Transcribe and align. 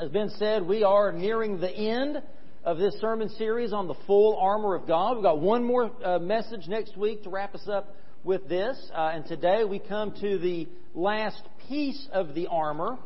As 0.00 0.10
Ben 0.10 0.30
said, 0.38 0.64
we 0.64 0.84
are 0.84 1.10
nearing 1.10 1.58
the 1.58 1.68
end 1.68 2.22
of 2.62 2.78
this 2.78 2.94
sermon 3.00 3.28
series 3.30 3.72
on 3.72 3.88
the 3.88 3.96
full 4.06 4.36
armor 4.36 4.76
of 4.76 4.86
God. 4.86 5.16
We've 5.16 5.24
got 5.24 5.40
one 5.40 5.64
more 5.64 5.90
uh, 6.04 6.20
message 6.20 6.68
next 6.68 6.96
week 6.96 7.24
to 7.24 7.30
wrap 7.30 7.52
us 7.52 7.66
up 7.68 7.96
with 8.22 8.48
this. 8.48 8.78
Uh, 8.94 9.10
and 9.12 9.26
today 9.26 9.64
we 9.64 9.80
come 9.80 10.14
to 10.20 10.38
the 10.38 10.68
last 10.94 11.42
piece 11.68 12.06
of 12.12 12.36
the 12.36 12.46
armor. 12.46 12.96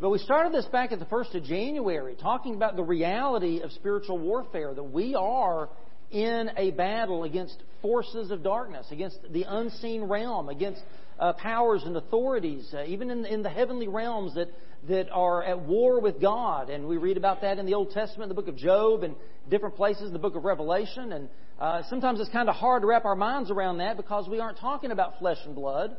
But 0.00 0.08
we 0.08 0.16
started 0.20 0.54
this 0.54 0.64
back 0.64 0.90
at 0.90 1.00
the 1.00 1.04
1st 1.04 1.34
of 1.34 1.44
January, 1.44 2.16
talking 2.18 2.54
about 2.54 2.76
the 2.76 2.82
reality 2.82 3.60
of 3.60 3.70
spiritual 3.72 4.18
warfare, 4.18 4.72
that 4.72 4.82
we 4.82 5.14
are 5.14 5.68
in 6.10 6.50
a 6.56 6.70
battle 6.70 7.24
against 7.24 7.62
forces 7.82 8.30
of 8.30 8.42
darkness, 8.42 8.86
against 8.90 9.18
the 9.30 9.44
unseen 9.46 10.04
realm, 10.04 10.48
against 10.48 10.80
uh, 11.18 11.32
powers 11.34 11.82
and 11.84 11.96
authorities, 11.96 12.72
uh, 12.72 12.84
even 12.86 13.10
in, 13.10 13.24
in 13.24 13.42
the 13.42 13.50
heavenly 13.50 13.88
realms 13.88 14.34
that, 14.34 14.48
that 14.88 15.10
are 15.10 15.42
at 15.42 15.60
war 15.60 16.00
with 16.00 16.20
God. 16.20 16.70
And 16.70 16.86
we 16.86 16.96
read 16.96 17.16
about 17.16 17.40
that 17.40 17.58
in 17.58 17.66
the 17.66 17.74
Old 17.74 17.90
Testament, 17.90 18.28
the 18.28 18.34
book 18.34 18.48
of 18.48 18.56
Job, 18.56 19.02
and 19.02 19.16
different 19.50 19.76
places 19.76 20.04
in 20.04 20.12
the 20.12 20.18
book 20.18 20.36
of 20.36 20.44
Revelation. 20.44 21.12
And 21.12 21.28
uh, 21.58 21.82
sometimes 21.88 22.20
it's 22.20 22.30
kind 22.30 22.48
of 22.48 22.54
hard 22.54 22.82
to 22.82 22.86
wrap 22.86 23.04
our 23.04 23.16
minds 23.16 23.50
around 23.50 23.78
that 23.78 23.96
because 23.96 24.28
we 24.28 24.38
aren't 24.38 24.58
talking 24.58 24.90
about 24.90 25.18
flesh 25.18 25.38
and 25.44 25.54
blood. 25.54 25.96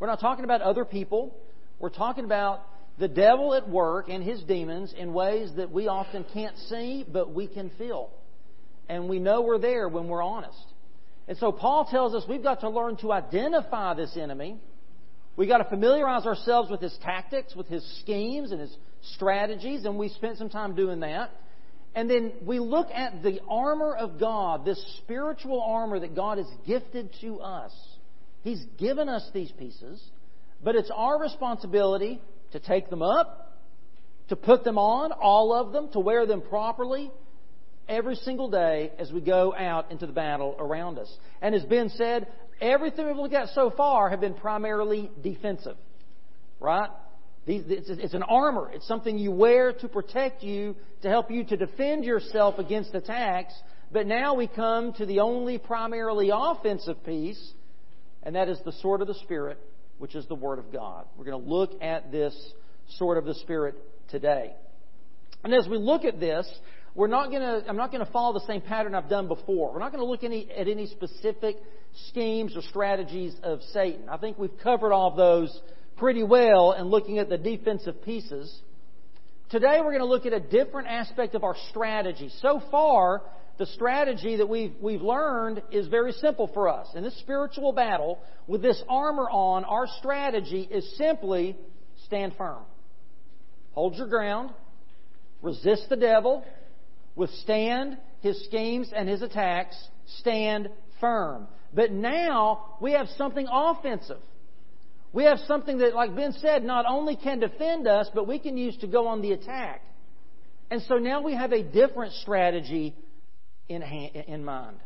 We're 0.00 0.08
not 0.08 0.20
talking 0.20 0.44
about 0.44 0.62
other 0.62 0.84
people. 0.84 1.34
We're 1.78 1.90
talking 1.90 2.24
about 2.24 2.62
the 2.98 3.08
devil 3.08 3.54
at 3.54 3.68
work 3.68 4.08
and 4.08 4.24
his 4.24 4.42
demons 4.42 4.94
in 4.96 5.12
ways 5.12 5.50
that 5.56 5.70
we 5.70 5.86
often 5.86 6.24
can't 6.32 6.56
see, 6.68 7.04
but 7.06 7.32
we 7.32 7.46
can 7.46 7.70
feel. 7.78 8.10
And 8.88 9.08
we 9.08 9.18
know 9.18 9.42
we're 9.42 9.58
there 9.58 9.88
when 9.88 10.08
we're 10.08 10.22
honest. 10.22 10.64
And 11.28 11.36
so 11.38 11.50
Paul 11.52 11.86
tells 11.90 12.14
us 12.14 12.24
we've 12.28 12.42
got 12.42 12.60
to 12.60 12.70
learn 12.70 12.96
to 12.98 13.12
identify 13.12 13.94
this 13.94 14.16
enemy. 14.16 14.58
We've 15.36 15.48
got 15.48 15.58
to 15.58 15.64
familiarize 15.64 16.24
ourselves 16.24 16.70
with 16.70 16.80
his 16.80 16.96
tactics, 17.02 17.54
with 17.54 17.68
his 17.68 17.84
schemes 18.00 18.52
and 18.52 18.60
his 18.60 18.74
strategies, 19.14 19.84
and 19.84 19.98
we 19.98 20.08
spent 20.08 20.38
some 20.38 20.48
time 20.48 20.74
doing 20.74 21.00
that. 21.00 21.30
And 21.94 22.08
then 22.10 22.32
we 22.44 22.58
look 22.58 22.88
at 22.90 23.22
the 23.22 23.40
armor 23.48 23.94
of 23.94 24.20
God, 24.20 24.64
this 24.64 24.82
spiritual 24.98 25.62
armor 25.62 25.98
that 26.00 26.14
God 26.14 26.38
has 26.38 26.46
gifted 26.66 27.10
to 27.22 27.40
us. 27.40 27.72
He's 28.42 28.62
given 28.78 29.08
us 29.08 29.28
these 29.34 29.50
pieces, 29.52 30.02
but 30.62 30.74
it's 30.74 30.90
our 30.94 31.20
responsibility 31.20 32.20
to 32.52 32.60
take 32.60 32.90
them 32.90 33.02
up, 33.02 33.60
to 34.28 34.36
put 34.36 34.62
them 34.62 34.78
on, 34.78 35.12
all 35.12 35.52
of 35.52 35.72
them, 35.72 35.90
to 35.92 36.00
wear 36.00 36.26
them 36.26 36.42
properly, 36.42 37.10
every 37.88 38.16
single 38.16 38.50
day 38.50 38.92
as 38.98 39.12
we 39.12 39.20
go 39.20 39.54
out 39.54 39.90
into 39.90 40.06
the 40.06 40.12
battle 40.12 40.56
around 40.58 40.98
us. 40.98 41.14
And 41.40 41.54
as 41.54 41.64
Ben 41.64 41.88
said, 41.90 42.26
everything 42.60 43.06
we've 43.06 43.16
looked 43.16 43.34
at 43.34 43.48
so 43.50 43.70
far 43.76 44.10
have 44.10 44.20
been 44.20 44.34
primarily 44.34 45.10
defensive. 45.22 45.76
Right? 46.58 46.90
It's 47.46 48.14
an 48.14 48.24
armor. 48.24 48.70
It's 48.72 48.88
something 48.88 49.18
you 49.18 49.30
wear 49.30 49.72
to 49.74 49.88
protect 49.88 50.42
you, 50.42 50.74
to 51.02 51.08
help 51.08 51.30
you 51.30 51.44
to 51.44 51.56
defend 51.56 52.04
yourself 52.04 52.58
against 52.58 52.94
attacks. 52.94 53.54
But 53.92 54.08
now 54.08 54.34
we 54.34 54.48
come 54.48 54.92
to 54.94 55.06
the 55.06 55.20
only 55.20 55.58
primarily 55.58 56.30
offensive 56.34 57.04
piece, 57.04 57.52
and 58.24 58.34
that 58.34 58.48
is 58.48 58.58
the 58.64 58.72
sword 58.72 59.00
of 59.00 59.06
the 59.06 59.14
Spirit, 59.14 59.58
which 59.98 60.16
is 60.16 60.26
the 60.26 60.34
Word 60.34 60.58
of 60.58 60.72
God. 60.72 61.06
We're 61.16 61.26
going 61.26 61.44
to 61.44 61.48
look 61.48 61.80
at 61.80 62.10
this 62.10 62.34
sword 62.96 63.16
of 63.16 63.26
the 63.26 63.34
Spirit 63.34 63.76
today. 64.08 64.52
And 65.44 65.54
as 65.54 65.68
we 65.68 65.78
look 65.78 66.04
at 66.04 66.18
this, 66.18 66.52
we're 66.96 67.08
not 67.08 67.30
to, 67.30 67.64
I'm 67.68 67.76
not 67.76 67.92
going 67.92 68.04
to 68.04 68.10
follow 68.10 68.32
the 68.32 68.46
same 68.46 68.62
pattern 68.62 68.94
I've 68.94 69.10
done 69.10 69.28
before. 69.28 69.72
We're 69.72 69.80
not 69.80 69.92
going 69.92 70.02
to 70.02 70.10
look 70.10 70.24
any, 70.24 70.50
at 70.50 70.66
any 70.66 70.86
specific 70.86 71.56
schemes 72.08 72.56
or 72.56 72.62
strategies 72.62 73.34
of 73.42 73.60
Satan. 73.74 74.08
I 74.08 74.16
think 74.16 74.38
we've 74.38 74.58
covered 74.62 74.94
all 74.94 75.10
of 75.10 75.16
those 75.16 75.60
pretty 75.98 76.22
well 76.22 76.72
in 76.72 76.86
looking 76.86 77.18
at 77.18 77.28
the 77.28 77.36
defensive 77.36 78.02
pieces. 78.02 78.60
Today 79.50 79.78
we're 79.80 79.92
going 79.92 80.00
to 80.00 80.06
look 80.06 80.24
at 80.24 80.32
a 80.32 80.40
different 80.40 80.88
aspect 80.88 81.34
of 81.34 81.44
our 81.44 81.54
strategy. 81.68 82.30
So 82.40 82.62
far, 82.70 83.22
the 83.58 83.66
strategy 83.66 84.36
that 84.36 84.48
we've, 84.48 84.74
we've 84.80 85.02
learned 85.02 85.62
is 85.70 85.88
very 85.88 86.12
simple 86.12 86.50
for 86.54 86.66
us. 86.68 86.88
In 86.94 87.02
this 87.02 87.18
spiritual 87.18 87.74
battle, 87.74 88.18
with 88.46 88.62
this 88.62 88.82
armor 88.88 89.28
on, 89.30 89.64
our 89.64 89.86
strategy 89.98 90.66
is 90.70 90.96
simply 90.96 91.56
stand 92.06 92.34
firm. 92.38 92.62
Hold 93.72 93.96
your 93.96 94.08
ground, 94.08 94.50
resist 95.42 95.90
the 95.90 95.96
devil, 95.96 96.42
withstand 97.16 97.98
his 98.20 98.44
schemes 98.44 98.92
and 98.94 99.08
his 99.08 99.22
attacks, 99.22 99.76
stand 100.18 100.68
firm. 101.00 101.48
But 101.74 101.90
now 101.90 102.76
we 102.80 102.92
have 102.92 103.08
something 103.16 103.46
offensive. 103.50 104.20
We 105.12 105.24
have 105.24 105.38
something 105.46 105.78
that, 105.78 105.94
like 105.94 106.14
Ben 106.14 106.32
said, 106.40 106.62
not 106.62 106.84
only 106.86 107.16
can 107.16 107.40
defend 107.40 107.88
us, 107.88 108.08
but 108.14 108.28
we 108.28 108.38
can 108.38 108.56
use 108.56 108.76
to 108.78 108.86
go 108.86 109.08
on 109.08 109.22
the 109.22 109.32
attack. 109.32 109.82
And 110.70 110.82
so 110.82 110.96
now 110.96 111.22
we 111.22 111.34
have 111.34 111.52
a 111.52 111.62
different 111.62 112.12
strategy 112.14 112.94
in, 113.68 113.82
in 113.82 114.44
mind. 114.44 114.76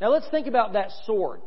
Now 0.00 0.10
let's 0.10 0.28
think 0.30 0.46
about 0.46 0.74
that 0.74 0.90
sword. 1.06 1.40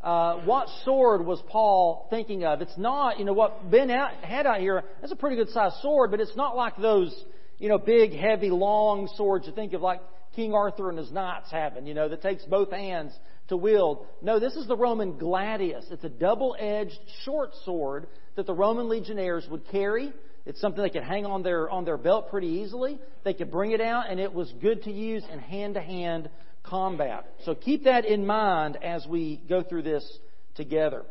Uh, 0.00 0.36
what 0.44 0.68
sword 0.84 1.26
was 1.26 1.42
Paul 1.48 2.06
thinking 2.08 2.44
of? 2.44 2.62
It's 2.62 2.78
not, 2.78 3.18
you 3.18 3.24
know, 3.24 3.32
what 3.32 3.68
Ben 3.68 3.88
had 3.88 4.46
out 4.46 4.60
here, 4.60 4.84
that's 5.00 5.12
a 5.12 5.16
pretty 5.16 5.36
good 5.36 5.48
sized 5.50 5.76
sword, 5.82 6.12
but 6.12 6.20
it's 6.20 6.36
not 6.36 6.56
like 6.56 6.76
those 6.76 7.12
you 7.58 7.68
know, 7.68 7.78
big, 7.78 8.12
heavy, 8.12 8.50
long 8.50 9.08
swords 9.16 9.46
you 9.46 9.52
think 9.52 9.72
of 9.72 9.80
like 9.80 10.00
King 10.34 10.54
Arthur 10.54 10.88
and 10.88 10.98
his 10.98 11.10
knights 11.10 11.50
having, 11.50 11.86
you 11.86 11.94
know, 11.94 12.08
that 12.08 12.22
takes 12.22 12.44
both 12.44 12.70
hands 12.70 13.12
to 13.48 13.56
wield. 13.56 14.06
No, 14.22 14.38
this 14.38 14.54
is 14.54 14.66
the 14.66 14.76
Roman 14.76 15.18
gladius. 15.18 15.84
It's 15.90 16.04
a 16.04 16.08
double-edged 16.08 16.98
short 17.24 17.50
sword 17.64 18.06
that 18.36 18.46
the 18.46 18.54
Roman 18.54 18.88
legionnaires 18.88 19.46
would 19.50 19.66
carry. 19.68 20.12
It's 20.46 20.60
something 20.60 20.82
they 20.82 20.90
could 20.90 21.02
hang 21.02 21.26
on 21.26 21.42
their 21.42 21.68
on 21.68 21.84
their 21.84 21.98
belt 21.98 22.30
pretty 22.30 22.46
easily. 22.46 22.98
They 23.24 23.34
could 23.34 23.50
bring 23.50 23.72
it 23.72 23.80
out, 23.80 24.04
and 24.08 24.20
it 24.20 24.32
was 24.32 24.52
good 24.62 24.84
to 24.84 24.92
use 24.92 25.24
in 25.30 25.38
hand-to-hand 25.38 26.30
combat. 26.62 27.26
So 27.44 27.54
keep 27.54 27.84
that 27.84 28.04
in 28.04 28.26
mind 28.26 28.78
as 28.82 29.06
we 29.06 29.42
go 29.48 29.62
through 29.62 29.82
this 29.82 30.18
together. 30.54 31.04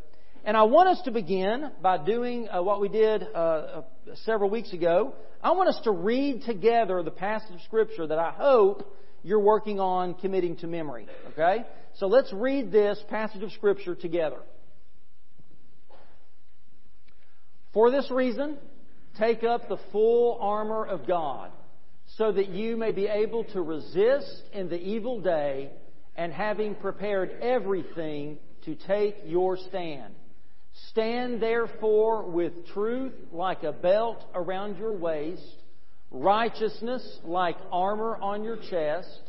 And 0.48 0.56
I 0.56 0.64
want 0.64 0.88
us 0.88 1.02
to 1.04 1.12
begin 1.12 1.72
by 1.82 1.98
doing 1.98 2.48
uh, 2.48 2.64
what 2.64 2.80
we 2.80 2.88
did 2.88 3.22
uh, 3.22 3.38
uh, 3.38 3.82
several 4.24 4.50
weeks 4.50 4.72
ago. 4.72 5.14
I 5.44 5.52
want 5.52 5.68
us 5.68 5.78
to 5.84 5.92
read 5.92 6.44
together 6.44 7.04
the 7.04 7.12
passage 7.12 7.54
of 7.54 7.62
Scripture 7.64 8.08
that 8.08 8.18
I 8.18 8.32
hope 8.32 8.90
you're 9.24 9.42
working 9.42 9.82
on 9.82 10.14
committing 10.14 10.56
to 10.60 10.68
memory. 10.68 11.06
Okay? 11.34 11.66
So 11.96 12.08
let's 12.08 12.32
read 12.32 12.72
this 12.72 12.98
passage 13.10 13.44
of 13.44 13.52
Scripture 13.52 13.94
together. 13.94 14.38
For 17.74 17.92
this 17.92 18.10
reason, 18.10 18.58
take 19.20 19.44
up 19.44 19.68
the 19.68 19.80
full 19.92 20.38
armor 20.40 20.86
of 20.86 21.06
God, 21.06 21.52
so 22.16 22.32
that 22.32 22.48
you 22.48 22.78
may 22.78 22.94
be 22.94 23.08
able 23.08 23.44
to 23.44 23.62
resist 23.62 24.44
in 24.54 24.70
the 24.70 24.80
evil 24.80 25.20
day, 25.20 25.72
and 26.16 26.32
having 26.32 26.74
prepared 26.74 27.32
everything, 27.42 28.38
to 28.64 28.76
take 28.76 29.18
your 29.26 29.58
stand. 29.58 30.14
Stand 30.90 31.42
therefore 31.42 32.24
with 32.24 32.68
truth 32.68 33.14
like 33.32 33.64
a 33.64 33.72
belt 33.72 34.24
around 34.34 34.78
your 34.78 34.94
waist, 34.94 35.42
righteousness 36.12 37.20
like 37.24 37.58
armor 37.72 38.16
on 38.16 38.44
your 38.44 38.58
chest, 38.70 39.22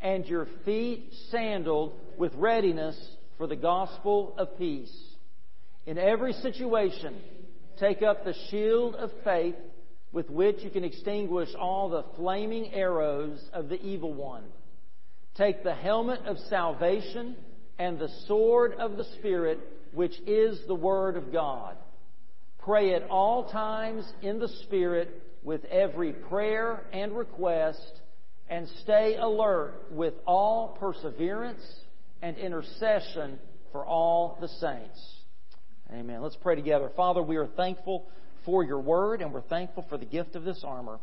and 0.00 0.26
your 0.26 0.46
feet 0.64 1.12
sandaled 1.30 1.92
with 2.16 2.32
readiness 2.34 2.96
for 3.36 3.46
the 3.46 3.56
gospel 3.56 4.34
of 4.38 4.56
peace. 4.58 4.92
In 5.86 5.98
every 5.98 6.32
situation, 6.34 7.16
take 7.78 8.02
up 8.02 8.24
the 8.24 8.34
shield 8.50 8.94
of 8.94 9.10
faith 9.24 9.56
with 10.12 10.30
which 10.30 10.62
you 10.62 10.70
can 10.70 10.84
extinguish 10.84 11.48
all 11.58 11.88
the 11.88 12.04
flaming 12.16 12.72
arrows 12.72 13.42
of 13.52 13.68
the 13.68 13.80
evil 13.82 14.12
one. 14.12 14.44
Take 15.36 15.62
the 15.62 15.74
helmet 15.74 16.20
of 16.26 16.38
salvation 16.48 17.36
and 17.78 17.98
the 17.98 18.10
sword 18.26 18.72
of 18.74 18.96
the 18.96 19.04
Spirit 19.18 19.60
which 19.92 20.18
is 20.26 20.60
the 20.66 20.74
Word 20.74 21.16
of 21.16 21.32
God. 21.32 21.76
Pray 22.58 22.94
at 22.94 23.08
all 23.08 23.48
times 23.50 24.10
in 24.22 24.38
the 24.38 24.48
Spirit 24.64 25.22
with 25.42 25.64
every 25.66 26.12
prayer 26.12 26.84
and 26.92 27.16
request, 27.16 28.00
and 28.50 28.68
stay 28.82 29.16
alert 29.16 29.74
with 29.90 30.14
all 30.26 30.76
perseverance 30.80 31.62
and 32.22 32.36
intercession 32.36 33.38
for 33.72 33.84
all 33.84 34.38
the 34.40 34.48
saints. 34.48 35.00
Amen. 35.92 36.20
Let's 36.20 36.36
pray 36.36 36.54
together. 36.56 36.90
Father, 36.96 37.22
we 37.22 37.36
are 37.36 37.46
thankful 37.46 38.08
for 38.44 38.64
your 38.64 38.80
word, 38.80 39.22
and 39.22 39.32
we're 39.32 39.40
thankful 39.42 39.86
for 39.88 39.96
the 39.96 40.04
gift 40.04 40.36
of 40.36 40.44
this 40.44 40.62
armor. 40.64 40.98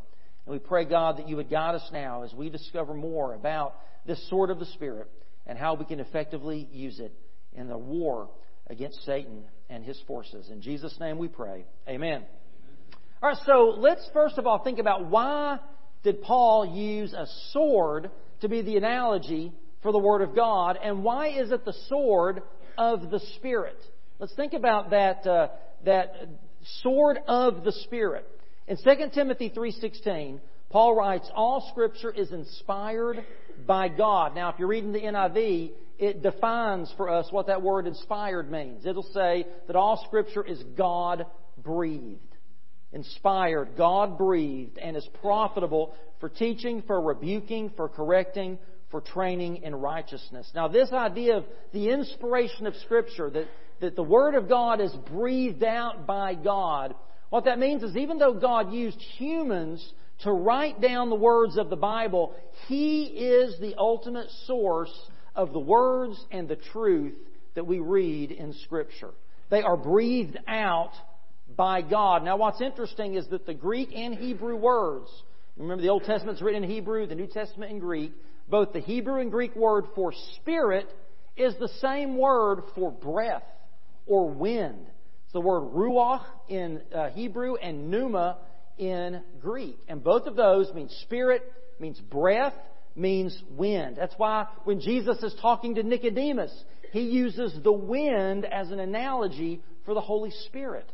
And 0.46 0.54
we 0.54 0.60
pray, 0.60 0.86
God, 0.86 1.18
that 1.18 1.28
you 1.28 1.38
would 1.38 1.50
guide 1.50 1.76
us 1.76 1.90
now 1.92 2.24
as 2.24 2.34
we 2.34 2.50
discover 2.50 2.94
more 2.94 3.34
about 3.34 3.76
this 4.06 4.30
sword 4.30 4.50
of 4.50 4.60
the 4.60 4.66
Spirit 4.68 5.10
and 5.48 5.58
how 5.58 5.74
we 5.76 5.86
can 5.86 6.00
effectively 6.00 6.68
use 6.72 7.00
it 7.00 7.14
in 7.54 7.68
the 7.68 7.78
war 7.78 8.30
against 8.68 9.04
Satan 9.06 9.44
and 9.70 9.84
his 9.84 10.00
forces. 10.08 10.50
In 10.50 10.62
Jesus' 10.62 10.98
name 11.00 11.18
we 11.18 11.28
pray. 11.28 11.66
Amen. 11.88 12.24
All 13.22 13.30
right, 13.30 13.38
so 13.46 13.76
let's 13.78 14.08
first 14.14 14.38
of 14.38 14.46
all 14.46 14.64
think 14.64 14.80
about 14.80 15.10
why 15.10 15.60
did 16.04 16.22
Paul 16.22 16.66
use 16.66 17.14
a 17.14 17.26
sword 17.52 18.12
to 18.42 18.50
be 18.50 18.62
the 18.62 18.78
analogy 18.78 19.52
for 19.82 19.92
the 19.92 20.00
Word 20.00 20.22
of 20.22 20.36
God, 20.36 20.78
and 20.84 21.04
why 21.04 21.30
is 21.30 21.52
it 21.52 21.66
the 21.66 21.76
sword 21.88 22.42
of 22.78 23.12
the 23.12 23.20
Spirit? 23.36 23.78
Let's 24.20 24.34
think 24.36 24.54
about 24.54 24.92
that, 24.92 25.26
uh, 25.28 25.48
that 25.86 26.16
sword 26.82 27.20
of 27.28 27.64
the 27.64 27.72
Spirit. 27.72 28.28
In 28.68 28.78
2 28.78 29.14
Timothy 29.14 29.50
3:16, 29.50 30.42
Paul 30.76 30.94
writes, 30.94 31.32
"All 31.34 31.62
scripture 31.72 32.12
is 32.12 32.34
inspired 32.34 33.24
by 33.66 33.88
God." 33.88 34.36
Now, 34.36 34.50
if 34.50 34.60
you're 34.60 34.68
reading 34.68 34.92
the 34.92 35.06
NIV, 35.06 35.72
it 35.98 36.22
defines 36.22 36.92
for 36.98 37.10
us 37.10 37.32
what 37.32 37.48
that 37.48 37.62
word 37.62 37.88
inspired 37.88 38.52
means. 38.52 38.86
It'll 38.86 39.02
say 39.02 39.48
that 39.68 39.78
all 39.78 40.04
scripture 40.06 40.44
is 40.44 40.62
God 40.76 41.28
breathed. 41.58 42.20
Inspired, 42.92 43.78
God 43.78 44.18
breathed, 44.18 44.78
and 44.78 44.98
is 44.98 45.08
profitable 45.22 45.94
for 46.20 46.28
teaching, 46.28 46.82
for 46.82 47.00
rebuking, 47.00 47.70
for 47.78 47.88
correcting, 47.88 48.60
for 48.92 49.00
training 49.00 49.64
in 49.64 49.76
righteousness. 49.76 50.52
Now, 50.54 50.68
this 50.68 50.92
idea 50.92 51.38
of 51.38 51.46
the 51.72 51.90
inspiration 51.90 52.68
of 52.68 52.76
Scripture, 52.84 53.30
that, 53.30 53.48
that 53.80 53.96
the 53.96 54.04
Word 54.04 54.36
of 54.36 54.50
God 54.50 54.82
is 54.82 54.92
breathed 55.10 55.64
out 55.64 56.06
by 56.06 56.34
God, 56.34 56.96
what 57.30 57.46
that 57.46 57.60
means 57.60 57.82
is 57.82 57.96
even 57.96 58.18
though 58.18 58.34
God 58.34 58.74
used 58.74 59.00
humans 59.18 59.94
to 60.20 60.32
write 60.32 60.82
down 60.82 61.10
the 61.10 61.16
words 61.16 61.58
of 61.58 61.70
the 61.70 61.76
Bible, 61.76 62.34
He 62.68 63.04
is 63.04 63.60
the 63.60 63.76
ultimate 63.78 64.30
source 64.46 64.94
of 65.36 65.52
the 65.52 65.60
words 65.60 66.24
and 66.32 66.48
the 66.48 66.56
truth 66.56 67.14
that 67.56 67.68
we 67.68 67.80
read 67.80 68.32
in 68.32 68.54
Scripture. 68.64 69.12
They 69.50 69.62
are 69.62 69.78
breathed 69.78 70.38
out 70.48 70.92
by 71.56 71.82
God. 71.82 72.24
Now, 72.24 72.38
what's 72.38 72.62
interesting 72.62 73.16
is 73.16 73.28
that 73.30 73.46
the 73.46 73.54
Greek 73.54 73.90
and 73.94 74.16
Hebrew 74.16 74.56
words, 74.56 75.10
remember 75.58 75.82
the 75.82 75.90
Old 75.90 76.04
Testament's 76.04 76.42
written 76.42 76.64
in 76.64 76.70
Hebrew, 76.70 77.06
the 77.08 77.16
New 77.16 77.28
Testament 77.28 77.72
in 77.72 77.80
Greek, 77.80 78.14
both 78.50 78.74
the 78.74 78.80
Hebrew 78.80 79.22
and 79.22 79.32
Greek 79.32 79.56
word 79.56 79.86
for 79.96 80.14
spirit 80.36 80.88
is 81.36 81.54
the 81.60 81.70
same 81.82 82.18
word 82.18 82.62
for 82.76 82.92
breath 82.92 83.44
or 84.06 84.30
wind. 84.30 84.88
It's 85.24 85.34
the 85.34 85.42
word 85.42 85.74
ruach 85.74 86.24
in 86.48 86.82
uh, 86.94 87.10
Hebrew 87.10 87.56
and 87.56 87.90
pneuma 87.90 88.38
in 88.78 89.22
Greek. 89.42 89.78
And 89.88 90.04
both 90.04 90.28
of 90.28 90.36
those 90.36 90.74
mean 90.74 90.90
spirit, 91.02 91.44
means 91.80 92.00
breath, 92.00 92.54
means 92.96 93.38
wind. 93.52 93.98
That's 93.98 94.16
why 94.18 94.48
when 94.64 94.80
Jesus 94.80 95.22
is 95.24 95.36
talking 95.42 95.76
to 95.76 95.84
Nicodemus, 95.84 96.52
he 96.92 97.02
uses 97.02 97.58
the 97.62 97.72
wind 97.72 98.46
as 98.46 98.72
an 98.72 98.80
analogy 98.80 99.62
for 99.86 99.94
the 99.94 100.02
Holy 100.02 100.32
Spirit. 100.48 100.90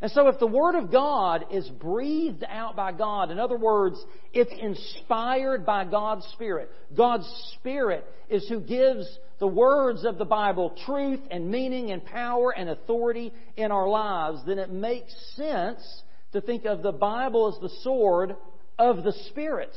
And 0.00 0.10
so 0.10 0.28
if 0.28 0.38
the 0.38 0.46
Word 0.46 0.74
of 0.74 0.92
God 0.92 1.46
is 1.50 1.66
breathed 1.68 2.44
out 2.46 2.76
by 2.76 2.92
God, 2.92 3.30
in 3.30 3.38
other 3.38 3.56
words, 3.56 3.96
it's 4.32 4.52
inspired 4.60 5.64
by 5.64 5.86
God's 5.86 6.26
Spirit. 6.34 6.70
God's 6.94 7.26
Spirit 7.54 8.04
is 8.28 8.46
who 8.48 8.60
gives 8.60 9.06
the 9.38 9.46
words 9.46 10.04
of 10.04 10.18
the 10.18 10.24
Bible 10.24 10.76
truth 10.84 11.20
and 11.30 11.50
meaning 11.50 11.92
and 11.92 12.04
power 12.04 12.50
and 12.50 12.68
authority 12.68 13.32
in 13.56 13.72
our 13.72 13.88
lives, 13.88 14.40
then 14.46 14.58
it 14.58 14.70
makes 14.70 15.14
sense 15.34 16.02
to 16.36 16.46
think 16.46 16.64
of 16.64 16.82
the 16.82 16.92
Bible 16.92 17.52
as 17.54 17.60
the 17.60 17.74
sword 17.82 18.36
of 18.78 19.02
the 19.02 19.12
Spirit. 19.30 19.74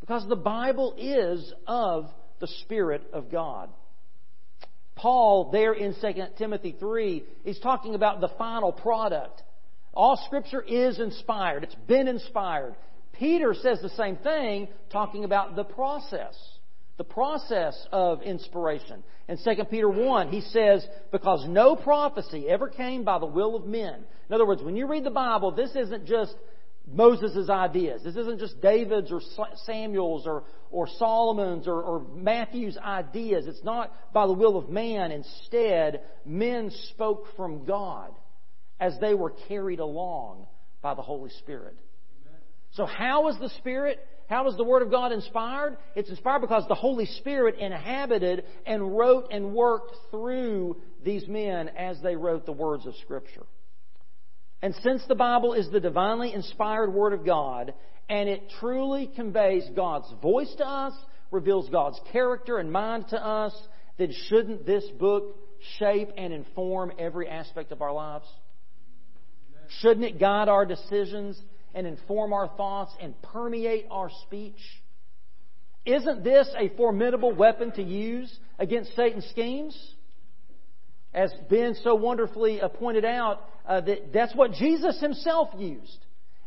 Because 0.00 0.26
the 0.28 0.36
Bible 0.36 0.94
is 0.98 1.52
of 1.66 2.10
the 2.40 2.48
Spirit 2.62 3.02
of 3.12 3.30
God. 3.30 3.70
Paul, 4.96 5.50
there 5.50 5.72
in 5.72 5.94
2 6.00 6.12
Timothy 6.38 6.76
3, 6.78 7.24
he's 7.44 7.58
talking 7.60 7.94
about 7.94 8.20
the 8.20 8.28
final 8.38 8.72
product. 8.72 9.42
All 9.92 10.20
Scripture 10.26 10.62
is 10.62 10.98
inspired. 10.98 11.64
It's 11.64 11.74
been 11.86 12.08
inspired. 12.08 12.74
Peter 13.12 13.54
says 13.54 13.80
the 13.80 13.90
same 13.90 14.16
thing, 14.16 14.68
talking 14.90 15.24
about 15.24 15.56
the 15.56 15.64
process. 15.64 16.34
The 16.96 17.04
process 17.04 17.76
of 17.90 18.22
inspiration. 18.22 19.02
In 19.28 19.38
2 19.38 19.64
Peter 19.64 19.88
1, 19.88 20.28
he 20.28 20.40
says, 20.40 20.86
Because 21.10 21.46
no 21.48 21.74
prophecy 21.74 22.46
ever 22.48 22.68
came 22.68 23.04
by 23.04 23.18
the 23.18 23.26
will 23.26 23.56
of 23.56 23.66
men. 23.66 24.04
In 24.28 24.34
other 24.34 24.46
words, 24.46 24.62
when 24.62 24.76
you 24.76 24.86
read 24.86 25.04
the 25.04 25.10
Bible, 25.10 25.50
this 25.50 25.74
isn't 25.74 26.06
just 26.06 26.34
Moses' 26.86 27.48
ideas. 27.48 28.02
This 28.04 28.16
isn't 28.16 28.38
just 28.38 28.60
David's 28.60 29.10
or 29.10 29.20
Samuel's 29.64 30.26
or, 30.26 30.44
or 30.70 30.86
Solomon's 30.98 31.66
or, 31.66 31.82
or 31.82 32.06
Matthew's 32.14 32.76
ideas. 32.76 33.46
It's 33.46 33.64
not 33.64 33.92
by 34.12 34.26
the 34.26 34.32
will 34.32 34.56
of 34.56 34.68
man. 34.68 35.10
Instead, 35.10 36.02
men 36.24 36.70
spoke 36.90 37.26
from 37.36 37.64
God 37.64 38.12
as 38.78 38.98
they 39.00 39.14
were 39.14 39.32
carried 39.48 39.80
along 39.80 40.46
by 40.82 40.94
the 40.94 41.02
Holy 41.02 41.30
Spirit. 41.30 41.76
So, 42.72 42.86
how 42.86 43.28
is 43.28 43.38
the 43.38 43.50
Spirit, 43.50 44.04
how 44.28 44.48
is 44.48 44.56
the 44.56 44.64
Word 44.64 44.82
of 44.82 44.90
God 44.90 45.12
inspired? 45.12 45.76
It's 45.94 46.08
inspired 46.08 46.40
because 46.40 46.64
the 46.68 46.74
Holy 46.74 47.06
Spirit 47.06 47.58
inhabited 47.58 48.44
and 48.66 48.96
wrote 48.96 49.28
and 49.30 49.52
worked 49.54 49.94
through 50.10 50.76
these 51.04 51.26
men 51.28 51.68
as 51.68 52.00
they 52.02 52.16
wrote 52.16 52.46
the 52.46 52.52
words 52.52 52.86
of 52.86 52.94
Scripture. 52.96 53.44
And 54.62 54.74
since 54.82 55.04
the 55.06 55.14
Bible 55.14 55.52
is 55.52 55.70
the 55.70 55.80
divinely 55.80 56.32
inspired 56.32 56.92
Word 56.92 57.12
of 57.12 57.26
God, 57.26 57.74
and 58.08 58.28
it 58.28 58.50
truly 58.60 59.10
conveys 59.14 59.64
God's 59.76 60.10
voice 60.22 60.52
to 60.56 60.66
us, 60.66 60.94
reveals 61.30 61.68
God's 61.68 62.00
character 62.12 62.58
and 62.58 62.72
mind 62.72 63.08
to 63.08 63.22
us, 63.22 63.54
then 63.98 64.12
shouldn't 64.28 64.64
this 64.64 64.84
book 64.98 65.36
shape 65.78 66.10
and 66.16 66.32
inform 66.32 66.92
every 66.98 67.28
aspect 67.28 67.72
of 67.72 67.82
our 67.82 67.92
lives? 67.92 68.26
Shouldn't 69.80 70.04
it 70.04 70.18
guide 70.18 70.48
our 70.48 70.64
decisions 70.66 71.40
and 71.74 71.86
inform 71.86 72.32
our 72.32 72.48
thoughts 72.56 72.92
and 73.00 73.20
permeate 73.22 73.86
our 73.90 74.10
speech? 74.26 74.60
Isn't 75.84 76.24
this 76.24 76.48
a 76.58 76.70
formidable 76.76 77.34
weapon 77.34 77.72
to 77.72 77.82
use 77.82 78.34
against 78.58 78.94
Satan's 78.96 79.26
schemes? 79.26 79.78
As 81.12 81.32
Ben 81.50 81.76
so 81.82 81.94
wonderfully 81.94 82.60
uh, 82.60 82.68
pointed 82.68 83.04
out, 83.04 83.42
uh, 83.68 83.80
that 83.82 84.12
that's 84.12 84.34
what 84.34 84.52
Jesus 84.52 85.00
himself 85.00 85.48
used. 85.58 85.98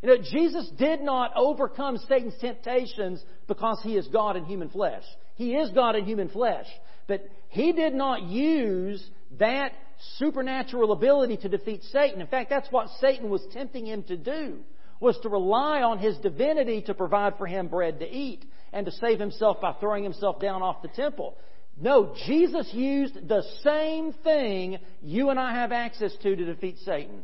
You 0.02 0.10
know, 0.10 0.18
Jesus 0.18 0.70
did 0.78 1.02
not 1.02 1.32
overcome 1.36 1.98
Satan's 2.08 2.36
temptations 2.40 3.24
because 3.48 3.80
he 3.84 3.96
is 3.96 4.08
God 4.08 4.36
in 4.36 4.46
human 4.46 4.70
flesh. 4.70 5.04
He 5.36 5.56
is 5.56 5.72
God 5.72 5.96
in 5.96 6.06
human 6.06 6.30
flesh. 6.30 6.66
But 7.08 7.28
he 7.50 7.72
did 7.72 7.94
not 7.94 8.24
use 8.24 9.04
that 9.40 9.72
supernatural 10.18 10.92
ability 10.92 11.38
to 11.38 11.50
defeat 11.50 11.84
Satan. 11.92 12.22
In 12.22 12.28
fact, 12.28 12.50
that's 12.50 12.72
what 12.72 12.90
Satan 13.00 13.30
was 13.30 13.46
tempting 13.52 13.86
him 13.86 14.04
to 14.04 14.18
do, 14.18 14.60
was 15.00 15.18
to 15.24 15.30
rely 15.30 15.82
on 15.82 16.00
his 16.00 16.18
divinity 16.18 16.82
to 16.84 16.94
provide 16.94 17.38
for 17.38 17.48
him 17.48 17.68
bread 17.68 18.00
to 18.00 18.10
eat 18.10 18.46
and 18.74 18.86
to 18.86 18.92
save 18.92 19.20
himself 19.20 19.62
by 19.62 19.74
throwing 19.74 20.04
himself 20.04 20.40
down 20.40 20.62
off 20.62 20.82
the 20.82 20.88
temple. 20.90 21.38
No, 21.80 22.16
Jesus 22.26 22.70
used 22.74 23.28
the 23.28 23.44
same 23.64 24.14
thing 24.24 24.80
you 25.02 25.30
and 25.30 25.40
I 25.40 25.54
have 25.54 25.72
access 25.72 26.12
to 26.24 26.36
to 26.36 26.46
defeat 26.46 26.78
Satan 26.80 27.24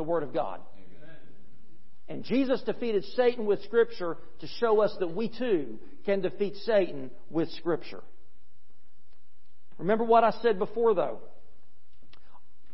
the 0.00 0.04
Word 0.04 0.22
of 0.22 0.32
God. 0.32 0.60
And 2.08 2.24
Jesus 2.24 2.62
defeated 2.62 3.04
Satan 3.16 3.44
with 3.44 3.62
Scripture 3.64 4.16
to 4.40 4.46
show 4.58 4.80
us 4.80 4.96
that 4.98 5.14
we 5.14 5.28
too 5.28 5.78
can 6.06 6.22
defeat 6.22 6.56
Satan 6.64 7.10
with 7.28 7.50
Scripture. 7.50 8.02
Remember 9.76 10.04
what 10.04 10.24
I 10.24 10.30
said 10.42 10.58
before, 10.58 10.94
though. 10.94 11.18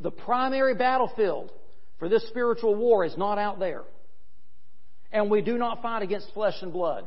The 0.00 0.12
primary 0.12 0.76
battlefield 0.76 1.50
for 1.98 2.08
this 2.08 2.26
spiritual 2.28 2.76
war 2.76 3.04
is 3.04 3.16
not 3.18 3.38
out 3.38 3.58
there. 3.58 3.82
And 5.12 5.30
we 5.30 5.42
do 5.42 5.58
not 5.58 5.82
fight 5.82 6.02
against 6.02 6.32
flesh 6.34 6.54
and 6.62 6.72
blood. 6.72 7.04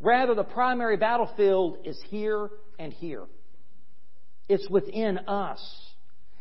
Rather, 0.00 0.34
the 0.34 0.44
primary 0.44 0.96
battlefield 0.96 1.78
is 1.84 1.98
here 2.08 2.50
and 2.78 2.92
here. 2.92 3.24
It's 4.48 4.68
within 4.68 5.18
us. 5.18 5.60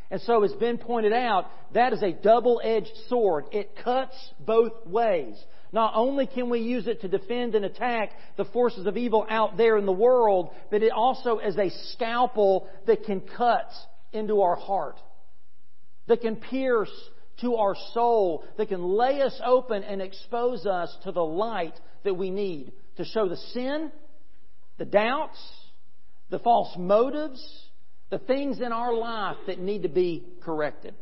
And 0.10 0.20
so, 0.22 0.44
as 0.44 0.52
Ben 0.54 0.78
pointed 0.78 1.14
out, 1.14 1.46
that 1.74 1.94
is 1.94 2.04
a 2.04 2.12
double 2.12 2.60
edged 2.64 2.92
sword. 3.08 3.46
It 3.52 3.78
cuts 3.82 4.16
both 4.40 4.86
ways. 4.86 5.36
Not 5.72 5.94
only 5.96 6.28
can 6.28 6.50
we 6.50 6.60
use 6.60 6.88
it 6.88 7.02
to 7.02 7.08
defend 7.08 7.56
and 7.56 7.64
attack 7.64 8.12
the 8.36 8.44
forces 8.46 8.88
of 8.88 8.98
evil 8.98 9.26
out 9.30 9.56
there 9.56 9.78
in 9.78 9.86
the 9.86 9.92
world, 9.94 10.50
but 10.70 10.84
it 10.84 10.92
also 10.92 11.40
is 11.40 11.58
a 11.58 11.70
scalpel 11.94 12.68
that 12.88 13.06
can 13.06 13.22
cut 13.22 13.70
into 14.12 14.42
our 14.42 14.58
heart 14.58 14.98
that 16.12 16.22
can 16.22 16.36
pierce 16.36 16.92
to 17.42 17.56
our 17.56 17.76
soul, 17.94 18.44
that 18.58 18.70
can 18.70 18.84
lay 18.84 19.22
us 19.22 19.40
open 19.44 19.84
and 19.84 20.02
expose 20.02 20.66
us 20.66 20.96
to 21.04 21.12
the 21.12 21.24
light 21.24 21.80
that 22.04 22.16
we 22.16 22.30
need 22.30 22.72
to 22.98 23.06
show 23.06 23.28
the 23.28 23.38
sin, 23.38 23.92
the 24.78 24.86
doubts, 24.86 25.40
the 26.30 26.40
false 26.40 26.76
motives, 26.78 27.42
the 28.10 28.20
things 28.20 28.60
in 28.60 28.72
our 28.72 28.94
life 28.94 29.38
that 29.48 29.60
need 29.60 29.84
to 29.84 29.90
be 29.90 30.26
corrected. 30.44 30.96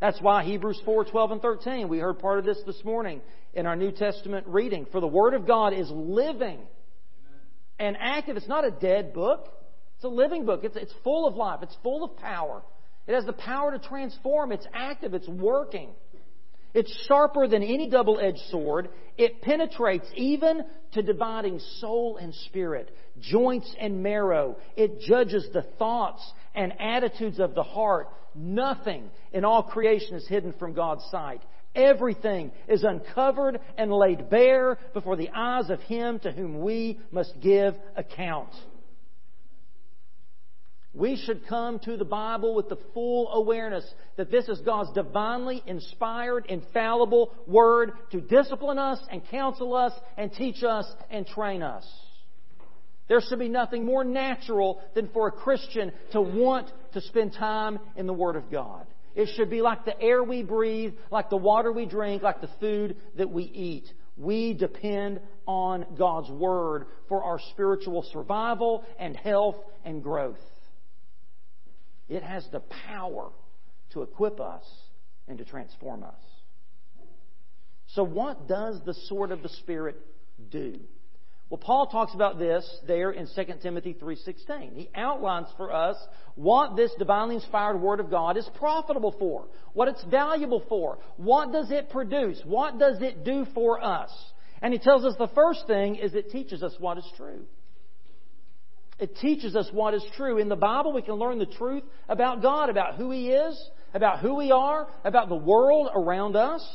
That's 0.00 0.20
why 0.20 0.44
Hebrews 0.44 0.80
4, 0.84 1.06
12 1.06 1.30
and 1.32 1.42
13, 1.42 1.88
we 1.88 1.98
heard 1.98 2.18
part 2.18 2.38
of 2.38 2.44
this 2.44 2.58
this 2.66 2.84
morning 2.84 3.22
in 3.54 3.66
our 3.66 3.76
New 3.76 3.90
Testament 3.90 4.46
reading. 4.46 4.86
For 4.92 5.00
the 5.00 5.06
Word 5.06 5.34
of 5.34 5.46
God 5.46 5.72
is 5.72 5.90
living 5.90 6.60
and 7.78 7.96
active. 7.98 8.36
It's 8.36 8.48
not 8.48 8.66
a 8.66 8.70
dead 8.70 9.14
book. 9.14 9.48
It's 9.96 10.04
a 10.04 10.08
living 10.08 10.44
book. 10.44 10.60
It's, 10.64 10.76
it's 10.76 10.92
full 11.02 11.26
of 11.26 11.34
life. 11.34 11.60
It's 11.62 11.76
full 11.82 12.04
of 12.04 12.16
power. 12.18 12.62
It 13.06 13.14
has 13.14 13.24
the 13.24 13.32
power 13.32 13.70
to 13.72 13.78
transform. 13.78 14.52
It's 14.52 14.66
active. 14.74 15.14
It's 15.14 15.28
working. 15.28 15.90
It's 16.74 16.94
sharper 17.06 17.48
than 17.48 17.62
any 17.62 17.88
double 17.88 18.20
edged 18.20 18.42
sword. 18.50 18.90
It 19.16 19.40
penetrates 19.40 20.06
even 20.14 20.62
to 20.92 21.02
dividing 21.02 21.58
soul 21.80 22.18
and 22.18 22.34
spirit, 22.34 22.94
joints 23.18 23.74
and 23.80 24.02
marrow. 24.02 24.56
It 24.76 25.00
judges 25.00 25.48
the 25.54 25.62
thoughts 25.78 26.22
and 26.54 26.74
attitudes 26.78 27.40
of 27.40 27.54
the 27.54 27.62
heart. 27.62 28.08
Nothing 28.34 29.08
in 29.32 29.44
all 29.44 29.62
creation 29.62 30.16
is 30.16 30.28
hidden 30.28 30.52
from 30.58 30.74
God's 30.74 31.04
sight. 31.10 31.40
Everything 31.74 32.52
is 32.68 32.84
uncovered 32.84 33.58
and 33.78 33.90
laid 33.90 34.28
bare 34.28 34.78
before 34.92 35.16
the 35.16 35.30
eyes 35.34 35.70
of 35.70 35.80
Him 35.80 36.18
to 36.20 36.32
whom 36.32 36.60
we 36.60 37.00
must 37.10 37.40
give 37.40 37.74
account. 37.96 38.50
We 40.96 41.16
should 41.16 41.46
come 41.46 41.78
to 41.80 41.98
the 41.98 42.06
Bible 42.06 42.54
with 42.54 42.70
the 42.70 42.78
full 42.94 43.30
awareness 43.30 43.84
that 44.16 44.30
this 44.30 44.48
is 44.48 44.60
God's 44.60 44.90
divinely 44.92 45.62
inspired, 45.66 46.46
infallible 46.48 47.34
Word 47.46 47.92
to 48.12 48.22
discipline 48.22 48.78
us 48.78 48.98
and 49.10 49.20
counsel 49.28 49.74
us 49.74 49.92
and 50.16 50.32
teach 50.32 50.62
us 50.62 50.86
and 51.10 51.26
train 51.26 51.62
us. 51.62 51.84
There 53.08 53.20
should 53.20 53.38
be 53.38 53.50
nothing 53.50 53.84
more 53.84 54.04
natural 54.04 54.80
than 54.94 55.08
for 55.08 55.28
a 55.28 55.32
Christian 55.32 55.92
to 56.12 56.22
want 56.22 56.70
to 56.94 57.02
spend 57.02 57.34
time 57.34 57.78
in 57.96 58.06
the 58.06 58.14
Word 58.14 58.36
of 58.36 58.50
God. 58.50 58.86
It 59.14 59.28
should 59.36 59.50
be 59.50 59.60
like 59.60 59.84
the 59.84 60.00
air 60.00 60.24
we 60.24 60.42
breathe, 60.42 60.94
like 61.10 61.28
the 61.28 61.36
water 61.36 61.70
we 61.70 61.84
drink, 61.84 62.22
like 62.22 62.40
the 62.40 62.50
food 62.58 62.96
that 63.18 63.30
we 63.30 63.42
eat. 63.44 63.84
We 64.16 64.54
depend 64.54 65.20
on 65.46 65.84
God's 65.98 66.30
Word 66.30 66.86
for 67.10 67.22
our 67.22 67.38
spiritual 67.50 68.02
survival 68.14 68.82
and 68.98 69.14
health 69.14 69.56
and 69.84 70.02
growth. 70.02 70.38
It 72.08 72.22
has 72.22 72.46
the 72.52 72.60
power 72.60 73.30
to 73.90 74.02
equip 74.02 74.40
us 74.40 74.64
and 75.28 75.38
to 75.38 75.44
transform 75.44 76.04
us. 76.04 76.14
So, 77.88 78.02
what 78.02 78.48
does 78.48 78.80
the 78.84 78.94
sword 78.94 79.32
of 79.32 79.42
the 79.42 79.48
Spirit 79.48 79.96
do? 80.50 80.80
Well, 81.48 81.58
Paul 81.58 81.86
talks 81.86 82.12
about 82.12 82.40
this 82.40 82.68
there 82.88 83.12
in 83.12 83.28
2 83.28 83.62
Timothy 83.62 83.92
3:16. 83.92 84.74
He 84.74 84.90
outlines 84.94 85.48
for 85.56 85.72
us 85.72 85.96
what 86.34 86.74
this 86.74 86.92
divinely 86.98 87.36
inspired 87.36 87.80
word 87.80 88.00
of 88.00 88.10
God 88.10 88.36
is 88.36 88.48
profitable 88.56 89.12
for, 89.12 89.46
what 89.72 89.86
it's 89.86 90.02
valuable 90.04 90.60
for, 90.68 90.98
what 91.16 91.52
does 91.52 91.70
it 91.70 91.90
produce, 91.90 92.42
what 92.44 92.78
does 92.78 93.00
it 93.00 93.24
do 93.24 93.44
for 93.54 93.82
us. 93.82 94.10
And 94.60 94.72
he 94.72 94.80
tells 94.80 95.04
us 95.04 95.14
the 95.18 95.28
first 95.28 95.68
thing 95.68 95.96
is 95.96 96.14
it 96.14 96.30
teaches 96.30 96.64
us 96.64 96.74
what 96.80 96.98
is 96.98 97.08
true. 97.16 97.46
It 98.98 99.16
teaches 99.16 99.54
us 99.54 99.68
what 99.72 99.94
is 99.94 100.04
true. 100.16 100.38
In 100.38 100.48
the 100.48 100.56
Bible, 100.56 100.92
we 100.92 101.02
can 101.02 101.14
learn 101.14 101.38
the 101.38 101.46
truth 101.46 101.82
about 102.08 102.42
God, 102.42 102.70
about 102.70 102.94
who 102.94 103.10
He 103.10 103.28
is, 103.28 103.70
about 103.92 104.20
who 104.20 104.34
we 104.34 104.52
are, 104.52 104.88
about 105.04 105.28
the 105.28 105.36
world 105.36 105.88
around 105.94 106.36
us. 106.36 106.66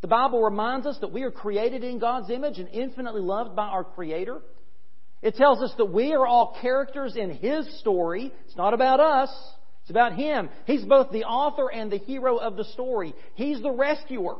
The 0.00 0.08
Bible 0.08 0.42
reminds 0.42 0.86
us 0.86 0.96
that 1.00 1.12
we 1.12 1.22
are 1.22 1.30
created 1.30 1.84
in 1.84 1.98
God's 1.98 2.30
image 2.30 2.58
and 2.58 2.68
infinitely 2.68 3.20
loved 3.20 3.54
by 3.54 3.66
our 3.66 3.84
Creator. 3.84 4.40
It 5.20 5.36
tells 5.36 5.60
us 5.60 5.72
that 5.76 5.92
we 5.92 6.14
are 6.14 6.26
all 6.26 6.56
characters 6.62 7.14
in 7.16 7.30
His 7.30 7.78
story. 7.80 8.32
It's 8.46 8.56
not 8.56 8.72
about 8.72 9.00
us. 9.00 9.30
It's 9.82 9.90
about 9.90 10.14
Him. 10.14 10.48
He's 10.66 10.84
both 10.84 11.10
the 11.10 11.24
author 11.24 11.70
and 11.70 11.92
the 11.92 11.98
hero 11.98 12.38
of 12.38 12.56
the 12.56 12.64
story. 12.64 13.14
He's 13.34 13.60
the 13.60 13.72
rescuer 13.72 14.36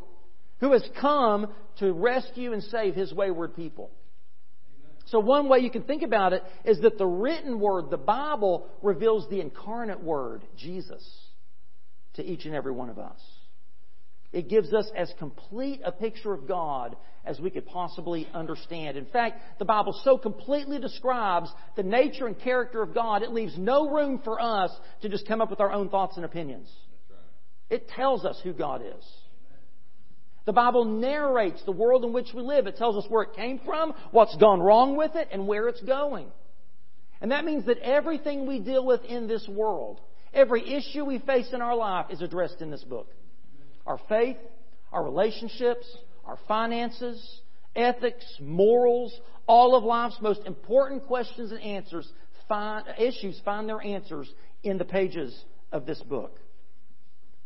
who 0.60 0.72
has 0.72 0.88
come 0.98 1.48
to 1.80 1.92
rescue 1.92 2.54
and 2.54 2.62
save 2.62 2.94
His 2.94 3.12
wayward 3.12 3.56
people. 3.56 3.90
So, 5.10 5.18
one 5.18 5.48
way 5.48 5.58
you 5.58 5.70
can 5.70 5.82
think 5.82 6.02
about 6.02 6.32
it 6.32 6.44
is 6.64 6.80
that 6.82 6.96
the 6.96 7.06
written 7.06 7.58
word, 7.58 7.90
the 7.90 7.96
Bible, 7.96 8.68
reveals 8.80 9.28
the 9.28 9.40
incarnate 9.40 10.02
word, 10.02 10.44
Jesus, 10.56 11.02
to 12.14 12.24
each 12.24 12.44
and 12.44 12.54
every 12.54 12.70
one 12.70 12.90
of 12.90 12.98
us. 12.98 13.20
It 14.32 14.48
gives 14.48 14.72
us 14.72 14.88
as 14.96 15.12
complete 15.18 15.80
a 15.84 15.90
picture 15.90 16.32
of 16.32 16.46
God 16.46 16.94
as 17.24 17.40
we 17.40 17.50
could 17.50 17.66
possibly 17.66 18.28
understand. 18.32 18.96
In 18.96 19.06
fact, 19.06 19.58
the 19.58 19.64
Bible 19.64 20.00
so 20.04 20.16
completely 20.16 20.78
describes 20.78 21.50
the 21.74 21.82
nature 21.82 22.28
and 22.28 22.38
character 22.38 22.80
of 22.80 22.94
God, 22.94 23.22
it 23.22 23.32
leaves 23.32 23.58
no 23.58 23.90
room 23.90 24.20
for 24.22 24.40
us 24.40 24.70
to 25.02 25.08
just 25.08 25.26
come 25.26 25.40
up 25.40 25.50
with 25.50 25.60
our 25.60 25.72
own 25.72 25.88
thoughts 25.88 26.16
and 26.16 26.24
opinions. 26.24 26.70
It 27.68 27.88
tells 27.88 28.24
us 28.24 28.40
who 28.44 28.52
God 28.52 28.82
is. 28.82 29.04
The 30.46 30.52
Bible 30.52 30.84
narrates 30.84 31.62
the 31.64 31.72
world 31.72 32.04
in 32.04 32.12
which 32.12 32.28
we 32.34 32.42
live. 32.42 32.66
It 32.66 32.76
tells 32.76 32.96
us 32.96 33.10
where 33.10 33.22
it 33.22 33.34
came 33.34 33.60
from, 33.64 33.92
what's 34.10 34.36
gone 34.36 34.60
wrong 34.60 34.96
with 34.96 35.14
it, 35.14 35.28
and 35.32 35.46
where 35.46 35.68
it's 35.68 35.82
going. 35.82 36.26
And 37.20 37.32
that 37.32 37.44
means 37.44 37.66
that 37.66 37.78
everything 37.78 38.46
we 38.46 38.58
deal 38.58 38.84
with 38.84 39.04
in 39.04 39.28
this 39.28 39.46
world, 39.48 40.00
every 40.32 40.74
issue 40.74 41.04
we 41.04 41.18
face 41.18 41.48
in 41.52 41.60
our 41.60 41.76
life 41.76 42.06
is 42.10 42.22
addressed 42.22 42.62
in 42.62 42.70
this 42.70 42.82
book. 42.84 43.08
Our 43.86 44.00
faith, 44.08 44.38
our 44.92 45.04
relationships, 45.04 45.86
our 46.24 46.38
finances, 46.48 47.40
ethics, 47.76 48.24
morals, 48.40 49.18
all 49.46 49.74
of 49.74 49.84
life's 49.84 50.18
most 50.20 50.40
important 50.46 51.06
questions 51.06 51.50
and 51.50 51.60
answers, 51.60 52.10
find, 52.48 52.86
issues 52.98 53.40
find 53.44 53.68
their 53.68 53.82
answers 53.82 54.32
in 54.62 54.78
the 54.78 54.84
pages 54.84 55.38
of 55.72 55.86
this 55.86 56.00
book. 56.00 56.38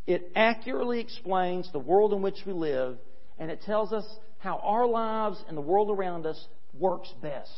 It 0.06 0.32
accurately 0.36 1.00
explains 1.00 1.70
the 1.72 1.78
world 1.78 2.12
in 2.12 2.20
which 2.20 2.38
we 2.46 2.52
live, 2.52 2.98
and 3.38 3.50
it 3.50 3.62
tells 3.62 3.92
us 3.92 4.04
how 4.38 4.60
our 4.62 4.86
lives 4.86 5.42
and 5.48 5.56
the 5.56 5.62
world 5.62 5.90
around 5.90 6.26
us 6.26 6.42
works 6.78 7.12
best. 7.22 7.50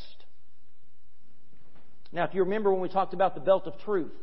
Now, 2.11 2.23
if 2.23 2.33
you 2.33 2.43
remember 2.43 2.71
when 2.71 2.81
we 2.81 2.89
talked 2.89 3.13
about 3.13 3.35
the 3.35 3.41
belt 3.41 3.67
of 3.67 3.77
truth 3.79 4.13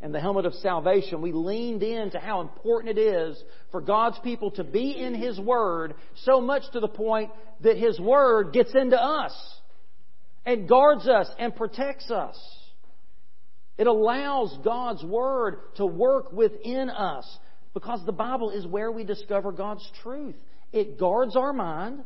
and 0.00 0.12
the 0.12 0.20
helmet 0.20 0.44
of 0.44 0.54
salvation, 0.54 1.22
we 1.22 1.32
leaned 1.32 1.84
into 1.84 2.18
how 2.18 2.40
important 2.40 2.98
it 2.98 3.00
is 3.00 3.40
for 3.70 3.80
God's 3.80 4.18
people 4.20 4.50
to 4.52 4.64
be 4.64 4.98
in 4.98 5.14
His 5.14 5.38
Word 5.38 5.94
so 6.24 6.40
much 6.40 6.62
to 6.72 6.80
the 6.80 6.88
point 6.88 7.30
that 7.60 7.76
His 7.76 7.98
Word 8.00 8.52
gets 8.52 8.74
into 8.74 9.00
us 9.00 9.32
and 10.44 10.68
guards 10.68 11.06
us 11.06 11.28
and 11.38 11.54
protects 11.54 12.10
us. 12.10 12.36
It 13.76 13.86
allows 13.86 14.58
God's 14.64 15.04
Word 15.04 15.60
to 15.76 15.86
work 15.86 16.32
within 16.32 16.90
us 16.90 17.38
because 17.74 18.04
the 18.04 18.12
Bible 18.12 18.50
is 18.50 18.66
where 18.66 18.90
we 18.90 19.04
discover 19.04 19.52
God's 19.52 19.88
truth. 20.02 20.36
It 20.72 20.98
guards 20.98 21.36
our 21.36 21.52
mind. 21.52 22.00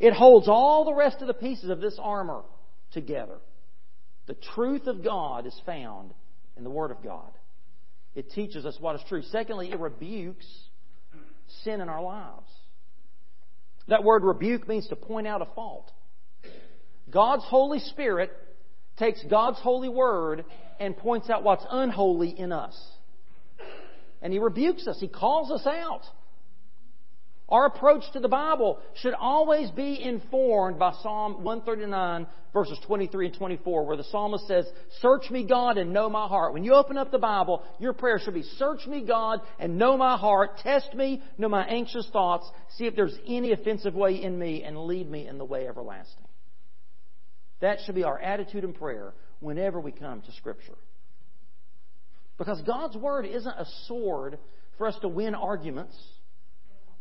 It 0.00 0.12
holds 0.12 0.48
all 0.48 0.84
the 0.84 0.94
rest 0.94 1.18
of 1.20 1.26
the 1.26 1.34
pieces 1.34 1.70
of 1.70 1.80
this 1.80 1.98
armor 2.00 2.42
together. 2.92 3.38
The 4.26 4.36
truth 4.54 4.86
of 4.86 5.04
God 5.04 5.46
is 5.46 5.60
found 5.66 6.12
in 6.56 6.64
the 6.64 6.70
Word 6.70 6.90
of 6.90 7.02
God. 7.02 7.30
It 8.14 8.30
teaches 8.30 8.64
us 8.64 8.76
what 8.80 8.96
is 8.96 9.02
true. 9.08 9.22
Secondly, 9.22 9.70
it 9.70 9.78
rebukes 9.78 10.46
sin 11.62 11.80
in 11.80 11.88
our 11.88 12.02
lives. 12.02 12.50
That 13.88 14.02
word 14.02 14.24
rebuke 14.24 14.66
means 14.66 14.88
to 14.88 14.96
point 14.96 15.26
out 15.26 15.42
a 15.42 15.46
fault. 15.54 15.90
God's 17.10 17.44
Holy 17.44 17.80
Spirit 17.80 18.30
takes 18.98 19.22
God's 19.28 19.58
holy 19.58 19.88
word 19.88 20.44
and 20.80 20.96
points 20.96 21.28
out 21.28 21.42
what's 21.42 21.64
unholy 21.70 22.30
in 22.30 22.50
us 22.52 22.76
and 24.24 24.32
he 24.32 24.38
rebukes 24.40 24.88
us. 24.88 24.96
He 24.98 25.06
calls 25.06 25.52
us 25.52 25.66
out. 25.66 26.00
Our 27.46 27.66
approach 27.66 28.04
to 28.14 28.20
the 28.20 28.28
Bible 28.28 28.80
should 28.94 29.12
always 29.12 29.70
be 29.70 30.02
informed 30.02 30.78
by 30.78 30.94
Psalm 31.02 31.44
139, 31.44 32.26
verses 32.54 32.78
23 32.86 33.26
and 33.26 33.36
24, 33.36 33.84
where 33.84 33.98
the 33.98 34.04
psalmist 34.04 34.48
says, 34.48 34.64
Search 35.02 35.30
me, 35.30 35.46
God, 35.46 35.76
and 35.76 35.92
know 35.92 36.08
my 36.08 36.26
heart. 36.26 36.54
When 36.54 36.64
you 36.64 36.72
open 36.72 36.96
up 36.96 37.10
the 37.10 37.18
Bible, 37.18 37.62
your 37.78 37.92
prayer 37.92 38.18
should 38.18 38.32
be, 38.32 38.44
Search 38.56 38.86
me, 38.86 39.04
God, 39.06 39.40
and 39.60 39.76
know 39.76 39.98
my 39.98 40.16
heart. 40.16 40.56
Test 40.62 40.94
me, 40.94 41.22
know 41.36 41.50
my 41.50 41.66
anxious 41.66 42.08
thoughts. 42.10 42.50
See 42.78 42.86
if 42.86 42.96
there's 42.96 43.16
any 43.28 43.52
offensive 43.52 43.94
way 43.94 44.22
in 44.22 44.38
me, 44.38 44.62
and 44.62 44.86
lead 44.86 45.10
me 45.10 45.28
in 45.28 45.36
the 45.36 45.44
way 45.44 45.68
everlasting. 45.68 46.24
That 47.60 47.80
should 47.84 47.94
be 47.94 48.04
our 48.04 48.18
attitude 48.18 48.64
and 48.64 48.74
prayer 48.74 49.12
whenever 49.40 49.78
we 49.78 49.92
come 49.92 50.22
to 50.22 50.32
Scripture. 50.32 50.78
Because 52.38 52.60
God's 52.62 52.96
Word 52.96 53.26
isn't 53.26 53.54
a 53.54 53.66
sword 53.86 54.38
for 54.76 54.86
us 54.86 54.98
to 55.00 55.08
win 55.08 55.34
arguments 55.34 55.96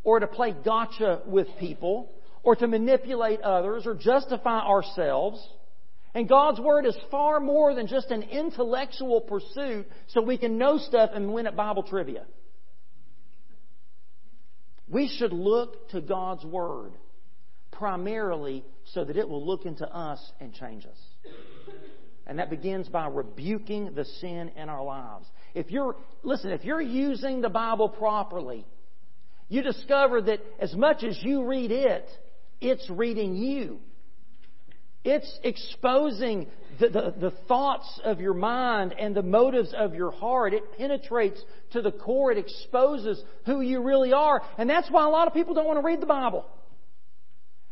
or 0.03 0.19
to 0.19 0.27
play 0.27 0.53
gotcha 0.63 1.21
with 1.25 1.47
people 1.59 2.11
or 2.43 2.55
to 2.55 2.67
manipulate 2.67 3.41
others 3.41 3.87
or 3.87 3.95
justify 3.95 4.59
ourselves. 4.59 5.45
And 6.13 6.29
God's 6.29 6.59
Word 6.59 6.85
is 6.85 6.95
far 7.09 7.39
more 7.39 7.73
than 7.73 7.87
just 7.87 8.11
an 8.11 8.21
intellectual 8.23 9.21
pursuit 9.21 9.87
so 10.07 10.21
we 10.21 10.37
can 10.37 10.57
know 10.57 10.77
stuff 10.77 11.09
and 11.13 11.33
win 11.33 11.47
at 11.47 11.55
Bible 11.55 11.83
trivia. 11.83 12.25
We 14.87 15.07
should 15.07 15.33
look 15.33 15.89
to 15.89 16.01
God's 16.01 16.45
Word 16.45 16.91
primarily 17.71 18.63
so 18.93 19.03
that 19.03 19.17
it 19.17 19.27
will 19.27 19.45
look 19.45 19.65
into 19.65 19.87
us 19.87 20.19
and 20.39 20.53
change 20.53 20.85
us. 20.85 20.97
And 22.25 22.39
that 22.39 22.49
begins 22.49 22.87
by 22.87 23.07
rebuking 23.07 23.93
the 23.95 24.05
sin 24.05 24.51
in 24.55 24.69
our 24.69 24.83
lives. 24.83 25.25
If 25.53 25.71
you're, 25.71 25.95
listen, 26.23 26.51
if 26.51 26.63
you're 26.63 26.81
using 26.81 27.41
the 27.41 27.49
Bible 27.49 27.89
properly, 27.89 28.65
you 29.49 29.61
discover 29.61 30.21
that 30.21 30.39
as 30.59 30.73
much 30.73 31.03
as 31.03 31.19
you 31.21 31.45
read 31.45 31.71
it, 31.71 32.09
it's 32.61 32.89
reading 32.89 33.35
you. 33.35 33.79
It's 35.03 35.37
exposing 35.43 36.47
the, 36.79 36.87
the, 36.87 37.13
the, 37.19 37.31
thoughts 37.47 37.99
of 38.05 38.21
your 38.21 38.33
mind 38.33 38.95
and 38.97 39.13
the 39.13 39.21
motives 39.21 39.73
of 39.77 39.93
your 39.93 40.11
heart. 40.11 40.53
It 40.53 40.77
penetrates 40.77 41.43
to 41.71 41.81
the 41.81 41.91
core. 41.91 42.31
It 42.31 42.37
exposes 42.37 43.21
who 43.45 43.59
you 43.59 43.83
really 43.83 44.13
are. 44.13 44.41
And 44.57 44.69
that's 44.69 44.89
why 44.89 45.05
a 45.05 45.09
lot 45.09 45.27
of 45.27 45.33
people 45.33 45.53
don't 45.53 45.67
want 45.67 45.77
to 45.77 45.85
read 45.85 46.01
the 46.01 46.05
Bible. 46.07 46.45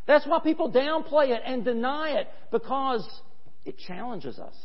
That's 0.08 0.28
why 0.28 0.40
people 0.40 0.72
downplay 0.72 1.30
it 1.30 1.42
and 1.46 1.64
deny 1.64 2.20
it 2.20 2.28
because 2.52 3.08
it 3.66 3.78
challenges 3.78 4.40
us. 4.40 4.56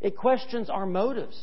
It 0.00 0.16
questions 0.16 0.70
our 0.70 0.86
motives. 0.86 1.38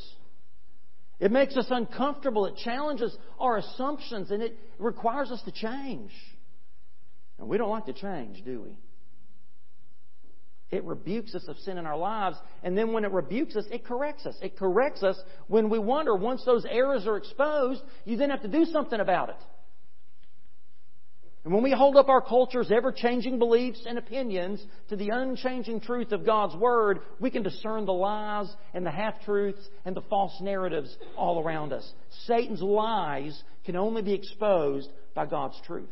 It 1.19 1.31
makes 1.31 1.55
us 1.57 1.67
uncomfortable. 1.69 2.45
It 2.45 2.55
challenges 2.57 3.15
our 3.39 3.57
assumptions 3.57 4.31
and 4.31 4.41
it 4.41 4.57
requires 4.77 5.31
us 5.31 5.41
to 5.43 5.51
change. 5.51 6.11
And 7.39 7.47
we 7.47 7.57
don't 7.57 7.69
like 7.69 7.85
to 7.85 7.93
change, 7.93 8.43
do 8.43 8.61
we? 8.61 8.77
It 10.69 10.83
rebukes 10.83 11.33
us 11.33 11.45
of 11.47 11.57
sin 11.59 11.77
in 11.77 11.85
our 11.85 11.97
lives, 11.97 12.35
and 12.61 12.77
then 12.77 12.91
when 12.91 13.05
it 13.05 13.11
rebukes 13.11 13.55
us, 13.55 13.63
it 13.71 13.85
corrects 13.85 14.25
us. 14.25 14.35
It 14.41 14.57
corrects 14.57 15.01
us 15.01 15.17
when 15.47 15.69
we 15.69 15.79
wonder, 15.79 16.13
once 16.13 16.43
those 16.43 16.65
errors 16.69 17.07
are 17.07 17.15
exposed, 17.15 17.81
you 18.03 18.17
then 18.17 18.31
have 18.31 18.41
to 18.41 18.49
do 18.49 18.65
something 18.65 18.99
about 18.99 19.29
it. 19.29 19.37
And 21.47 21.53
when 21.53 21.63
we 21.63 21.71
hold 21.71 21.95
up 21.95 22.09
our 22.09 22.19
culture's 22.19 22.73
ever 22.73 22.91
changing 22.91 23.39
beliefs 23.39 23.81
and 23.87 23.97
opinions 23.97 24.61
to 24.89 24.97
the 24.97 25.11
unchanging 25.13 25.79
truth 25.79 26.11
of 26.11 26.25
God's 26.25 26.57
Word, 26.57 26.99
we 27.21 27.31
can 27.31 27.41
discern 27.41 27.85
the 27.85 27.93
lies 27.93 28.53
and 28.73 28.85
the 28.85 28.91
half 28.91 29.21
truths 29.23 29.65
and 29.85 29.95
the 29.95 30.01
false 30.09 30.37
narratives 30.41 30.93
all 31.15 31.41
around 31.41 31.71
us. 31.71 31.89
Satan's 32.25 32.61
lies 32.61 33.41
can 33.63 33.77
only 33.77 34.01
be 34.01 34.13
exposed 34.13 34.89
by 35.15 35.25
God's 35.25 35.57
truth. 35.65 35.87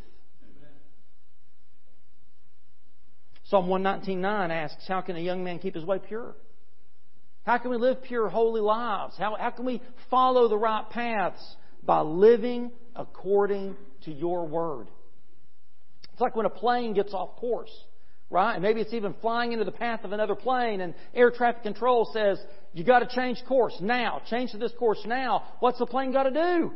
Psalm 3.46 3.68
119.9 3.68 4.50
asks, 4.50 4.86
How 4.90 5.00
can 5.00 5.16
a 5.16 5.22
young 5.22 5.42
man 5.42 5.60
keep 5.60 5.76
his 5.76 5.86
way 5.86 6.00
pure? 6.06 6.36
How 7.46 7.60
can 7.60 7.72
we 7.72 7.78
live 7.78 8.04
pure, 8.04 8.28
holy 8.28 8.60
lives? 8.60 9.16
How, 9.18 9.38
how 9.40 9.52
can 9.52 9.64
we 9.64 9.82
follow 10.10 10.50
the 10.50 10.58
right 10.58 10.90
paths? 10.90 11.56
By 11.82 12.02
living 12.02 12.74
according 12.94 13.78
to 14.04 14.12
your 14.12 14.46
word. 14.48 14.90
It's 16.16 16.22
like 16.22 16.38
when 16.38 16.46
a 16.46 16.50
plane 16.50 16.94
gets 16.94 17.14
off 17.14 17.36
course, 17.36 17.74
right? 18.30 18.54
And 18.54 18.64
maybe 18.64 18.80
it's 18.80 18.94
even 18.94 19.14
flying 19.20 19.52
into 19.52 19.66
the 19.66 19.72
path 19.74 20.06
of 20.06 20.14
another 20.14 20.34
plane 20.34 20.80
and 20.80 20.94
air 21.14 21.30
traffic 21.30 21.64
control 21.64 22.10
says, 22.14 22.40
you 22.72 22.86
got 22.86 23.00
to 23.00 23.14
change 23.14 23.44
course 23.50 23.76
now. 23.82 24.22
Change 24.30 24.52
to 24.52 24.58
this 24.58 24.72
course 24.80 25.02
now. 25.06 25.44
What's 25.60 25.78
the 25.78 25.86
plane 25.86 26.14
got 26.14 26.24
to 26.24 26.32
do? 26.32 26.72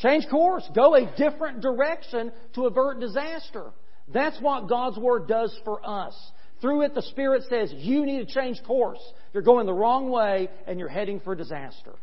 Change 0.00 0.26
course. 0.28 0.68
Go 0.74 0.96
a 0.96 1.14
different 1.16 1.60
direction 1.60 2.32
to 2.56 2.66
avert 2.66 2.98
disaster. 2.98 3.70
That's 4.12 4.40
what 4.40 4.68
God's 4.68 4.98
Word 4.98 5.28
does 5.28 5.56
for 5.64 5.80
us. 5.88 6.14
Through 6.60 6.82
it, 6.82 6.96
the 6.96 7.02
Spirit 7.02 7.44
says, 7.48 7.72
you 7.72 8.04
need 8.04 8.26
to 8.26 8.34
change 8.34 8.60
course. 8.64 8.98
You're 9.32 9.44
going 9.44 9.66
the 9.66 9.72
wrong 9.72 10.10
way 10.10 10.48
and 10.66 10.80
you're 10.80 10.88
heading 10.88 11.20
for 11.20 11.36
disaster. 11.36 11.94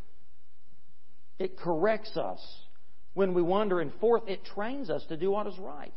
It 1.38 1.58
corrects 1.58 2.16
us 2.16 2.40
when 3.12 3.34
we 3.34 3.42
wonder. 3.42 3.80
And 3.82 3.92
fourth, 4.00 4.22
it 4.28 4.46
trains 4.46 4.88
us 4.88 5.04
to 5.10 5.18
do 5.18 5.32
what 5.32 5.46
is 5.46 5.58
right. 5.58 5.92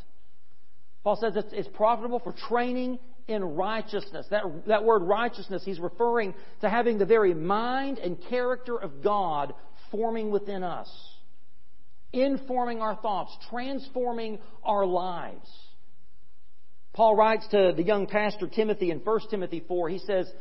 Paul 1.03 1.17
says 1.19 1.35
it's, 1.35 1.51
it's 1.51 1.69
profitable 1.73 2.19
for 2.19 2.33
training 2.47 2.99
in 3.27 3.43
righteousness. 3.43 4.27
That, 4.29 4.43
that 4.67 4.83
word 4.83 5.03
righteousness, 5.03 5.63
he's 5.65 5.79
referring 5.79 6.33
to 6.61 6.69
having 6.69 6.97
the 6.97 7.05
very 7.05 7.33
mind 7.33 7.97
and 7.97 8.17
character 8.29 8.77
of 8.77 9.03
God 9.03 9.53
forming 9.89 10.31
within 10.31 10.63
us, 10.63 10.89
informing 12.13 12.81
our 12.81 12.95
thoughts, 12.95 13.35
transforming 13.49 14.39
our 14.63 14.85
lives. 14.85 15.49
Paul 16.93 17.15
writes 17.15 17.47
to 17.51 17.73
the 17.75 17.83
young 17.83 18.07
pastor 18.07 18.47
Timothy 18.47 18.91
in 18.91 18.99
1 18.99 19.19
Timothy 19.29 19.63
4, 19.67 19.89
he 19.89 19.99
says, 19.99 20.31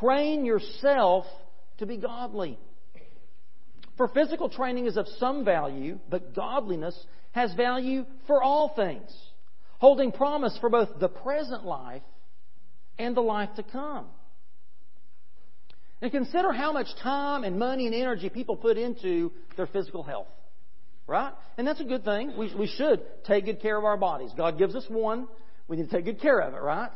Train 0.00 0.44
yourself 0.44 1.24
to 1.78 1.86
be 1.86 1.96
godly. 1.96 2.58
For 3.96 4.08
physical 4.08 4.48
training 4.48 4.86
is 4.86 4.96
of 4.96 5.06
some 5.18 5.44
value, 5.44 5.98
but 6.08 6.34
godliness 6.34 6.98
has 7.32 7.52
value 7.54 8.04
for 8.26 8.42
all 8.42 8.72
things, 8.74 9.10
holding 9.80 10.12
promise 10.12 10.56
for 10.60 10.68
both 10.68 10.88
the 11.00 11.08
present 11.08 11.64
life 11.64 12.02
and 12.98 13.16
the 13.16 13.20
life 13.20 13.48
to 13.56 13.62
come. 13.62 14.06
And 16.02 16.12
consider 16.12 16.52
how 16.52 16.72
much 16.72 16.86
time 17.02 17.44
and 17.44 17.58
money 17.58 17.86
and 17.86 17.94
energy 17.94 18.28
people 18.28 18.56
put 18.56 18.76
into 18.76 19.32
their 19.56 19.66
physical 19.66 20.02
health. 20.02 20.28
Right? 21.06 21.32
And 21.58 21.66
that's 21.66 21.80
a 21.80 21.84
good 21.84 22.04
thing. 22.04 22.34
We, 22.38 22.54
we 22.54 22.66
should 22.68 23.02
take 23.24 23.46
good 23.46 23.60
care 23.60 23.76
of 23.76 23.84
our 23.84 23.96
bodies. 23.96 24.30
God 24.36 24.58
gives 24.58 24.76
us 24.76 24.84
one. 24.88 25.26
We 25.66 25.76
need 25.76 25.90
to 25.90 25.96
take 25.96 26.04
good 26.04 26.20
care 26.20 26.40
of 26.40 26.54
it, 26.54 26.60
right? 26.60 26.90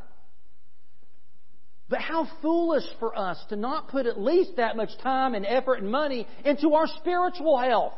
But 1.88 2.01
how 2.01 2.29
foolish 2.40 2.85
for 2.99 3.18
us 3.18 3.38
to 3.49 3.57
not 3.57 3.88
put 3.88 4.07
at 4.07 4.20
least 4.20 4.57
that 4.57 4.77
much 4.77 4.90
time 5.03 5.35
and 5.35 5.44
effort 5.44 5.77
and 5.77 5.90
money 5.90 6.27
into 6.44 6.75
our 6.75 6.87
spiritual 6.99 7.59
health. 7.59 7.94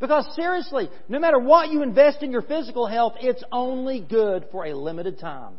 Because 0.00 0.34
seriously, 0.34 0.88
no 1.08 1.18
matter 1.18 1.38
what 1.38 1.70
you 1.70 1.82
invest 1.82 2.22
in 2.22 2.32
your 2.32 2.42
physical 2.42 2.86
health, 2.86 3.14
it's 3.20 3.44
only 3.52 4.00
good 4.00 4.46
for 4.50 4.64
a 4.64 4.74
limited 4.74 5.18
time. 5.18 5.54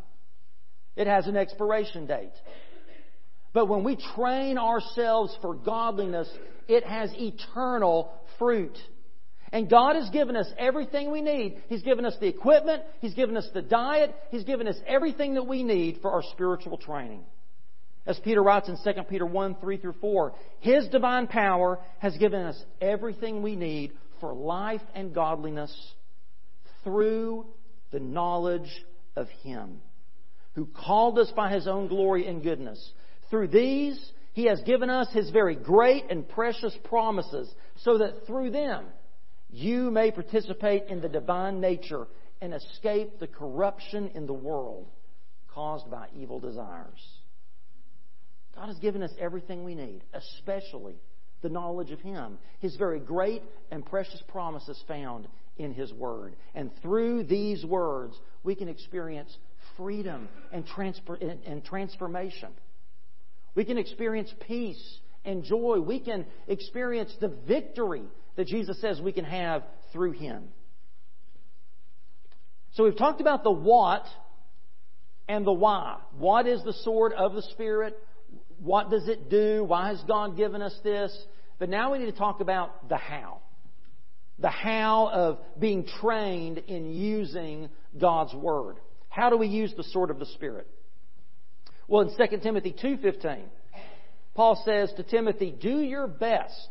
It 0.96 1.06
has 1.06 1.28
an 1.28 1.36
expiration 1.36 2.06
date. 2.06 2.32
But 3.52 3.68
when 3.68 3.84
we 3.84 3.96
train 4.16 4.58
ourselves 4.58 5.36
for 5.40 5.54
godliness, 5.54 6.28
it 6.68 6.84
has 6.84 7.10
eternal 7.14 8.12
fruit. 8.38 8.76
And 9.52 9.70
God 9.70 9.96
has 9.96 10.10
given 10.10 10.34
us 10.34 10.50
everything 10.58 11.12
we 11.12 11.20
need. 11.20 11.62
He's 11.68 11.82
given 11.82 12.04
us 12.04 12.16
the 12.18 12.26
equipment, 12.26 12.82
He's 13.00 13.14
given 13.14 13.36
us 13.36 13.48
the 13.54 13.62
diet, 13.62 14.14
He's 14.30 14.44
given 14.44 14.66
us 14.66 14.76
everything 14.86 15.34
that 15.34 15.46
we 15.46 15.62
need 15.62 16.00
for 16.02 16.10
our 16.10 16.22
spiritual 16.32 16.78
training. 16.78 17.24
As 18.06 18.18
Peter 18.18 18.42
writes 18.42 18.68
in 18.68 18.76
2 18.82 19.02
Peter 19.04 19.26
1 19.26 19.56
3 19.60 19.76
through 19.76 19.94
4, 20.00 20.32
His 20.60 20.88
divine 20.88 21.28
power 21.28 21.78
has 22.00 22.16
given 22.16 22.40
us 22.40 22.60
everything 22.80 23.42
we 23.42 23.54
need 23.54 23.92
for 24.22 24.32
life 24.32 24.80
and 24.94 25.12
godliness 25.12 25.76
through 26.84 27.44
the 27.90 27.98
knowledge 27.98 28.70
of 29.16 29.28
Him, 29.42 29.80
who 30.54 30.64
called 30.66 31.18
us 31.18 31.32
by 31.34 31.52
His 31.52 31.66
own 31.66 31.88
glory 31.88 32.28
and 32.28 32.40
goodness. 32.40 32.92
Through 33.30 33.48
these, 33.48 34.00
He 34.32 34.44
has 34.44 34.60
given 34.60 34.90
us 34.90 35.08
His 35.12 35.30
very 35.30 35.56
great 35.56 36.04
and 36.08 36.26
precious 36.26 36.72
promises, 36.84 37.52
so 37.78 37.98
that 37.98 38.24
through 38.28 38.52
them, 38.52 38.84
you 39.50 39.90
may 39.90 40.12
participate 40.12 40.84
in 40.88 41.00
the 41.00 41.08
divine 41.08 41.60
nature 41.60 42.06
and 42.40 42.54
escape 42.54 43.18
the 43.18 43.26
corruption 43.26 44.12
in 44.14 44.26
the 44.26 44.32
world 44.32 44.86
caused 45.52 45.90
by 45.90 46.06
evil 46.16 46.38
desires. 46.38 47.04
God 48.54 48.68
has 48.68 48.78
given 48.78 49.02
us 49.02 49.10
everything 49.18 49.64
we 49.64 49.74
need, 49.74 50.04
especially 50.14 50.94
the 51.42 51.48
knowledge 51.48 51.90
of 51.90 52.00
Him. 52.00 52.38
His 52.60 52.76
very 52.76 53.00
great 53.00 53.42
and 53.70 53.84
precious 53.84 54.22
promises 54.28 54.82
found 54.88 55.28
in 55.56 55.72
His 55.72 55.92
Word. 55.92 56.34
And 56.54 56.70
through 56.82 57.24
these 57.24 57.64
words, 57.64 58.18
we 58.42 58.54
can 58.54 58.68
experience 58.68 59.36
freedom 59.76 60.28
and, 60.52 60.66
transfer- 60.66 61.18
and 61.46 61.64
transformation. 61.64 62.50
We 63.54 63.64
can 63.64 63.78
experience 63.78 64.32
peace 64.46 64.98
and 65.24 65.44
joy. 65.44 65.80
We 65.80 66.00
can 66.00 66.26
experience 66.48 67.14
the 67.20 67.28
victory 67.28 68.04
that 68.36 68.46
Jesus 68.46 68.80
says 68.80 69.00
we 69.00 69.12
can 69.12 69.24
have 69.24 69.62
through 69.92 70.12
Him. 70.12 70.44
So 72.72 72.84
we've 72.84 72.96
talked 72.96 73.20
about 73.20 73.44
the 73.44 73.50
what 73.50 74.06
and 75.28 75.46
the 75.46 75.52
why. 75.52 75.98
What 76.18 76.46
is 76.46 76.62
the 76.64 76.72
sword 76.72 77.12
of 77.12 77.34
the 77.34 77.42
Spirit? 77.52 77.96
What 78.62 78.90
does 78.90 79.08
it 79.08 79.28
do? 79.28 79.64
Why 79.64 79.88
has 79.88 80.00
God 80.06 80.36
given 80.36 80.62
us 80.62 80.74
this? 80.84 81.16
But 81.58 81.68
now 81.68 81.92
we 81.92 81.98
need 81.98 82.06
to 82.06 82.12
talk 82.12 82.40
about 82.40 82.88
the 82.88 82.96
how. 82.96 83.40
The 84.38 84.50
how 84.50 85.10
of 85.12 85.38
being 85.58 85.84
trained 86.00 86.58
in 86.58 86.92
using 86.92 87.68
God's 88.00 88.32
Word. 88.34 88.76
How 89.08 89.30
do 89.30 89.36
we 89.36 89.48
use 89.48 89.74
the 89.76 89.82
sword 89.84 90.10
of 90.10 90.20
the 90.20 90.26
Spirit? 90.26 90.68
Well, 91.88 92.02
in 92.02 92.16
2 92.16 92.38
Timothy 92.38 92.72
2.15, 92.72 93.42
Paul 94.34 94.62
says 94.64 94.92
to 94.96 95.02
Timothy, 95.02 95.50
do 95.50 95.80
your 95.80 96.06
best 96.06 96.68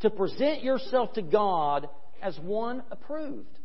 to 0.00 0.10
present 0.10 0.62
yourself 0.62 1.12
to 1.14 1.22
God 1.22 1.88
as 2.22 2.38
one 2.38 2.84
approved, 2.92 3.58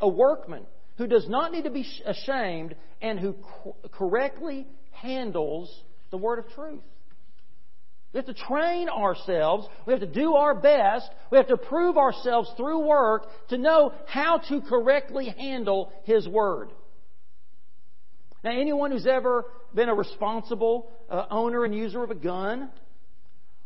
a 0.00 0.08
workman 0.08 0.62
who 0.98 1.08
does 1.08 1.28
not 1.28 1.52
need 1.52 1.64
to 1.64 1.70
be 1.70 1.84
ashamed 2.06 2.76
and 3.02 3.18
who 3.18 3.34
correctly 3.90 4.68
handles 4.92 5.68
the 6.10 6.16
word 6.16 6.38
of 6.38 6.48
truth. 6.54 6.80
We 8.14 8.18
have 8.18 8.26
to 8.26 8.34
train 8.34 8.88
ourselves. 8.88 9.66
We 9.86 9.92
have 9.92 10.00
to 10.00 10.06
do 10.06 10.34
our 10.34 10.54
best. 10.54 11.10
We 11.32 11.38
have 11.38 11.48
to 11.48 11.56
prove 11.56 11.98
ourselves 11.98 12.48
through 12.56 12.86
work 12.86 13.26
to 13.48 13.58
know 13.58 13.92
how 14.06 14.38
to 14.48 14.60
correctly 14.60 15.34
handle 15.36 15.92
His 16.04 16.28
Word. 16.28 16.70
Now, 18.44 18.52
anyone 18.52 18.92
who's 18.92 19.08
ever 19.08 19.46
been 19.74 19.88
a 19.88 19.94
responsible 19.94 20.92
uh, 21.10 21.24
owner 21.28 21.64
and 21.64 21.74
user 21.74 22.04
of 22.04 22.12
a 22.12 22.14
gun 22.14 22.70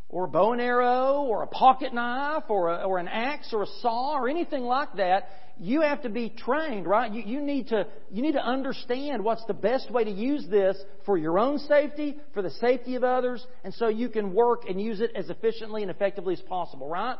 or 0.08 0.24
a 0.24 0.28
bow 0.28 0.52
and 0.52 0.62
arrow 0.62 1.26
or 1.28 1.42
a 1.42 1.46
pocket 1.46 1.92
knife 1.92 2.44
or, 2.48 2.70
a, 2.70 2.84
or 2.84 2.98
an 2.98 3.08
axe 3.08 3.50
or 3.52 3.64
a 3.64 3.68
saw 3.82 4.14
or 4.14 4.30
anything 4.30 4.62
like 4.62 4.94
that, 4.94 5.28
you 5.60 5.82
have 5.82 6.02
to 6.02 6.08
be 6.08 6.30
trained, 6.30 6.86
right? 6.86 7.12
You, 7.12 7.22
you, 7.24 7.40
need 7.40 7.68
to, 7.68 7.86
you 8.10 8.22
need 8.22 8.32
to 8.32 8.44
understand 8.44 9.24
what's 9.24 9.44
the 9.46 9.54
best 9.54 9.90
way 9.90 10.04
to 10.04 10.10
use 10.10 10.46
this 10.48 10.76
for 11.04 11.18
your 11.18 11.38
own 11.38 11.58
safety, 11.58 12.16
for 12.34 12.42
the 12.42 12.50
safety 12.50 12.94
of 12.94 13.04
others, 13.04 13.44
and 13.64 13.74
so 13.74 13.88
you 13.88 14.08
can 14.08 14.32
work 14.32 14.62
and 14.68 14.80
use 14.80 15.00
it 15.00 15.12
as 15.14 15.30
efficiently 15.30 15.82
and 15.82 15.90
effectively 15.90 16.34
as 16.34 16.40
possible, 16.42 16.88
right? 16.88 17.16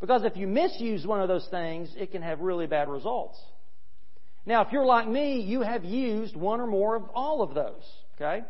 Because 0.00 0.24
if 0.24 0.36
you 0.36 0.46
misuse 0.46 1.06
one 1.06 1.20
of 1.20 1.28
those 1.28 1.46
things, 1.50 1.94
it 1.96 2.10
can 2.10 2.22
have 2.22 2.40
really 2.40 2.66
bad 2.66 2.88
results. 2.88 3.38
Now, 4.44 4.62
if 4.62 4.72
you're 4.72 4.86
like 4.86 5.06
me, 5.06 5.40
you 5.40 5.60
have 5.62 5.84
used 5.84 6.34
one 6.34 6.60
or 6.60 6.66
more 6.66 6.96
of 6.96 7.04
all 7.14 7.42
of 7.42 7.54
those, 7.54 7.84
okay? 8.16 8.44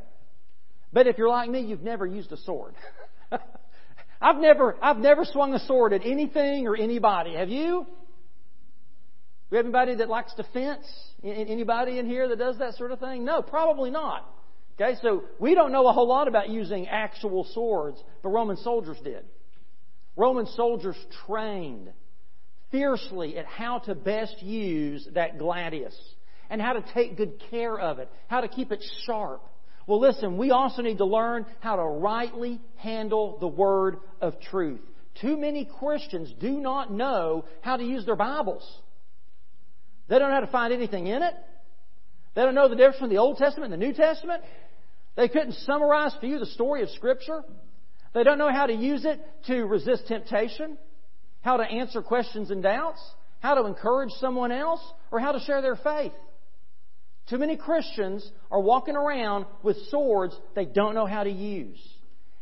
But 0.92 1.06
if 1.06 1.18
you're 1.18 1.28
like 1.28 1.50
me, 1.50 1.60
you've 1.60 1.82
never 1.82 2.06
used 2.06 2.32
a 2.32 2.36
sword. 2.38 2.74
I've 4.20 4.38
never, 4.38 4.76
I've 4.80 4.98
never 4.98 5.24
swung 5.24 5.52
a 5.54 5.58
sword 5.66 5.92
at 5.92 6.06
anything 6.06 6.68
or 6.68 6.76
anybody. 6.76 7.34
Have 7.34 7.48
you? 7.48 7.86
We 9.52 9.58
have 9.58 9.66
anybody 9.66 9.96
that 9.96 10.08
likes 10.08 10.32
to 10.36 10.44
fence? 10.54 10.86
Anybody 11.22 11.98
in 11.98 12.06
here 12.06 12.26
that 12.26 12.38
does 12.38 12.56
that 12.58 12.74
sort 12.76 12.90
of 12.90 13.00
thing? 13.00 13.22
No, 13.22 13.42
probably 13.42 13.90
not. 13.90 14.26
Okay, 14.80 14.98
so 15.02 15.24
we 15.38 15.54
don't 15.54 15.72
know 15.72 15.86
a 15.88 15.92
whole 15.92 16.08
lot 16.08 16.26
about 16.26 16.48
using 16.48 16.88
actual 16.88 17.44
swords, 17.52 18.02
but 18.22 18.30
Roman 18.30 18.56
soldiers 18.56 18.96
did. 19.04 19.26
Roman 20.16 20.46
soldiers 20.46 20.96
trained 21.26 21.92
fiercely 22.70 23.36
at 23.36 23.44
how 23.44 23.80
to 23.80 23.94
best 23.94 24.42
use 24.42 25.06
that 25.12 25.36
gladius 25.38 25.94
and 26.48 26.58
how 26.58 26.72
to 26.72 26.82
take 26.94 27.18
good 27.18 27.34
care 27.50 27.78
of 27.78 27.98
it, 27.98 28.08
how 28.28 28.40
to 28.40 28.48
keep 28.48 28.72
it 28.72 28.82
sharp. 29.04 29.42
Well, 29.86 30.00
listen, 30.00 30.38
we 30.38 30.50
also 30.50 30.80
need 30.80 30.96
to 30.96 31.04
learn 31.04 31.44
how 31.60 31.76
to 31.76 31.82
rightly 31.82 32.58
handle 32.76 33.36
the 33.38 33.48
word 33.48 33.98
of 34.18 34.40
truth. 34.40 34.80
Too 35.20 35.36
many 35.36 35.68
Christians 35.78 36.32
do 36.40 36.52
not 36.52 36.90
know 36.90 37.44
how 37.60 37.76
to 37.76 37.84
use 37.84 38.06
their 38.06 38.16
Bibles. 38.16 38.66
They 40.12 40.18
don't 40.18 40.28
know 40.28 40.34
how 40.34 40.40
to 40.40 40.46
find 40.48 40.74
anything 40.74 41.06
in 41.06 41.22
it. 41.22 41.32
They 42.34 42.42
don't 42.42 42.54
know 42.54 42.68
the 42.68 42.76
difference 42.76 42.96
between 42.96 43.16
the 43.16 43.16
Old 43.16 43.38
Testament 43.38 43.72
and 43.72 43.80
the 43.80 43.86
New 43.86 43.94
Testament. 43.94 44.42
They 45.16 45.26
couldn't 45.26 45.54
summarize 45.54 46.14
for 46.20 46.26
you 46.26 46.38
the 46.38 46.44
story 46.44 46.82
of 46.82 46.90
Scripture. 46.90 47.42
They 48.12 48.22
don't 48.22 48.36
know 48.36 48.52
how 48.52 48.66
to 48.66 48.74
use 48.74 49.06
it 49.06 49.18
to 49.46 49.64
resist 49.64 50.08
temptation, 50.08 50.76
how 51.40 51.56
to 51.56 51.62
answer 51.62 52.02
questions 52.02 52.50
and 52.50 52.62
doubts, 52.62 53.00
how 53.40 53.54
to 53.54 53.64
encourage 53.64 54.10
someone 54.20 54.52
else, 54.52 54.82
or 55.10 55.18
how 55.18 55.32
to 55.32 55.40
share 55.40 55.62
their 55.62 55.76
faith. 55.76 56.12
Too 57.30 57.38
many 57.38 57.56
Christians 57.56 58.30
are 58.50 58.60
walking 58.60 58.96
around 58.96 59.46
with 59.62 59.78
swords 59.88 60.38
they 60.54 60.66
don't 60.66 60.94
know 60.94 61.06
how 61.06 61.24
to 61.24 61.30
use. 61.30 61.80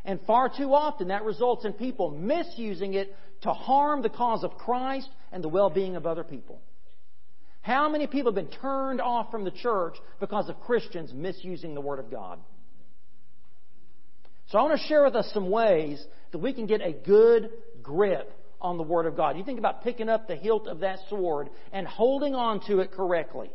And 0.05 0.19
far 0.27 0.49
too 0.49 0.75
often 0.75 1.07
that 1.09 1.23
results 1.23 1.65
in 1.65 1.75
people 1.75 2.11
misusing 2.11 2.95
it 2.95 3.15
to 3.43 3.53
harm 3.53 4.03
the 4.03 4.09
cause 4.09 4.43
of 4.43 4.59
Christ 4.59 5.09
and 5.31 5.45
the 5.45 5.49
well 5.49 5.71
being 5.71 5.95
of 5.95 6.05
other 6.05 6.25
people. 6.25 6.61
How 7.63 7.89
many 7.89 8.07
people 8.07 8.33
have 8.33 8.35
been 8.35 8.59
turned 8.61 9.01
off 9.01 9.31
from 9.31 9.45
the 9.45 9.51
church 9.51 9.95
because 10.19 10.49
of 10.49 10.61
Christians 10.61 11.13
misusing 11.13 11.75
the 11.75 11.81
Word 11.81 11.99
of 11.99 12.11
God? 12.11 12.39
So 14.49 14.59
I 14.59 14.63
want 14.63 14.81
to 14.81 14.87
share 14.87 15.05
with 15.05 15.15
us 15.15 15.31
some 15.33 15.51
ways 15.51 16.05
that 16.33 16.39
we 16.39 16.53
can 16.53 16.67
get 16.67 16.81
a 16.81 16.93
good 16.93 17.51
grip 17.83 18.33
on 18.61 18.79
the 18.79 18.83
Word 18.83 19.07
of 19.07 19.17
God. 19.17 19.37
You 19.37 19.45
think 19.45 19.59
about 19.59 19.85
picking 19.85 20.09
up 20.09 20.27
the 20.27 20.37
hilt 20.37 20.67
of 20.67 20.81
that 20.81 20.99
sword 21.09 21.51
and 21.73 21.87
holding 21.87 22.35
on 22.35 22.61
to 22.67 22.81
it 22.81 22.93
correctly. 22.93 23.51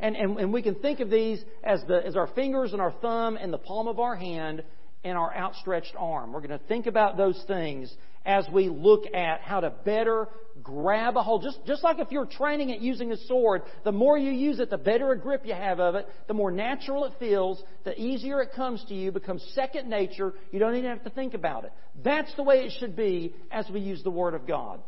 And, 0.00 0.16
and, 0.16 0.38
and 0.38 0.52
we 0.52 0.62
can 0.62 0.76
think 0.76 1.00
of 1.00 1.10
these 1.10 1.42
as, 1.64 1.82
the, 1.88 2.04
as 2.06 2.16
our 2.16 2.28
fingers 2.28 2.72
and 2.72 2.80
our 2.80 2.92
thumb 2.92 3.36
and 3.36 3.52
the 3.52 3.58
palm 3.58 3.88
of 3.88 3.98
our 3.98 4.14
hand 4.14 4.62
and 5.04 5.18
our 5.18 5.34
outstretched 5.34 5.94
arm. 5.98 6.32
We're 6.32 6.40
going 6.40 6.58
to 6.58 6.66
think 6.66 6.86
about 6.86 7.16
those 7.16 7.42
things 7.46 7.92
as 8.28 8.46
we 8.52 8.68
look 8.68 9.04
at 9.14 9.40
how 9.40 9.60
to 9.60 9.70
better 9.70 10.28
grab 10.62 11.16
a 11.16 11.22
hold. 11.22 11.42
Just, 11.42 11.58
just 11.66 11.82
like 11.82 11.98
if 11.98 12.08
you're 12.10 12.26
training 12.26 12.70
at 12.72 12.82
using 12.82 13.10
a 13.10 13.16
sword, 13.16 13.62
the 13.84 13.92
more 13.92 14.18
you 14.18 14.30
use 14.30 14.60
it, 14.60 14.68
the 14.68 14.76
better 14.76 15.12
a 15.12 15.18
grip 15.18 15.46
you 15.46 15.54
have 15.54 15.80
of 15.80 15.94
it, 15.94 16.06
the 16.26 16.34
more 16.34 16.50
natural 16.50 17.06
it 17.06 17.14
feels, 17.18 17.62
the 17.84 17.98
easier 17.98 18.42
it 18.42 18.52
comes 18.54 18.84
to 18.88 18.94
you, 18.94 19.10
becomes 19.10 19.42
second 19.54 19.88
nature. 19.88 20.34
You 20.52 20.58
don't 20.58 20.74
even 20.76 20.90
have 20.90 21.04
to 21.04 21.10
think 21.10 21.32
about 21.32 21.64
it. 21.64 21.72
That's 22.04 22.32
the 22.36 22.42
way 22.42 22.66
it 22.66 22.72
should 22.78 22.94
be 22.94 23.34
as 23.50 23.66
we 23.72 23.80
use 23.80 24.02
the 24.02 24.10
Word 24.10 24.34
of 24.34 24.46
God. 24.46 24.80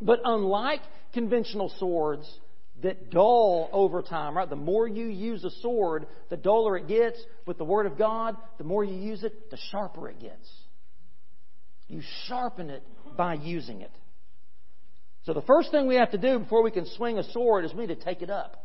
But 0.00 0.20
unlike 0.24 0.80
conventional 1.12 1.70
swords, 1.78 2.26
that 2.82 3.10
dull 3.10 3.68
over 3.72 4.00
time, 4.00 4.34
right? 4.34 4.48
The 4.48 4.56
more 4.56 4.88
you 4.88 5.06
use 5.06 5.44
a 5.44 5.50
sword, 5.62 6.06
the 6.30 6.36
duller 6.36 6.76
it 6.78 6.88
gets. 6.88 7.18
With 7.46 7.58
the 7.58 7.64
Word 7.64 7.84
of 7.84 7.98
God, 7.98 8.36
the 8.56 8.64
more 8.64 8.82
you 8.82 8.96
use 8.96 9.24
it, 9.24 9.50
the 9.50 9.58
sharper 9.70 10.08
it 10.08 10.20
gets. 10.20 10.48
You 11.88 12.02
sharpen 12.26 12.70
it 12.70 12.82
by 13.16 13.34
using 13.34 13.80
it. 13.80 13.92
So 15.24 15.32
the 15.32 15.42
first 15.42 15.70
thing 15.70 15.86
we 15.86 15.96
have 15.96 16.12
to 16.12 16.18
do 16.18 16.38
before 16.38 16.62
we 16.62 16.70
can 16.70 16.86
swing 16.96 17.18
a 17.18 17.24
sword 17.32 17.64
is 17.64 17.74
we 17.74 17.86
need 17.86 17.98
to 17.98 18.04
take 18.04 18.22
it 18.22 18.30
up. 18.30 18.64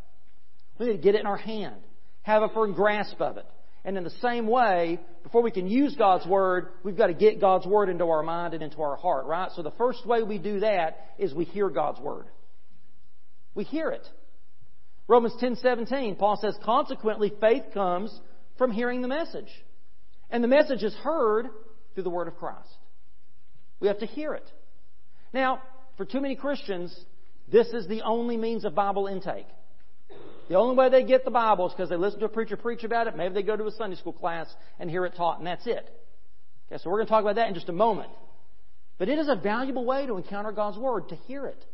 We 0.78 0.88
need 0.88 0.98
to 0.98 1.02
get 1.02 1.16
it 1.16 1.22
in 1.22 1.28
our 1.28 1.38
hand, 1.38 1.82
have 2.24 2.44
a 2.44 2.50
firm 2.50 2.74
grasp 2.74 3.20
of 3.20 3.38
it. 3.38 3.46
And 3.84 3.98
in 3.98 4.04
the 4.04 4.14
same 4.22 4.46
way, 4.46 5.00
before 5.24 5.42
we 5.42 5.50
can 5.50 5.68
use 5.68 5.96
God's 5.96 6.26
Word, 6.28 6.68
we've 6.84 6.98
got 6.98 7.08
to 7.08 7.16
get 7.16 7.42
God's 7.42 7.66
Word 7.66 7.90
into 7.90 8.06
our 8.06 8.22
mind 8.22 8.54
and 8.54 8.62
into 8.62 8.80
our 8.82 8.96
heart, 8.96 9.26
right? 9.26 9.50
So 9.56 9.64
the 9.64 9.72
first 9.72 10.06
way 10.06 10.22
we 10.22 10.38
do 10.38 10.60
that 10.60 11.14
is 11.18 11.34
we 11.34 11.46
hear 11.46 11.70
God's 11.70 12.00
Word. 12.00 12.26
We 13.56 13.64
hear 13.64 13.90
it. 13.90 14.08
Romans 15.08 15.36
10:17, 15.42 16.16
Paul 16.16 16.38
says, 16.38 16.56
"Consequently, 16.64 17.30
faith 17.42 17.66
comes 17.74 18.18
from 18.58 18.72
hearing 18.72 19.02
the 19.02 19.08
message, 19.08 19.52
and 20.30 20.44
the 20.44 20.48
message 20.48 20.84
is 20.84 20.96
heard 20.98 21.50
through 21.94 22.04
the 22.04 22.10
word 22.10 22.28
of 22.28 22.38
Christ." 22.38 22.78
We 23.82 23.88
have 23.88 24.00
to 24.00 24.06
hear 24.06 24.34
it. 24.34 24.50
Now, 25.34 25.62
for 25.98 26.06
too 26.06 26.22
many 26.22 26.36
Christians, 26.36 26.96
this 27.52 27.68
is 27.68 27.88
the 27.88 28.04
only 28.04 28.38
means 28.38 28.64
of 28.64 28.74
Bible 28.74 29.08
intake. 29.08 29.48
The 30.48 30.56
only 30.56 30.76
way 30.76 30.90
they 30.90 31.04
get 31.04 31.26
the 31.26 31.32
Bible 31.32 31.68
is 31.68 31.74
because 31.74 31.90
they 31.90 31.96
listen 31.96 32.20
to 32.20 32.26
a 32.26 32.30
preacher 32.30 32.58
preach 32.58 32.84
about 32.84 33.08
it. 33.08 33.16
Maybe 33.16 33.34
they 33.34 33.44
go 33.44 33.56
to 33.56 33.66
a 33.66 33.72
Sunday 33.72 33.96
school 33.96 34.14
class 34.14 34.48
and 34.80 34.90
hear 34.90 35.06
it 35.06 35.16
taught, 35.16 35.40
and 35.40 35.48
that's 35.48 35.66
it. 35.66 35.90
Okay, 36.72 36.82
so 36.82 36.90
we're 36.90 36.98
going 36.98 37.08
to 37.08 37.12
talk 37.12 37.22
about 37.22 37.36
that 37.36 37.48
in 37.48 37.54
just 37.54 37.70
a 37.70 37.74
moment. 37.74 38.10
But 38.98 39.10
it 39.10 39.18
is 39.18 39.30
a 39.30 39.36
valuable 39.36 39.86
way 39.86 40.06
to 40.06 40.18
encounter 40.18 40.52
God's 40.52 40.78
Word, 40.78 41.10
to 41.10 41.16
hear 41.16 41.48
it. 41.48 41.66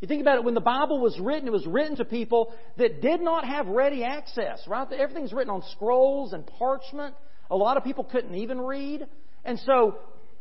You 0.00 0.06
think 0.06 0.20
about 0.20 0.36
it, 0.36 0.44
when 0.44 0.54
the 0.54 0.60
Bible 0.60 1.00
was 1.00 1.18
written, 1.18 1.48
it 1.48 1.52
was 1.52 1.66
written 1.66 1.96
to 1.96 2.04
people 2.04 2.54
that 2.76 3.02
did 3.02 3.20
not 3.20 3.44
have 3.44 3.66
ready 3.66 4.04
access, 4.04 4.62
right? 4.68 4.86
Everything's 4.92 5.32
written 5.32 5.50
on 5.50 5.62
scrolls 5.72 6.32
and 6.32 6.46
parchment. 6.46 7.14
A 7.50 7.56
lot 7.56 7.76
of 7.76 7.84
people 7.84 8.04
couldn't 8.04 8.34
even 8.34 8.60
read. 8.60 9.06
And 9.44 9.58
so, 9.60 9.96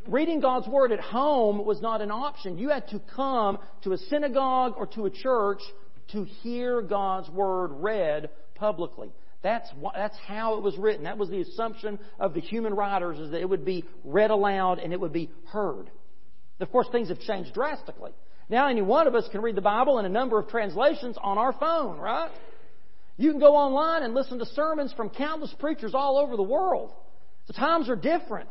reading 0.10 0.40
God's 0.40 0.68
Word 0.68 0.92
at 0.92 1.00
home 1.00 1.66
was 1.66 1.82
not 1.82 2.02
an 2.02 2.12
option. 2.12 2.58
You 2.58 2.70
had 2.70 2.88
to 2.90 3.02
come 3.16 3.60
to 3.84 3.94
a 3.94 3.98
synagogue 3.98 4.74
or 4.78 4.88
to 4.88 5.06
a 5.06 5.10
church 5.10 5.62
to 6.12 6.24
hear 6.24 6.82
God's 6.82 7.30
Word 7.30 7.72
read 7.74 8.30
publicly. 8.56 9.12
That's, 9.44 9.70
that's 9.96 10.18
how 10.26 10.56
it 10.56 10.64
was 10.64 10.78
written. 10.78 11.04
That 11.04 11.18
was 11.18 11.30
the 11.30 11.42
assumption 11.42 12.00
of 12.20 12.34
the 12.34 12.42
human 12.42 12.74
writers, 12.74 13.20
is 13.20 13.32
that 13.32 13.42
it 13.42 13.50
would 13.50 13.66
be 13.66 13.86
read 14.04 14.32
aloud 14.32 14.80
and 14.80 14.94
it 14.94 15.00
would 15.00 15.14
be 15.14 15.30
heard. 15.50 15.90
Of 16.60 16.72
course, 16.72 16.88
things 16.92 17.10
have 17.10 17.20
changed 17.20 17.54
drastically. 17.54 18.12
Now, 18.50 18.68
any 18.68 18.82
one 18.82 19.08
of 19.08 19.16
us 19.16 19.28
can 19.32 19.42
read 19.42 19.56
the 19.56 19.62
Bible 19.62 20.00
in 20.00 20.06
a 20.06 20.10
number 20.10 20.40
of 20.40 20.48
translations 20.48 21.18
on 21.22 21.38
our 21.38 21.54
phone, 21.54 22.00
right? 22.00 22.32
You 23.18 23.32
can 23.32 23.40
go 23.40 23.56
online 23.56 24.04
and 24.04 24.14
listen 24.14 24.40
to 24.40 24.46
sermons 24.46 24.94
from 24.94 25.10
countless 25.10 25.54
preachers 25.60 25.94
all 25.94 26.18
over 26.18 26.36
the 26.36 26.44
world. 26.44 26.92
The 27.48 27.54
times 27.54 27.90
are 27.90 27.96
different. 27.96 28.50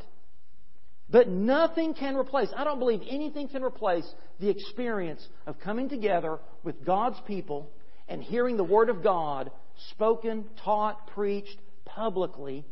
But 1.09 1.29
nothing 1.29 1.95
can 1.95 2.17
replace, 2.17 2.49
I 2.57 2.65
don't 2.65 2.79
believe 2.79 3.01
anything 3.09 3.49
can 3.49 3.63
replace 3.63 4.07
the 4.41 4.49
experience 4.49 5.27
of 5.47 5.59
coming 5.61 5.89
together 5.89 6.39
with 6.65 6.85
God's 6.85 7.19
people 7.27 7.71
and 8.09 8.23
hearing 8.23 8.57
the 8.57 8.65
Word 8.65 8.89
of 8.89 9.03
God 9.03 9.51
spoken, 9.91 10.45
taught, 10.65 11.07
preached 11.09 11.59
publicly 11.85 12.65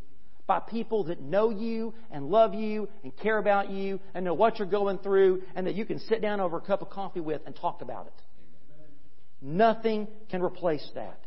by 0.47 0.59
people 0.59 1.05
that 1.05 1.21
know 1.21 1.49
you 1.49 1.93
and 2.11 2.27
love 2.27 2.53
you 2.53 2.87
and 3.03 3.15
care 3.17 3.37
about 3.37 3.69
you 3.69 3.99
and 4.13 4.25
know 4.25 4.33
what 4.33 4.59
you're 4.59 4.67
going 4.67 4.97
through 4.99 5.41
and 5.55 5.65
that 5.65 5.75
you 5.75 5.85
can 5.85 5.99
sit 5.99 6.21
down 6.21 6.39
over 6.39 6.57
a 6.57 6.61
cup 6.61 6.81
of 6.81 6.89
coffee 6.89 7.21
with 7.21 7.41
and 7.45 7.55
talk 7.55 7.81
about 7.81 8.07
it. 8.07 8.13
Nothing 9.41 10.07
can 10.29 10.41
replace 10.41 10.87
that. 10.95 11.19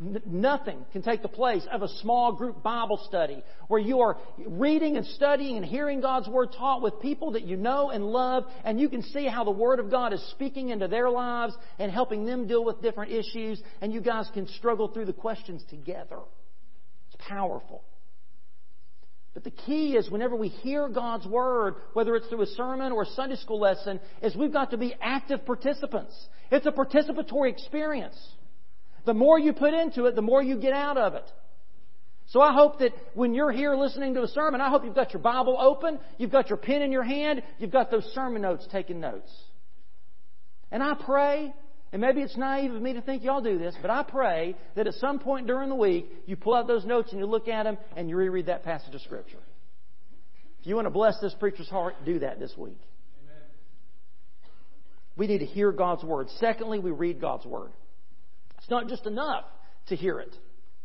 Nothing 0.00 0.86
can 0.92 1.02
take 1.02 1.20
the 1.20 1.28
place 1.28 1.66
of 1.70 1.82
a 1.82 1.88
small 2.00 2.32
group 2.32 2.62
Bible 2.62 2.98
study 3.06 3.42
where 3.68 3.78
you 3.78 4.00
are 4.00 4.16
reading 4.46 4.96
and 4.96 5.04
studying 5.04 5.58
and 5.58 5.64
hearing 5.64 6.00
God's 6.00 6.26
Word 6.26 6.54
taught 6.56 6.80
with 6.80 7.02
people 7.02 7.32
that 7.32 7.42
you 7.42 7.58
know 7.58 7.90
and 7.90 8.06
love, 8.06 8.44
and 8.64 8.80
you 8.80 8.88
can 8.88 9.02
see 9.02 9.26
how 9.26 9.44
the 9.44 9.50
Word 9.50 9.78
of 9.78 9.90
God 9.90 10.14
is 10.14 10.30
speaking 10.30 10.70
into 10.70 10.88
their 10.88 11.10
lives 11.10 11.54
and 11.78 11.92
helping 11.92 12.24
them 12.24 12.46
deal 12.46 12.64
with 12.64 12.80
different 12.80 13.12
issues, 13.12 13.60
and 13.82 13.92
you 13.92 14.00
guys 14.00 14.26
can 14.32 14.48
struggle 14.48 14.88
through 14.88 15.04
the 15.04 15.12
questions 15.12 15.62
together. 15.68 16.20
It's 17.12 17.22
powerful. 17.28 17.84
But 19.34 19.44
the 19.44 19.50
key 19.50 19.96
is 19.96 20.10
whenever 20.10 20.34
we 20.34 20.48
hear 20.48 20.88
God's 20.88 21.26
Word, 21.26 21.74
whether 21.92 22.16
it's 22.16 22.26
through 22.28 22.42
a 22.42 22.46
sermon 22.46 22.90
or 22.90 23.02
a 23.02 23.06
Sunday 23.06 23.36
school 23.36 23.60
lesson, 23.60 24.00
is 24.22 24.34
we've 24.34 24.52
got 24.52 24.70
to 24.70 24.78
be 24.78 24.94
active 24.98 25.44
participants. 25.44 26.14
It's 26.50 26.64
a 26.64 26.72
participatory 26.72 27.50
experience. 27.50 28.16
The 29.06 29.14
more 29.14 29.38
you 29.38 29.52
put 29.52 29.74
into 29.74 30.06
it, 30.06 30.14
the 30.14 30.22
more 30.22 30.42
you 30.42 30.56
get 30.56 30.72
out 30.72 30.96
of 30.96 31.14
it. 31.14 31.30
So 32.28 32.40
I 32.40 32.52
hope 32.52 32.78
that 32.78 32.92
when 33.14 33.34
you're 33.34 33.50
here 33.50 33.74
listening 33.74 34.14
to 34.14 34.22
a 34.22 34.28
sermon, 34.28 34.60
I 34.60 34.70
hope 34.70 34.84
you've 34.84 34.94
got 34.94 35.12
your 35.12 35.22
Bible 35.22 35.56
open, 35.60 35.98
you've 36.16 36.30
got 36.30 36.48
your 36.48 36.58
pen 36.58 36.80
in 36.80 36.92
your 36.92 37.02
hand, 37.02 37.42
you've 37.58 37.72
got 37.72 37.90
those 37.90 38.04
sermon 38.14 38.42
notes 38.42 38.66
taking 38.70 39.00
notes. 39.00 39.32
And 40.70 40.80
I 40.80 40.94
pray, 40.94 41.52
and 41.92 42.00
maybe 42.00 42.20
it's 42.20 42.36
naive 42.36 42.72
of 42.72 42.80
me 42.80 42.92
to 42.92 43.02
think 43.02 43.24
y'all 43.24 43.42
do 43.42 43.58
this, 43.58 43.74
but 43.82 43.90
I 43.90 44.04
pray 44.04 44.54
that 44.76 44.86
at 44.86 44.94
some 44.94 45.18
point 45.18 45.48
during 45.48 45.68
the 45.70 45.74
week, 45.74 46.08
you 46.26 46.36
pull 46.36 46.54
out 46.54 46.68
those 46.68 46.84
notes 46.84 47.10
and 47.10 47.20
you 47.20 47.26
look 47.26 47.48
at 47.48 47.64
them 47.64 47.78
and 47.96 48.08
you 48.08 48.16
reread 48.16 48.46
that 48.46 48.62
passage 48.62 48.94
of 48.94 49.00
Scripture. 49.00 49.40
If 50.60 50.68
you 50.68 50.76
want 50.76 50.86
to 50.86 50.90
bless 50.90 51.18
this 51.20 51.34
preacher's 51.34 51.68
heart, 51.68 51.94
do 52.04 52.20
that 52.20 52.38
this 52.38 52.54
week. 52.56 52.78
We 55.16 55.26
need 55.26 55.38
to 55.38 55.46
hear 55.46 55.72
God's 55.72 56.04
Word. 56.04 56.28
Secondly, 56.38 56.78
we 56.78 56.92
read 56.92 57.20
God's 57.20 57.44
Word. 57.44 57.72
It's 58.70 58.72
not 58.72 58.86
just 58.86 59.06
enough 59.06 59.46
to 59.88 59.96
hear 59.96 60.20
it. 60.20 60.32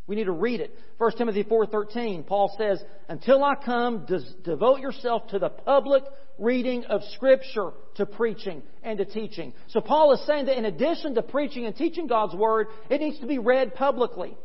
We 0.07 0.15
need 0.15 0.23
to 0.23 0.31
read 0.31 0.59
it. 0.59 0.75
1 0.97 1.11
Timothy 1.19 1.43
4:13, 1.43 2.23
Paul 2.23 2.51
says, 2.57 2.83
"Until 3.09 3.43
I 3.43 3.53
come, 3.53 4.07
devote 4.41 4.79
yourself 4.79 5.27
to 5.27 5.37
the 5.37 5.49
public 5.49 6.03
reading 6.39 6.85
of 6.85 7.03
scripture, 7.03 7.73
to 7.97 8.07
preaching 8.07 8.63
and 8.81 8.97
to 8.97 9.05
teaching." 9.05 9.53
So 9.67 9.81
Paul 9.81 10.13
is 10.13 10.21
saying 10.21 10.45
that 10.45 10.57
in 10.57 10.65
addition 10.65 11.13
to 11.13 11.21
preaching 11.21 11.67
and 11.67 11.75
teaching 11.75 12.07
God's 12.07 12.33
word, 12.33 12.69
it 12.89 13.01
needs 13.01 13.19
to 13.19 13.27
be 13.27 13.37
read 13.37 13.75
publicly. 13.75 14.35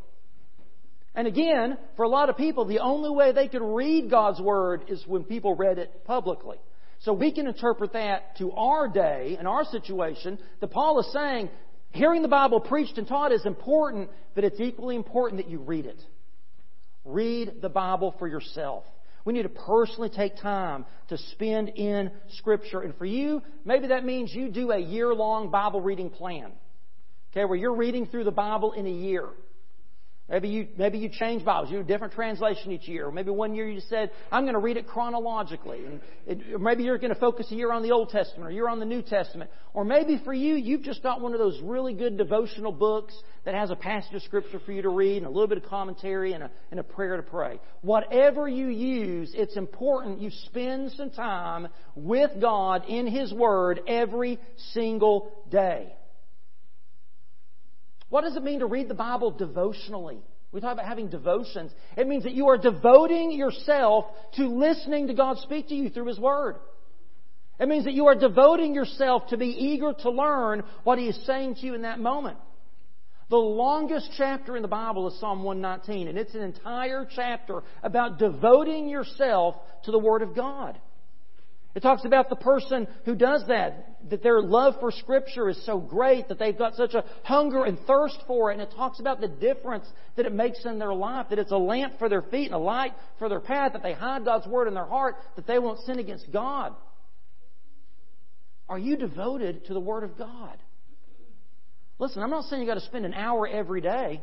And 1.15 1.27
again, 1.27 1.79
for 1.97 2.03
a 2.03 2.11
lot 2.11 2.29
of 2.29 2.37
people, 2.37 2.67
the 2.67 2.81
only 2.81 3.09
way 3.09 3.33
they 3.33 3.49
could 3.49 3.63
read 3.63 4.11
God's 4.11 4.43
word 4.43 4.85
is 4.89 5.07
when 5.07 5.25
people 5.25 5.55
read 5.55 5.79
it 5.79 6.05
publicly. 6.05 6.59
So 6.99 7.15
we 7.15 7.33
can 7.33 7.47
interpret 7.47 7.95
that 7.95 8.37
to 8.37 8.53
our 8.53 8.87
day 8.87 9.37
and 9.39 9.49
our 9.49 9.65
situation 9.65 10.39
that 10.61 10.69
Paul 10.69 10.99
is 10.99 11.11
saying 11.11 11.49
Hearing 11.93 12.23
the 12.23 12.29
Bible 12.29 12.61
preached 12.61 12.99
and 12.99 13.07
taught 13.07 13.33
is 13.33 13.45
important, 13.45 14.11
but 14.35 14.45
it's 14.45 14.61
equally 14.61 14.97
important 14.97 15.43
that 15.43 15.51
you 15.51 15.59
read 15.59 15.87
it. 15.87 16.01
Read 17.05 17.61
the 17.61 17.69
Bible 17.69 18.15
for 18.19 18.29
yourself. 18.29 18.85
We 19.25 19.33
need 19.33 19.43
to 19.43 19.49
personally 19.49 20.09
take 20.09 20.37
time 20.37 20.87
to 21.09 21.19
spend 21.19 21.69
in 21.71 22.11
Scripture. 22.39 22.81
And 22.81 22.97
for 22.97 23.05
you, 23.05 23.43
maybe 23.65 23.89
that 23.89 24.05
means 24.05 24.33
you 24.33 24.49
do 24.49 24.71
a 24.71 24.79
year 24.79 25.15
long 25.15 25.51
Bible 25.51 25.81
reading 25.81 26.11
plan. 26.11 26.53
Okay, 27.33 27.45
where 27.45 27.59
you're 27.59 27.75
reading 27.75 28.07
through 28.07 28.25
the 28.25 28.31
Bible 28.31 28.73
in 28.73 28.87
a 28.87 28.91
year. 28.91 29.29
Maybe 30.31 30.49
you, 30.49 30.69
maybe 30.79 30.99
you 30.99 31.09
change 31.09 31.45
Bibles. 31.45 31.73
You 31.73 31.79
do 31.79 31.83
a 31.83 31.87
different 31.87 32.15
translation 32.15 32.71
each 32.71 32.87
year. 32.87 33.11
Maybe 33.11 33.31
one 33.33 33.53
year 33.57 33.69
you 33.69 33.75
just 33.75 33.89
said, 33.89 34.13
I'm 34.31 34.45
going 34.45 34.55
to 34.55 34.61
read 34.61 34.77
it 34.77 34.87
chronologically. 34.87 35.85
And 35.85 36.01
it, 36.25 36.61
maybe 36.61 36.85
you're 36.85 36.99
going 36.99 37.13
to 37.13 37.19
focus 37.19 37.51
a 37.51 37.57
year 37.57 37.73
on 37.73 37.83
the 37.83 37.91
Old 37.91 38.11
Testament 38.11 38.49
or 38.49 38.53
year 38.53 38.69
on 38.69 38.79
the 38.79 38.85
New 38.85 39.03
Testament. 39.03 39.51
Or 39.75 39.85
maybe 39.85 40.21
for 40.25 40.33
you, 40.33 40.55
you've 40.55 40.83
just 40.83 41.03
got 41.03 41.21
one 41.21 41.33
of 41.33 41.41
those 41.41 41.61
really 41.63 41.95
good 41.95 42.17
devotional 42.17 42.71
books 42.71 43.13
that 43.45 43.55
has 43.55 43.71
a 43.71 43.77
passage 43.77 44.15
of 44.15 44.23
Scripture 44.23 44.61
for 44.65 44.71
you 44.71 44.83
to 44.83 44.89
read 44.89 45.17
and 45.17 45.27
a 45.27 45.31
little 45.31 45.49
bit 45.49 45.59
of 45.59 45.65
commentary 45.65 46.33
and 46.33 46.45
a, 46.45 46.51
and 46.71 46.79
a 46.79 46.85
prayer 46.85 47.17
to 47.17 47.25
pray. 47.25 47.59
Whatever 47.83 48.47
you 48.47 48.69
use, 48.69 49.33
it's 49.35 49.57
important 49.57 50.21
you 50.21 50.31
spend 50.47 50.93
some 50.93 51.11
time 51.11 51.67
with 51.97 52.31
God 52.41 52.85
in 52.89 53.09
His 53.09 53.33
Word 53.33 53.81
every 53.89 54.39
single 54.73 55.33
day. 55.51 55.93
What 58.11 58.23
does 58.23 58.37
it 58.37 58.43
mean 58.43 58.59
to 58.59 58.67
read 58.67 58.89
the 58.89 58.95
Bible 58.95 59.31
devotionally? 59.31 60.19
We 60.53 60.61
talk 60.61 60.73
about 60.73 60.87
having 60.87 61.09
devotions. 61.09 61.71
It 61.97 62.09
means 62.09 62.25
that 62.25 62.35
you 62.35 62.49
are 62.49 62.59
devoting 62.59 63.31
yourself 63.31 64.07
to 64.35 64.47
listening 64.49 65.07
to 65.07 65.15
God 65.15 65.39
speak 65.39 65.69
to 65.69 65.75
you 65.75 65.91
through 65.91 66.07
His 66.07 66.19
Word. 66.19 66.57
It 67.61 67.69
means 67.69 67.85
that 67.85 67.95
you 67.95 68.07
are 68.07 68.17
devoting 68.17 68.75
yourself 68.75 69.29
to 69.29 69.37
be 69.37 69.47
eager 69.47 69.93
to 69.93 70.11
learn 70.11 70.65
what 70.83 70.99
He 70.99 71.07
is 71.07 71.25
saying 71.25 71.57
to 71.57 71.61
you 71.61 71.75
in 71.75 71.83
that 71.83 72.01
moment. 72.01 72.39
The 73.29 73.37
longest 73.37 74.11
chapter 74.17 74.57
in 74.57 74.63
the 74.63 74.69
Bible 74.69 75.07
is 75.07 75.21
Psalm 75.21 75.45
119, 75.45 76.09
and 76.09 76.19
it's 76.19 76.35
an 76.35 76.43
entire 76.43 77.07
chapter 77.15 77.63
about 77.85 78.19
devoting 78.19 78.89
yourself 78.89 79.55
to 79.85 79.93
the 79.93 80.01
Word 80.01 80.23
of 80.23 80.35
God. 80.35 80.81
It 81.75 81.81
talks 81.81 82.05
about 82.05 82.29
the 82.29 82.37
person 82.37 82.89
who 83.05 83.15
does 83.15 83.45
that, 83.47 84.09
that 84.11 84.23
their 84.25 84.43
love 84.43 84.75
for 84.81 84.91
Scripture 84.91 85.49
is 85.49 85.65
so 85.65 85.79
great 85.79 86.29
that 86.29 86.39
they've 86.39 86.57
got 86.57 86.75
such 86.75 86.95
a 86.95 87.05
hunger 87.23 87.65
and 87.65 87.79
thirst 87.87 88.19
for 88.27 88.51
it. 88.51 88.55
And 88.55 88.63
it 88.63 88.73
talks 88.75 88.99
about 88.99 89.21
the 89.21 89.29
difference 89.29 89.87
that 90.17 90.27
it 90.27 90.33
makes 90.33 90.65
in 90.65 90.81
their 90.81 90.93
life, 90.93 91.27
that 91.31 91.39
it's 91.39 91.53
a 91.53 91.57
lamp 91.57 91.99
for 91.99 92.09
their 92.09 92.23
feet 92.23 92.47
and 92.47 92.55
a 92.55 92.59
light 92.59 92.93
for 93.21 93.29
their 93.29 93.41
path, 93.41 93.75
that 93.75 93.85
they 93.85 93.93
hide 93.93 94.25
God's 94.25 94.49
Word 94.49 94.67
in 94.67 94.75
their 94.75 94.87
heart, 94.87 95.17
that 95.37 95.47
they 95.47 95.61
won't 95.61 95.79
sin 95.81 96.01
against 96.01 96.33
God. 96.33 96.75
Are 98.69 98.79
you 98.79 98.97
devoted 98.97 99.67
to 99.67 99.75
the 99.75 99.81
Word 99.81 100.03
of 100.03 100.19
God? 100.19 100.59
Listen, 102.01 102.23
I'm 102.23 102.31
not 102.31 102.45
saying 102.47 102.63
you've 102.63 102.69
got 102.69 102.81
to 102.81 102.87
spend 102.87 103.05
an 103.05 103.15
hour 103.15 103.47
every 103.47 103.81
day. 103.81 104.23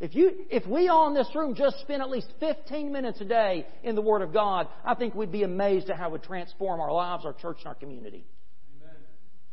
If, 0.00 0.14
you, 0.14 0.46
if 0.50 0.66
we 0.66 0.88
all 0.88 1.08
in 1.08 1.14
this 1.14 1.28
room 1.34 1.54
just 1.54 1.78
spent 1.80 2.00
at 2.00 2.08
least 2.08 2.32
15 2.40 2.90
minutes 2.90 3.20
a 3.20 3.24
day 3.26 3.66
in 3.82 3.94
the 3.94 4.00
Word 4.00 4.22
of 4.22 4.32
God, 4.32 4.66
I 4.82 4.94
think 4.94 5.14
we'd 5.14 5.30
be 5.30 5.42
amazed 5.42 5.90
at 5.90 5.98
how 5.98 6.08
it 6.08 6.12
would 6.12 6.22
transform 6.22 6.80
our 6.80 6.90
lives, 6.90 7.26
our 7.26 7.34
church, 7.34 7.58
and 7.58 7.66
our 7.66 7.74
community. 7.74 8.24
Amen. 8.80 8.96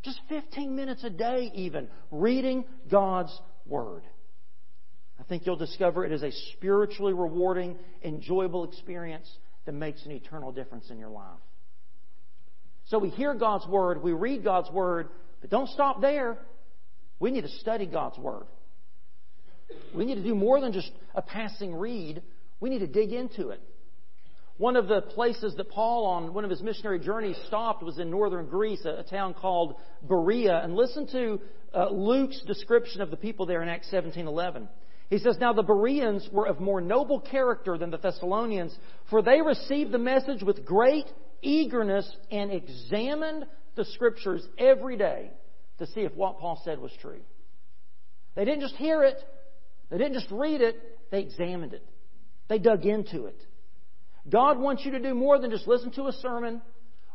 Just 0.03 0.21
15 0.29 0.73
minutes 0.73 1.03
a 1.03 1.09
day, 1.09 1.51
even, 1.53 1.89
reading 2.11 2.63
God's 2.89 3.37
Word. 3.65 4.03
I 5.19 5.23
think 5.23 5.45
you'll 5.45 5.57
discover 5.57 6.05
it 6.05 6.13
is 6.13 6.23
a 6.23 6.31
spiritually 6.53 7.13
rewarding, 7.13 7.75
enjoyable 8.01 8.63
experience 8.63 9.29
that 9.65 9.73
makes 9.73 10.05
an 10.05 10.11
eternal 10.11 10.53
difference 10.53 10.89
in 10.89 10.97
your 10.97 11.09
life. 11.09 11.39
So 12.85 12.99
we 12.99 13.09
hear 13.09 13.33
God's 13.33 13.67
Word, 13.67 14.01
we 14.01 14.13
read 14.13 14.45
God's 14.45 14.71
Word, 14.71 15.09
but 15.41 15.49
don't 15.49 15.67
stop 15.69 15.99
there. 15.99 16.37
We 17.19 17.31
need 17.31 17.41
to 17.41 17.49
study 17.49 17.85
God's 17.85 18.17
Word. 18.17 18.45
We 19.93 20.05
need 20.05 20.15
to 20.15 20.23
do 20.23 20.35
more 20.35 20.61
than 20.61 20.73
just 20.73 20.91
a 21.15 21.21
passing 21.21 21.75
read. 21.75 22.21
We 22.59 22.69
need 22.69 22.79
to 22.79 22.87
dig 22.87 23.13
into 23.13 23.49
it. 23.49 23.61
One 24.57 24.75
of 24.75 24.87
the 24.87 25.01
places 25.01 25.53
that 25.57 25.69
Paul, 25.69 26.05
on 26.05 26.33
one 26.33 26.43
of 26.43 26.49
his 26.49 26.61
missionary 26.61 26.99
journeys, 26.99 27.37
stopped 27.47 27.83
was 27.83 27.99
in 27.99 28.09
northern 28.09 28.47
Greece, 28.47 28.83
a, 28.85 28.99
a 28.99 29.03
town 29.03 29.35
called 29.35 29.75
Berea. 30.01 30.61
And 30.63 30.75
listen 30.75 31.07
to 31.11 31.39
uh, 31.75 31.89
Luke's 31.89 32.41
description 32.41 33.01
of 33.01 33.11
the 33.11 33.17
people 33.17 33.45
there 33.45 33.61
in 33.61 33.69
Acts 33.69 33.89
17:11. 33.91 34.67
He 35.09 35.19
says, 35.19 35.37
Now 35.39 35.53
the 35.53 35.63
Bereans 35.63 36.27
were 36.31 36.47
of 36.47 36.59
more 36.59 36.81
noble 36.81 37.19
character 37.19 37.77
than 37.77 37.91
the 37.91 37.97
Thessalonians, 37.97 38.75
for 39.09 39.21
they 39.21 39.41
received 39.41 39.91
the 39.91 39.99
message 39.99 40.43
with 40.43 40.65
great 40.65 41.05
eagerness 41.41 42.09
and 42.31 42.51
examined 42.51 43.45
the 43.75 43.85
Scriptures 43.85 44.45
every 44.57 44.97
day 44.97 45.31
to 45.77 45.85
see 45.87 46.01
if 46.01 46.13
what 46.15 46.39
Paul 46.39 46.61
said 46.65 46.79
was 46.79 46.91
true. 46.99 47.21
They 48.35 48.43
didn't 48.43 48.61
just 48.61 48.75
hear 48.75 49.03
it, 49.03 49.17
they 49.89 49.97
didn't 49.97 50.13
just 50.13 50.31
read 50.31 50.61
it, 50.61 50.75
they 51.11 51.21
examined 51.21 51.73
it. 51.73 51.85
They 52.47 52.59
dug 52.59 52.85
into 52.85 53.25
it. 53.25 53.41
God 54.29 54.59
wants 54.59 54.85
you 54.85 54.91
to 54.91 54.99
do 54.99 55.13
more 55.13 55.39
than 55.39 55.51
just 55.51 55.67
listen 55.67 55.91
to 55.91 56.07
a 56.07 56.13
sermon 56.13 56.61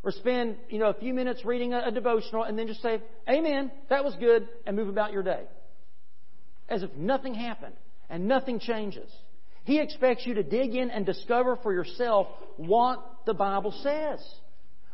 or 0.03 0.11
spend, 0.11 0.57
you 0.69 0.79
know, 0.79 0.89
a 0.89 0.93
few 0.93 1.13
minutes 1.13 1.45
reading 1.45 1.73
a, 1.73 1.83
a 1.87 1.91
devotional 1.91 2.43
and 2.43 2.57
then 2.57 2.67
just 2.67 2.81
say, 2.81 3.01
Amen, 3.29 3.71
that 3.89 4.03
was 4.03 4.15
good, 4.15 4.47
and 4.65 4.75
move 4.75 4.89
about 4.89 5.13
your 5.13 5.23
day. 5.23 5.43
As 6.67 6.83
if 6.83 6.93
nothing 6.95 7.33
happened 7.33 7.75
and 8.09 8.27
nothing 8.27 8.59
changes. 8.59 9.09
He 9.63 9.79
expects 9.79 10.25
you 10.25 10.33
to 10.35 10.43
dig 10.43 10.75
in 10.75 10.89
and 10.89 11.05
discover 11.05 11.57
for 11.61 11.71
yourself 11.71 12.27
what 12.57 12.99
the 13.25 13.33
Bible 13.33 13.71
says. 13.81 14.19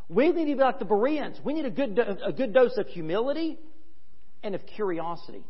We 0.10 0.32
need 0.32 0.52
to 0.52 0.58
be 0.58 0.62
like 0.62 0.80
the 0.80 0.86
Bereans. 0.86 1.40
We 1.44 1.54
need 1.54 1.66
a 1.66 1.72
good, 1.72 2.00
a 2.00 2.32
good 2.32 2.54
dose 2.54 2.78
of 2.78 2.88
humility 2.88 3.58
and 4.44 4.56
of 4.56 4.66
curiosity 4.76 5.44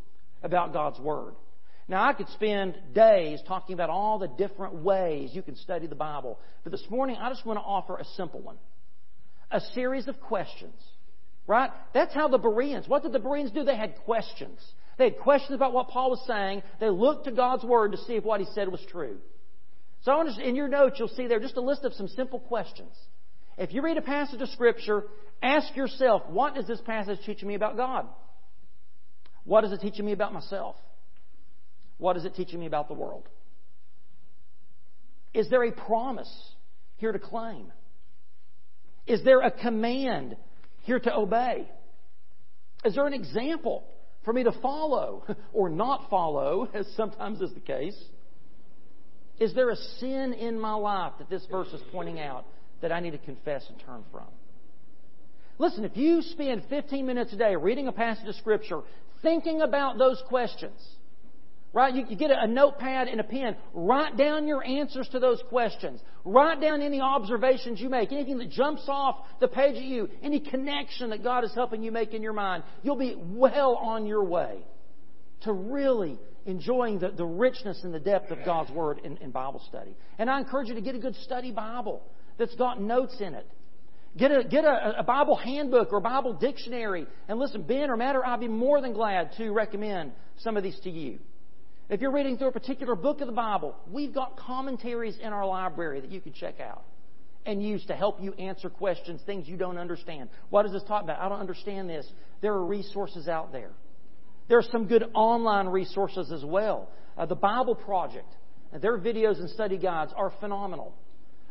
about 0.43 0.73
God's 0.73 0.99
Word. 0.99 1.33
Now, 1.89 2.07
I 2.07 2.13
could 2.13 2.29
spend 2.29 2.77
days 2.93 3.41
talking 3.47 3.73
about 3.73 3.89
all 3.89 4.19
the 4.19 4.27
different 4.27 4.75
ways 4.75 5.31
you 5.33 5.41
can 5.41 5.55
study 5.55 5.87
the 5.87 5.95
Bible, 5.95 6.39
but 6.63 6.71
this 6.71 6.85
morning 6.87 7.17
I 7.19 7.29
just 7.29 7.47
want 7.47 7.57
to 7.57 7.63
offer 7.63 7.97
a 7.97 8.05
simple 8.15 8.41
one 8.41 8.57
a 9.51 9.59
series 9.73 10.07
of 10.07 10.21
questions. 10.21 10.79
Right? 11.47 11.71
That's 11.95 12.13
how 12.13 12.27
the 12.27 12.37
Bereans, 12.37 12.87
what 12.87 13.01
did 13.01 13.11
the 13.11 13.19
Bereans 13.19 13.49
do? 13.49 13.63
They 13.63 13.75
had 13.75 13.95
questions. 14.05 14.59
They 14.99 15.05
had 15.05 15.17
questions 15.17 15.55
about 15.55 15.73
what 15.73 15.87
Paul 15.87 16.11
was 16.11 16.23
saying. 16.27 16.61
They 16.79 16.91
looked 16.91 17.25
to 17.25 17.31
God's 17.31 17.63
Word 17.63 17.93
to 17.93 17.97
see 17.97 18.13
if 18.13 18.23
what 18.23 18.39
he 18.39 18.45
said 18.53 18.67
was 18.67 18.85
true. 18.91 19.17
So, 20.03 20.11
I 20.11 20.15
want 20.17 20.35
to, 20.35 20.47
in 20.47 20.55
your 20.55 20.67
notes, 20.67 20.97
you'll 20.99 21.07
see 21.07 21.25
there 21.25 21.39
just 21.39 21.57
a 21.57 21.61
list 21.61 21.85
of 21.85 21.93
some 21.93 22.07
simple 22.09 22.39
questions. 22.39 22.91
If 23.57 23.73
you 23.73 23.81
read 23.81 23.97
a 23.97 24.01
passage 24.01 24.39
of 24.39 24.49
Scripture, 24.49 25.05
ask 25.41 25.75
yourself, 25.75 26.21
what 26.29 26.55
is 26.55 26.67
this 26.67 26.81
passage 26.81 27.17
teaching 27.25 27.47
me 27.47 27.55
about 27.55 27.75
God? 27.75 28.05
What 29.43 29.63
is 29.63 29.71
it 29.71 29.81
teaching 29.81 30.05
me 30.05 30.11
about 30.11 30.33
myself? 30.33 30.75
What 31.99 32.17
is 32.17 32.25
it 32.25 32.33
teaching 32.33 32.59
me 32.59 32.65
about 32.65 32.87
the 32.87 32.95
world? 32.95 33.27
Is 35.33 35.49
there 35.49 35.63
a 35.63 35.71
promise 35.71 36.31
here 36.97 37.11
to 37.11 37.19
claim? 37.19 37.71
Is 39.05 39.23
there 39.23 39.41
a 39.41 39.51
command 39.51 40.35
here 40.81 40.99
to 40.99 41.15
obey? 41.15 41.69
Is 42.83 42.95
there 42.95 43.05
an 43.05 43.13
example 43.13 43.83
for 44.23 44.33
me 44.33 44.43
to 44.43 44.51
follow 44.61 45.23
or 45.53 45.69
not 45.69 46.09
follow, 46.09 46.69
as 46.73 46.87
sometimes 46.95 47.41
is 47.41 47.53
the 47.53 47.59
case? 47.59 48.01
Is 49.39 49.53
there 49.53 49.69
a 49.69 49.75
sin 49.75 50.33
in 50.33 50.59
my 50.59 50.73
life 50.73 51.13
that 51.19 51.29
this 51.29 51.45
verse 51.51 51.69
is 51.69 51.81
pointing 51.91 52.19
out 52.19 52.45
that 52.81 52.91
I 52.91 53.01
need 53.01 53.11
to 53.11 53.17
confess 53.17 53.65
and 53.69 53.77
turn 53.85 54.03
from? 54.11 54.27
Listen, 55.57 55.83
if 55.83 55.97
you 55.97 56.21
spend 56.21 56.63
15 56.69 57.05
minutes 57.05 57.33
a 57.33 57.35
day 57.35 57.55
reading 57.55 57.87
a 57.87 57.91
passage 57.91 58.27
of 58.27 58.35
Scripture, 58.35 58.81
thinking 59.21 59.61
about 59.61 59.97
those 59.97 60.21
questions, 60.29 60.79
Right? 61.71 61.93
You, 61.93 62.05
you 62.09 62.15
get 62.15 62.31
a, 62.31 62.43
a 62.43 62.47
notepad 62.47 63.07
and 63.07 63.19
a 63.19 63.23
pen. 63.23 63.55
Write 63.73 64.17
down 64.17 64.47
your 64.47 64.65
answers 64.65 65.07
to 65.09 65.19
those 65.19 65.41
questions. 65.49 66.01
Write 66.25 66.59
down 66.59 66.81
any 66.81 66.99
observations 66.99 67.79
you 67.79 67.89
make, 67.89 68.11
anything 68.11 68.39
that 68.39 68.49
jumps 68.49 68.85
off 68.87 69.17
the 69.39 69.47
page 69.47 69.75
at 69.75 69.83
you, 69.83 70.09
any 70.23 70.39
connection 70.39 71.11
that 71.11 71.23
God 71.23 71.43
is 71.43 71.53
helping 71.53 71.83
you 71.83 71.91
make 71.91 72.13
in 72.13 72.23
your 72.23 72.33
mind. 72.33 72.63
You'll 72.81 72.97
be 72.97 73.15
well 73.17 73.75
on 73.75 74.07
your 74.07 74.23
way 74.23 74.57
to 75.41 75.53
really 75.53 76.17
enjoying 76.45 76.99
the, 76.99 77.09
the 77.11 77.25
richness 77.25 77.79
and 77.83 77.93
the 77.93 77.99
depth 77.99 78.31
of 78.31 78.39
God's 78.43 78.71
Word 78.71 79.01
in, 79.03 79.17
in 79.17 79.29
Bible 79.29 79.61
study. 79.67 79.95
And 80.17 80.29
I 80.29 80.39
encourage 80.39 80.69
you 80.69 80.75
to 80.75 80.81
get 80.81 80.95
a 80.95 80.99
good 80.99 81.15
study 81.17 81.51
Bible 81.51 82.01
that's 82.37 82.55
got 82.55 82.81
notes 82.81 83.15
in 83.19 83.35
it. 83.35 83.47
Get 84.17 84.31
a, 84.31 84.43
get 84.43 84.65
a, 84.65 84.95
a, 84.99 85.03
Bible 85.03 85.35
handbook 85.35 85.93
or 85.93 85.99
Bible 85.99 86.33
dictionary. 86.33 87.05
And 87.27 87.37
listen, 87.37 87.61
Ben 87.61 87.91
or 87.91 87.95
Matt 87.95 88.15
or 88.15 88.25
I'd 88.25 88.39
be 88.39 88.47
more 88.47 88.81
than 88.81 88.93
glad 88.93 89.33
to 89.37 89.51
recommend 89.51 90.13
some 90.39 90.57
of 90.57 90.63
these 90.63 90.79
to 90.79 90.89
you. 90.89 91.19
If 91.89 92.01
you're 92.01 92.11
reading 92.11 92.37
through 92.37 92.49
a 92.49 92.51
particular 92.51 92.93
book 92.93 93.19
of 93.19 93.25
the 93.25 93.33
Bible, 93.33 93.75
we've 93.91 94.13
got 94.13 94.37
commentaries 94.37 95.17
in 95.19 95.33
our 95.33 95.45
library 95.45 96.01
that 96.01 96.11
you 96.11 96.21
can 96.21 96.33
check 96.33 96.59
out 96.59 96.83
and 97.47 97.63
use 97.63 97.83
to 97.87 97.95
help 97.95 98.21
you 98.21 98.33
answer 98.33 98.69
questions, 98.69 99.21
things 99.25 99.47
you 99.47 99.57
don't 99.57 99.79
understand. 99.79 100.29
What 100.51 100.63
does 100.63 100.71
this 100.71 100.83
talk 100.83 101.03
about? 101.03 101.19
I 101.19 101.27
don't 101.27 101.39
understand 101.39 101.89
this. 101.89 102.05
There 102.41 102.53
are 102.53 102.63
resources 102.63 103.27
out 103.27 103.51
there. 103.51 103.71
There 104.49 104.59
are 104.59 104.65
some 104.71 104.85
good 104.85 105.03
online 105.15 105.67
resources 105.67 106.31
as 106.31 106.45
well. 106.45 106.89
Uh, 107.17 107.25
the 107.25 107.35
Bible 107.35 107.73
Project, 107.73 108.31
their 108.79 108.99
videos 108.99 109.39
and 109.39 109.49
study 109.49 109.79
guides 109.79 110.13
are 110.15 110.31
phenomenal. 110.39 110.93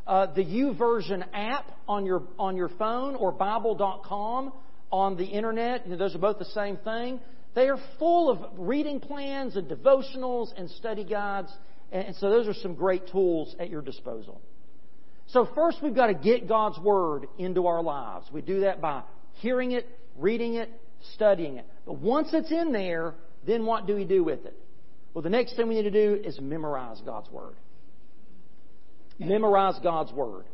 Uh, 0.06 0.32
the 0.32 0.44
YouVersion 0.44 1.24
app 1.34 1.66
on 1.88 2.06
your 2.06 2.22
on 2.38 2.56
your 2.56 2.68
phone 2.78 3.16
or 3.16 3.32
Bible.com 3.32 4.52
on 4.92 5.16
the 5.16 5.24
internet, 5.24 5.84
you 5.84 5.92
know, 5.92 5.98
those 5.98 6.14
are 6.14 6.18
both 6.18 6.38
the 6.38 6.44
same 6.46 6.76
thing. 6.78 7.18
They 7.58 7.68
are 7.70 7.80
full 7.98 8.30
of 8.30 8.38
reading 8.56 9.00
plans 9.00 9.56
and 9.56 9.68
devotionals 9.68 10.52
and 10.56 10.70
study 10.70 11.02
guides, 11.02 11.52
and, 11.90 12.14
so 12.14 12.30
those 12.30 12.46
are 12.46 12.54
some 12.54 12.76
great 12.76 13.08
tools 13.10 13.56
at 13.58 13.68
your 13.68 13.82
disposal. 13.82 14.40
So 15.26 15.48
first 15.56 15.82
we've 15.82 15.92
got 15.92 16.06
to 16.06 16.14
get 16.14 16.46
God's 16.46 16.78
Word 16.78 17.26
into 17.36 17.66
our 17.66 17.82
lives. 17.82 18.26
We 18.32 18.42
do 18.42 18.60
that 18.60 18.80
by 18.80 19.02
hearing 19.40 19.72
it, 19.72 19.88
reading 20.16 20.54
it, 20.54 20.70
studying 21.14 21.56
it. 21.56 21.66
But 21.84 21.94
once 21.94 22.28
it's 22.32 22.52
in 22.52 22.70
there, 22.70 23.14
then 23.44 23.66
what 23.66 23.88
do 23.88 23.96
we 23.96 24.04
do 24.04 24.22
with 24.22 24.46
it? 24.46 24.56
Well, 25.12 25.22
the 25.22 25.28
next 25.28 25.56
thing 25.56 25.66
we 25.66 25.74
need 25.74 25.90
to 25.90 25.90
do 25.90 26.22
is 26.22 26.38
memorize 26.40 27.00
God's 27.04 27.28
Word. 27.28 27.56
Memorize 29.18 29.80
God's 29.82 30.12
Word. 30.12 30.44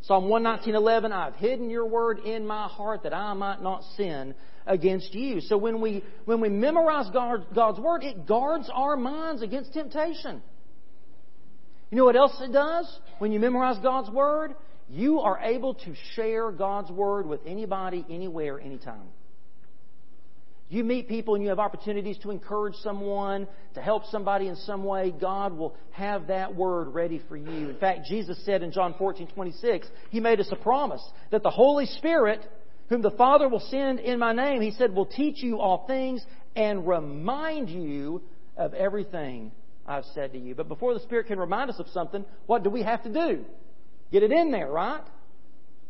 Psalm 0.00 0.24
119.11, 0.24 1.12
I've 1.12 1.36
hidden 1.36 1.70
your 1.70 1.86
word 1.86 2.18
in 2.18 2.44
my 2.44 2.66
heart 2.66 3.04
that 3.04 3.14
I 3.14 3.32
might 3.34 3.62
not 3.62 3.84
sin 3.96 4.34
against 4.66 5.14
you. 5.14 5.40
So 5.40 5.56
when 5.56 5.80
we, 5.80 6.04
when 6.24 6.40
we 6.40 6.48
memorize 6.48 7.10
God, 7.12 7.46
God's 7.54 7.80
word, 7.80 8.02
it 8.02 8.26
guards 8.26 8.70
our 8.72 8.96
minds 8.96 9.42
against 9.42 9.72
temptation. 9.72 10.42
You 11.92 11.98
know 11.98 12.06
what 12.06 12.16
else 12.16 12.34
it 12.40 12.52
does? 12.52 12.86
When 13.18 13.32
you 13.32 13.38
memorize 13.38 13.76
God's 13.82 14.08
Word, 14.08 14.54
you 14.88 15.20
are 15.20 15.38
able 15.40 15.74
to 15.74 15.94
share 16.14 16.50
God's 16.50 16.90
Word 16.90 17.26
with 17.26 17.40
anybody, 17.46 18.02
anywhere, 18.08 18.58
anytime. 18.58 19.08
You 20.70 20.84
meet 20.84 21.06
people 21.06 21.34
and 21.34 21.44
you 21.44 21.50
have 21.50 21.58
opportunities 21.58 22.16
to 22.22 22.30
encourage 22.30 22.76
someone, 22.76 23.46
to 23.74 23.82
help 23.82 24.06
somebody 24.06 24.48
in 24.48 24.56
some 24.56 24.84
way, 24.84 25.10
God 25.10 25.52
will 25.52 25.76
have 25.90 26.28
that 26.28 26.56
word 26.56 26.94
ready 26.94 27.20
for 27.28 27.36
you. 27.36 27.68
In 27.68 27.76
fact, 27.76 28.06
Jesus 28.08 28.42
said 28.46 28.62
in 28.62 28.72
John 28.72 28.94
14, 28.96 29.26
26, 29.34 29.86
He 30.08 30.18
made 30.18 30.40
us 30.40 30.48
a 30.50 30.56
promise 30.56 31.02
that 31.30 31.42
the 31.42 31.50
Holy 31.50 31.84
Spirit, 31.84 32.40
whom 32.92 33.00
the 33.00 33.10
Father 33.12 33.48
will 33.48 33.66
send 33.70 34.00
in 34.00 34.18
my 34.18 34.34
name, 34.34 34.60
He 34.60 34.70
said, 34.72 34.94
will 34.94 35.06
teach 35.06 35.42
you 35.42 35.58
all 35.58 35.86
things 35.86 36.22
and 36.54 36.86
remind 36.86 37.70
you 37.70 38.20
of 38.54 38.74
everything 38.74 39.50
I've 39.86 40.04
said 40.14 40.32
to 40.32 40.38
you. 40.38 40.54
But 40.54 40.68
before 40.68 40.92
the 40.92 41.00
Spirit 41.00 41.26
can 41.26 41.38
remind 41.38 41.70
us 41.70 41.76
of 41.78 41.88
something, 41.88 42.22
what 42.44 42.62
do 42.62 42.68
we 42.68 42.82
have 42.82 43.02
to 43.04 43.08
do? 43.10 43.46
Get 44.12 44.22
it 44.22 44.30
in 44.30 44.52
there, 44.52 44.70
right? 44.70 45.00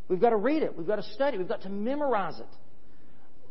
We've 0.06 0.20
got 0.20 0.30
to 0.30 0.36
read 0.36 0.62
it. 0.62 0.78
We've 0.78 0.86
got 0.86 0.96
to 0.96 1.02
study. 1.14 1.38
We've 1.38 1.48
got 1.48 1.62
to 1.62 1.68
memorize 1.68 2.38
it. 2.38 2.46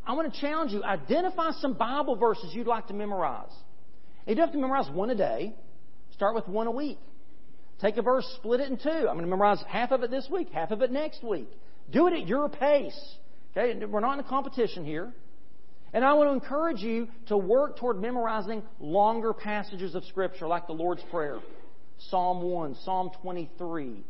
I 0.07 0.13
want 0.13 0.33
to 0.33 0.39
challenge 0.39 0.71
you. 0.71 0.81
Identify 0.81 1.51
some 1.59 1.73
Bible 1.73 2.15
verses 2.15 2.51
you'd 2.53 2.67
like 2.67 2.87
to 2.87 2.93
memorize. 2.93 3.51
You 4.25 4.35
don't 4.35 4.45
have 4.45 4.53
to 4.53 4.61
memorize 4.61 4.89
one 4.93 5.09
a 5.09 5.15
day. 5.15 5.53
Start 6.13 6.35
with 6.35 6.47
one 6.47 6.67
a 6.67 6.71
week. 6.71 6.99
Take 7.81 7.97
a 7.97 8.01
verse, 8.01 8.25
split 8.37 8.61
it 8.61 8.69
in 8.69 8.77
two. 8.77 8.89
I'm 8.89 9.15
going 9.15 9.25
to 9.25 9.27
memorize 9.27 9.61
half 9.67 9.91
of 9.91 10.03
it 10.03 10.09
this 10.09 10.29
week, 10.31 10.51
half 10.53 10.71
of 10.71 10.81
it 10.81 10.89
next 10.89 11.21
week. 11.21 11.49
Do 11.91 12.07
it 12.07 12.13
at 12.13 12.27
your 12.27 12.47
pace. 12.47 12.97
Okay? 13.55 13.85
We're 13.85 13.99
not 13.99 14.13
in 14.13 14.25
a 14.25 14.27
competition 14.27 14.85
here. 14.85 15.13
And 15.93 16.05
I 16.05 16.13
want 16.13 16.29
to 16.29 16.33
encourage 16.33 16.79
you 16.79 17.09
to 17.27 17.37
work 17.37 17.77
toward 17.77 18.01
memorizing 18.01 18.63
longer 18.79 19.33
passages 19.33 19.93
of 19.93 20.05
Scripture, 20.05 20.47
like 20.47 20.67
the 20.67 20.73
Lord's 20.73 21.03
Prayer, 21.11 21.39
Psalm 22.09 22.41
1, 22.41 22.75
Psalm 22.85 23.11
23, 23.21 24.03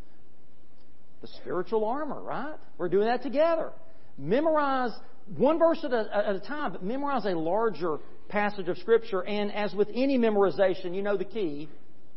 the 1.22 1.28
spiritual 1.42 1.86
armor, 1.86 2.22
right? 2.22 2.56
We're 2.78 2.90
doing 2.90 3.08
that 3.08 3.24
together. 3.24 3.72
Memorize 4.18 4.92
one 5.38 5.58
verse 5.58 5.80
at 5.84 5.92
a, 5.92 6.28
at 6.30 6.36
a 6.36 6.40
time, 6.40 6.74
but 6.74 6.84
memorize 6.84 7.26
a 7.26 7.32
larger 7.32 7.98
passage 8.30 8.68
of 8.68 8.78
Scripture. 8.78 9.22
And 9.22 9.52
as 9.52 9.74
with 9.74 9.90
any 9.94 10.20
memorization, 10.20 10.96
you 10.96 11.02
know 11.02 11.18
the 11.18 11.26
key 11.26 11.68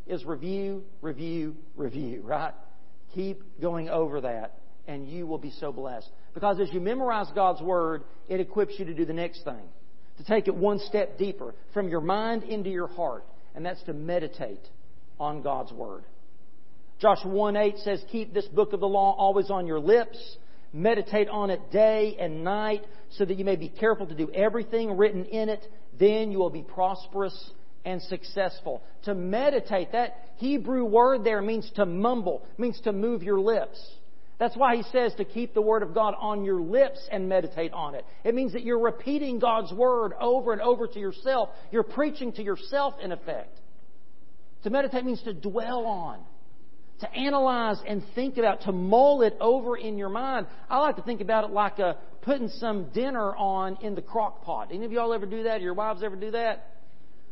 is 0.06 0.24
review, 0.26 0.84
review, 1.00 1.56
review, 1.76 2.20
right? 2.22 2.52
Keep 3.14 3.60
going 3.60 3.88
over 3.88 4.20
that, 4.22 4.58
and 4.86 5.08
you 5.08 5.26
will 5.26 5.38
be 5.38 5.52
so 5.58 5.72
blessed. 5.72 6.10
Because 6.34 6.60
as 6.60 6.72
you 6.72 6.80
memorize 6.80 7.28
God's 7.34 7.62
Word, 7.62 8.02
it 8.28 8.40
equips 8.40 8.74
you 8.78 8.84
to 8.84 8.94
do 8.94 9.04
the 9.04 9.12
next 9.12 9.44
thing. 9.44 9.62
To 10.18 10.24
take 10.24 10.48
it 10.48 10.54
one 10.54 10.78
step 10.80 11.18
deeper, 11.18 11.54
from 11.72 11.88
your 11.88 12.00
mind 12.00 12.42
into 12.44 12.70
your 12.70 12.88
heart. 12.88 13.24
And 13.54 13.64
that's 13.64 13.82
to 13.84 13.92
meditate 13.92 14.68
on 15.18 15.42
God's 15.42 15.72
Word. 15.72 16.04
Joshua 16.98 17.30
1 17.30 17.56
8 17.56 17.78
says, 17.78 18.04
Keep 18.10 18.34
this 18.34 18.46
book 18.46 18.72
of 18.72 18.80
the 18.80 18.88
law 18.88 19.14
always 19.16 19.50
on 19.50 19.66
your 19.66 19.80
lips. 19.80 20.18
Meditate 20.72 21.28
on 21.28 21.50
it 21.50 21.70
day 21.70 22.16
and 22.18 22.42
night 22.42 22.84
so 23.10 23.24
that 23.24 23.38
you 23.38 23.44
may 23.44 23.54
be 23.54 23.68
careful 23.68 24.06
to 24.06 24.14
do 24.14 24.28
everything 24.32 24.96
written 24.96 25.24
in 25.24 25.48
it. 25.48 25.64
Then 25.98 26.32
you 26.32 26.38
will 26.38 26.50
be 26.50 26.62
prosperous 26.62 27.50
and 27.84 28.02
successful. 28.02 28.82
To 29.04 29.14
meditate, 29.14 29.92
that 29.92 30.16
Hebrew 30.36 30.84
word 30.84 31.22
there 31.22 31.42
means 31.42 31.70
to 31.76 31.86
mumble, 31.86 32.44
means 32.58 32.80
to 32.82 32.92
move 32.92 33.22
your 33.22 33.38
lips. 33.38 33.78
That's 34.38 34.56
why 34.56 34.76
he 34.76 34.82
says 34.90 35.14
to 35.14 35.24
keep 35.24 35.54
the 35.54 35.62
Word 35.62 35.82
of 35.82 35.94
God 35.94 36.14
on 36.18 36.44
your 36.44 36.60
lips 36.60 37.06
and 37.10 37.28
meditate 37.28 37.72
on 37.72 37.94
it. 37.94 38.04
It 38.24 38.34
means 38.34 38.52
that 38.54 38.62
you're 38.62 38.80
repeating 38.80 39.38
God's 39.38 39.72
Word 39.72 40.12
over 40.20 40.52
and 40.52 40.60
over 40.60 40.88
to 40.88 40.98
yourself. 40.98 41.50
You're 41.70 41.84
preaching 41.84 42.32
to 42.32 42.42
yourself, 42.42 42.94
in 43.00 43.12
effect. 43.12 43.56
To 44.64 44.70
meditate 44.70 45.04
means 45.04 45.22
to 45.22 45.34
dwell 45.34 45.84
on, 45.84 46.18
to 47.00 47.12
analyze 47.14 47.76
and 47.86 48.02
think 48.14 48.36
about, 48.36 48.62
to 48.62 48.72
mull 48.72 49.22
it 49.22 49.36
over 49.40 49.76
in 49.76 49.98
your 49.98 50.08
mind. 50.08 50.46
I 50.68 50.78
like 50.78 50.96
to 50.96 51.02
think 51.02 51.20
about 51.20 51.44
it 51.44 51.50
like 51.50 51.78
a, 51.78 51.96
putting 52.22 52.48
some 52.48 52.90
dinner 52.92 53.36
on 53.36 53.78
in 53.82 53.94
the 53.94 54.02
crock 54.02 54.42
pot. 54.42 54.70
Any 54.72 54.84
of 54.84 54.90
y'all 54.90 55.12
ever 55.12 55.26
do 55.26 55.44
that? 55.44 55.60
Your 55.60 55.74
wives 55.74 56.02
ever 56.02 56.16
do 56.16 56.32
that? 56.32 56.70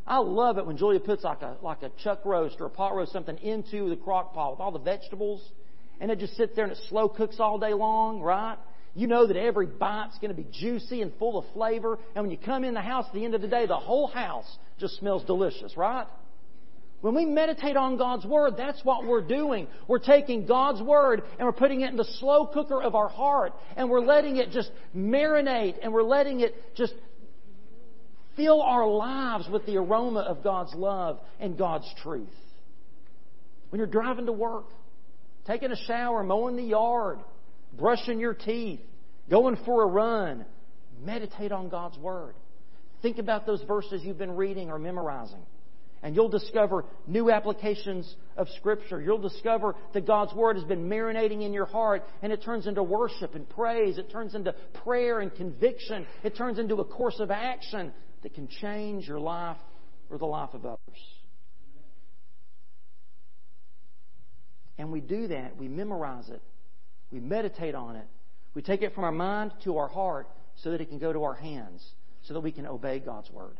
I 0.05 0.19
love 0.19 0.57
it 0.57 0.65
when 0.65 0.77
Julia 0.77 0.99
puts 0.99 1.23
like 1.23 1.41
a, 1.41 1.57
like 1.61 1.81
a 1.81 1.89
chuck 2.03 2.21
roast 2.23 2.57
or 2.59 2.67
a 2.67 2.69
pot 2.69 2.95
roast, 2.95 3.11
something 3.11 3.37
into 3.37 3.89
the 3.89 3.95
crock 3.95 4.33
pot 4.33 4.51
with 4.51 4.59
all 4.59 4.71
the 4.71 4.79
vegetables 4.79 5.41
and 6.03 6.11
it 6.11 6.19
just 6.19 6.35
sits 6.35 6.53
there 6.53 6.65
and 6.65 6.73
it 6.73 6.79
slow 6.89 7.07
cooks 7.07 7.37
all 7.39 7.57
day 7.57 7.73
long, 7.73 8.21
right? 8.21 8.57
You 8.93 9.07
know 9.07 9.25
that 9.25 9.37
every 9.37 9.67
bite's 9.67 10.19
going 10.19 10.35
to 10.35 10.37
be 10.39 10.45
juicy 10.51 11.01
and 11.01 11.13
full 11.17 11.37
of 11.37 11.45
flavor. 11.53 11.97
And 12.13 12.25
when 12.25 12.29
you 12.29 12.37
come 12.37 12.65
in 12.65 12.73
the 12.73 12.81
house 12.81 13.05
at 13.07 13.13
the 13.13 13.23
end 13.23 13.35
of 13.35 13.41
the 13.41 13.47
day, 13.47 13.67
the 13.67 13.77
whole 13.77 14.07
house 14.07 14.57
just 14.81 14.97
smells 14.99 15.23
delicious, 15.23 15.77
right? 15.77 16.05
When 16.99 17.15
we 17.15 17.23
meditate 17.23 17.77
on 17.77 17.95
God's 17.95 18.25
Word, 18.25 18.55
that's 18.57 18.83
what 18.83 19.05
we're 19.05 19.25
doing. 19.25 19.65
We're 19.87 19.99
taking 19.99 20.45
God's 20.45 20.81
Word 20.81 21.23
and 21.39 21.45
we're 21.45 21.53
putting 21.53 21.79
it 21.81 21.91
in 21.91 21.95
the 21.95 22.09
slow 22.19 22.47
cooker 22.47 22.83
of 22.83 22.95
our 22.95 23.07
heart 23.07 23.53
and 23.77 23.89
we're 23.89 24.01
letting 24.01 24.35
it 24.35 24.51
just 24.51 24.71
marinate 24.93 25.77
and 25.81 25.93
we're 25.93 26.03
letting 26.03 26.41
it 26.41 26.53
just 26.75 26.93
fill 28.35 28.61
our 28.61 28.85
lives 28.85 29.47
with 29.49 29.65
the 29.65 29.77
aroma 29.77 30.19
of 30.19 30.43
God's 30.43 30.73
love 30.75 31.21
and 31.39 31.57
God's 31.57 31.89
truth. 32.03 32.27
When 33.69 33.79
you're 33.79 33.87
driving 33.87 34.25
to 34.25 34.33
work, 34.33 34.65
taking 35.45 35.71
a 35.71 35.85
shower, 35.87 36.23
mowing 36.23 36.55
the 36.55 36.63
yard, 36.63 37.19
brushing 37.77 38.19
your 38.19 38.33
teeth, 38.33 38.79
going 39.29 39.57
for 39.65 39.83
a 39.83 39.87
run. 39.87 40.45
Meditate 41.03 41.51
on 41.51 41.69
God's 41.69 41.97
Word. 41.97 42.35
Think 43.01 43.17
about 43.17 43.45
those 43.45 43.61
verses 43.63 44.01
you've 44.03 44.17
been 44.17 44.35
reading 44.35 44.69
or 44.69 44.79
memorizing. 44.79 45.41
And 46.01 46.15
you'll 46.15 46.29
discover 46.29 46.85
new 47.07 47.31
applications 47.31 48.13
of 48.35 48.47
Scripture. 48.57 49.01
You'll 49.01 49.21
discover 49.21 49.75
that 49.93 50.05
God's 50.05 50.33
Word 50.33 50.57
has 50.57 50.65
been 50.65 50.89
marinating 50.89 51.43
in 51.45 51.53
your 51.53 51.65
heart 51.65 52.03
and 52.21 52.31
it 52.31 52.43
turns 52.43 52.67
into 52.67 52.83
worship 52.83 53.35
and 53.35 53.49
praise. 53.49 53.97
It 53.97 54.11
turns 54.11 54.35
into 54.35 54.53
prayer 54.83 55.21
and 55.21 55.33
conviction. 55.33 56.05
It 56.23 56.35
turns 56.35 56.59
into 56.59 56.75
a 56.75 56.85
course 56.85 57.19
of 57.19 57.31
action 57.31 57.93
that 58.21 58.33
can 58.33 58.49
change 58.61 59.07
your 59.07 59.19
life 59.19 59.57
or 60.09 60.17
the 60.17 60.25
life 60.25 60.53
of 60.53 60.65
others. 60.65 60.79
And 64.77 64.91
we 64.91 65.01
do 65.01 65.27
that. 65.27 65.57
We 65.57 65.67
memorize 65.67 66.29
it. 66.29 66.41
We 67.11 67.19
meditate 67.19 67.75
on 67.75 67.95
it. 67.95 68.07
We 68.53 68.61
take 68.61 68.81
it 68.81 68.93
from 68.93 69.03
our 69.03 69.11
mind 69.11 69.53
to 69.63 69.77
our 69.77 69.87
heart 69.87 70.27
so 70.55 70.71
that 70.71 70.81
it 70.81 70.89
can 70.89 70.99
go 70.99 71.13
to 71.13 71.23
our 71.23 71.33
hands, 71.33 71.83
so 72.23 72.33
that 72.33 72.41
we 72.41 72.51
can 72.51 72.65
obey 72.65 72.99
God's 72.99 73.29
Word. 73.29 73.57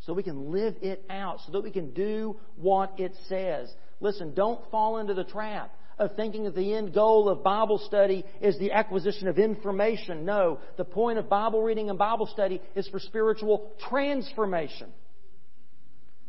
So 0.00 0.12
we 0.12 0.22
can 0.22 0.50
live 0.50 0.74
it 0.82 1.04
out, 1.08 1.40
so 1.46 1.52
that 1.52 1.62
we 1.62 1.70
can 1.70 1.92
do 1.92 2.36
what 2.56 2.94
it 2.98 3.12
says. 3.28 3.72
Listen, 4.00 4.34
don't 4.34 4.68
fall 4.70 4.98
into 4.98 5.14
the 5.14 5.24
trap 5.24 5.72
of 5.98 6.16
thinking 6.16 6.44
that 6.44 6.56
the 6.56 6.74
end 6.74 6.92
goal 6.92 7.28
of 7.28 7.44
Bible 7.44 7.78
study 7.78 8.24
is 8.40 8.58
the 8.58 8.72
acquisition 8.72 9.28
of 9.28 9.38
information. 9.38 10.24
No, 10.24 10.58
the 10.76 10.84
point 10.84 11.18
of 11.18 11.28
Bible 11.28 11.62
reading 11.62 11.88
and 11.88 11.98
Bible 11.98 12.26
study 12.26 12.60
is 12.74 12.88
for 12.88 12.98
spiritual 12.98 13.70
transformation. 13.88 14.90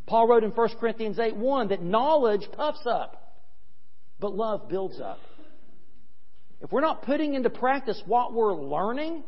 Paul 0.05 0.27
wrote 0.27 0.43
in 0.43 0.51
1 0.51 0.69
Corinthians 0.79 1.17
8 1.17 1.35
1 1.35 1.69
that 1.69 1.81
knowledge 1.81 2.47
puffs 2.51 2.85
up, 2.85 3.22
but 4.23 4.37
love 4.37 4.69
builds 4.69 5.01
up. 5.01 5.19
If 6.61 6.71
we're 6.71 6.79
not 6.79 7.01
putting 7.01 7.33
into 7.33 7.49
practice 7.49 8.01
what 8.05 8.33
we're 8.33 8.53
learning, 8.53 9.21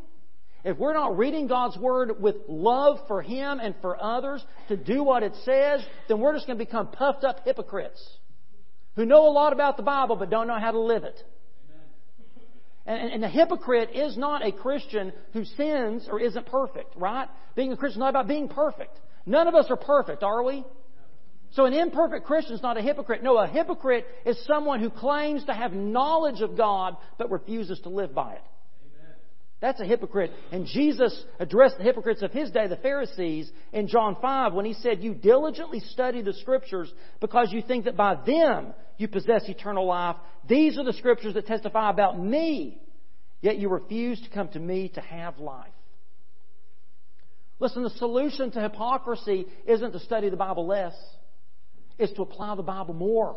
if 0.64 0.78
we're 0.78 0.94
not 0.94 1.18
reading 1.18 1.48
God's 1.48 1.76
Word 1.76 2.18
with 2.18 2.36
love 2.48 3.00
for 3.06 3.20
Him 3.20 3.60
and 3.60 3.74
for 3.82 4.02
others 4.02 4.42
to 4.68 4.76
do 4.78 5.02
what 5.02 5.22
it 5.22 5.34
says, 5.44 5.84
then 6.08 6.18
we're 6.18 6.32
just 6.32 6.46
going 6.46 6.58
to 6.58 6.64
become 6.64 6.88
puffed 6.88 7.24
up 7.24 7.44
hypocrites 7.44 8.02
who 8.94 9.04
know 9.04 9.28
a 9.28 9.32
lot 9.32 9.52
about 9.52 9.76
the 9.76 9.82
Bible 9.82 10.16
but 10.16 10.30
don't 10.30 10.46
know 10.46 10.58
how 10.58 10.70
to 10.70 10.80
live 10.80 11.04
it. 11.04 11.22
And, 12.86 13.12
and, 13.12 13.24
a 13.24 13.28
hypocrite 13.28 13.90
is 13.94 14.16
not 14.16 14.46
a 14.46 14.50
Christian 14.50 15.12
who 15.34 15.44
sins 15.44 16.08
or 16.10 16.20
isn't 16.20 16.46
perfect, 16.46 16.96
right? 16.96 17.28
Being 17.54 17.70
a 17.72 17.76
Christian 17.76 18.00
is 18.00 18.00
not 18.00 18.10
about 18.10 18.28
being 18.28 18.48
perfect. 18.48 18.98
None 19.26 19.46
of 19.46 19.54
us 19.54 19.66
are 19.68 19.76
perfect, 19.76 20.22
are 20.22 20.42
we? 20.42 20.64
So 21.56 21.64
an 21.64 21.72
imperfect 21.72 22.26
Christian 22.26 22.54
is 22.54 22.62
not 22.62 22.76
a 22.76 22.82
hypocrite. 22.82 23.22
No, 23.22 23.38
a 23.38 23.46
hypocrite 23.46 24.06
is 24.26 24.38
someone 24.44 24.78
who 24.78 24.90
claims 24.90 25.42
to 25.46 25.54
have 25.54 25.72
knowledge 25.72 26.42
of 26.42 26.54
God 26.54 26.98
but 27.16 27.30
refuses 27.30 27.80
to 27.80 27.88
live 27.88 28.14
by 28.14 28.34
it. 28.34 28.42
That's 29.58 29.80
a 29.80 29.86
hypocrite. 29.86 30.32
And 30.52 30.66
Jesus 30.66 31.18
addressed 31.40 31.78
the 31.78 31.82
hypocrites 31.82 32.20
of 32.20 32.30
his 32.30 32.50
day, 32.50 32.66
the 32.66 32.76
Pharisees, 32.76 33.50
in 33.72 33.88
John 33.88 34.18
5 34.20 34.52
when 34.52 34.66
he 34.66 34.74
said, 34.74 35.02
You 35.02 35.14
diligently 35.14 35.80
study 35.80 36.20
the 36.20 36.34
Scriptures 36.34 36.92
because 37.20 37.50
you 37.50 37.62
think 37.62 37.86
that 37.86 37.96
by 37.96 38.16
them 38.26 38.74
you 38.98 39.08
possess 39.08 39.48
eternal 39.48 39.86
life. 39.86 40.16
These 40.46 40.76
are 40.76 40.84
the 40.84 40.92
Scriptures 40.92 41.32
that 41.34 41.46
testify 41.46 41.88
about 41.88 42.22
me, 42.22 42.82
yet 43.40 43.56
you 43.56 43.70
refuse 43.70 44.20
to 44.20 44.28
come 44.28 44.48
to 44.48 44.60
me 44.60 44.90
to 44.90 45.00
have 45.00 45.38
life. 45.38 45.72
Listen, 47.58 47.82
the 47.82 47.90
solution 47.90 48.50
to 48.50 48.60
hypocrisy 48.60 49.46
isn't 49.66 49.92
to 49.92 50.00
study 50.00 50.28
the 50.28 50.36
Bible 50.36 50.66
less, 50.66 50.94
it's 51.98 52.12
to 52.14 52.22
apply 52.22 52.54
the 52.54 52.62
Bible 52.62 52.94
more. 52.94 53.36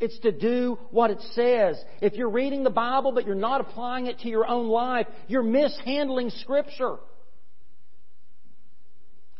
It's 0.00 0.18
to 0.20 0.32
do 0.32 0.78
what 0.90 1.10
it 1.10 1.20
says. 1.32 1.82
If 2.00 2.14
you're 2.14 2.30
reading 2.30 2.64
the 2.64 2.70
Bible 2.70 3.12
but 3.12 3.26
you're 3.26 3.34
not 3.34 3.60
applying 3.60 4.06
it 4.06 4.20
to 4.20 4.28
your 4.28 4.46
own 4.46 4.68
life, 4.68 5.06
you're 5.28 5.42
mishandling 5.42 6.30
Scripture. 6.30 6.96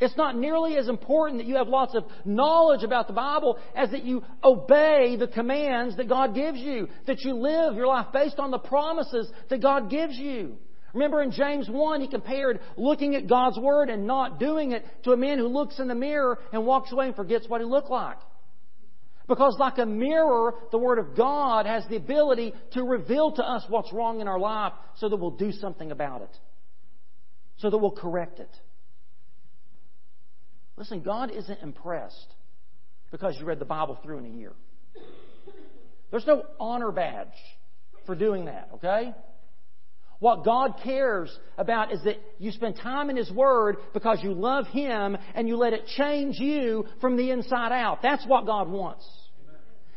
It's 0.00 0.16
not 0.16 0.36
nearly 0.36 0.76
as 0.76 0.88
important 0.88 1.40
that 1.40 1.46
you 1.46 1.56
have 1.56 1.68
lots 1.68 1.94
of 1.94 2.04
knowledge 2.24 2.82
about 2.82 3.06
the 3.06 3.12
Bible 3.12 3.58
as 3.74 3.90
that 3.90 4.02
you 4.04 4.22
obey 4.42 5.16
the 5.18 5.28
commands 5.28 5.96
that 5.98 6.08
God 6.08 6.34
gives 6.34 6.58
you, 6.58 6.88
that 7.06 7.20
you 7.20 7.34
live 7.34 7.74
your 7.74 7.86
life 7.86 8.06
based 8.12 8.38
on 8.38 8.50
the 8.50 8.58
promises 8.58 9.30
that 9.50 9.60
God 9.60 9.90
gives 9.90 10.16
you. 10.16 10.56
Remember 10.92 11.22
in 11.22 11.30
James 11.30 11.68
1, 11.68 12.00
he 12.00 12.08
compared 12.08 12.60
looking 12.76 13.14
at 13.14 13.28
God's 13.28 13.58
Word 13.58 13.90
and 13.90 14.06
not 14.06 14.40
doing 14.40 14.72
it 14.72 14.84
to 15.04 15.12
a 15.12 15.16
man 15.16 15.38
who 15.38 15.46
looks 15.46 15.78
in 15.78 15.88
the 15.88 15.94
mirror 15.94 16.38
and 16.52 16.66
walks 16.66 16.90
away 16.92 17.06
and 17.06 17.16
forgets 17.16 17.48
what 17.48 17.60
he 17.60 17.66
looked 17.66 17.90
like. 17.90 18.18
Because, 19.28 19.56
like 19.60 19.78
a 19.78 19.86
mirror, 19.86 20.54
the 20.72 20.78
Word 20.78 20.98
of 20.98 21.16
God 21.16 21.66
has 21.66 21.84
the 21.88 21.94
ability 21.96 22.52
to 22.72 22.82
reveal 22.82 23.30
to 23.32 23.44
us 23.44 23.64
what's 23.68 23.92
wrong 23.92 24.20
in 24.20 24.26
our 24.26 24.40
life 24.40 24.72
so 24.96 25.08
that 25.08 25.16
we'll 25.16 25.30
do 25.30 25.52
something 25.52 25.92
about 25.92 26.22
it, 26.22 26.36
so 27.58 27.70
that 27.70 27.78
we'll 27.78 27.92
correct 27.92 28.40
it. 28.40 28.50
Listen, 30.76 31.02
God 31.02 31.30
isn't 31.30 31.60
impressed 31.62 32.34
because 33.12 33.36
you 33.38 33.44
read 33.44 33.60
the 33.60 33.64
Bible 33.64 34.00
through 34.02 34.18
in 34.18 34.24
a 34.24 34.36
year. 34.36 34.52
There's 36.10 36.26
no 36.26 36.44
honor 36.58 36.90
badge 36.90 37.28
for 38.06 38.16
doing 38.16 38.46
that, 38.46 38.70
okay? 38.74 39.14
What 40.20 40.44
God 40.44 40.74
cares 40.84 41.36
about 41.56 41.92
is 41.92 42.04
that 42.04 42.16
you 42.38 42.52
spend 42.52 42.76
time 42.76 43.08
in 43.08 43.16
His 43.16 43.30
Word 43.32 43.78
because 43.94 44.22
you 44.22 44.34
love 44.34 44.66
Him 44.66 45.16
and 45.34 45.48
you 45.48 45.56
let 45.56 45.72
it 45.72 45.86
change 45.96 46.38
you 46.38 46.84
from 47.00 47.16
the 47.16 47.30
inside 47.30 47.72
out. 47.72 48.00
That's 48.02 48.26
what 48.26 48.46
God 48.46 48.68
wants. 48.68 49.04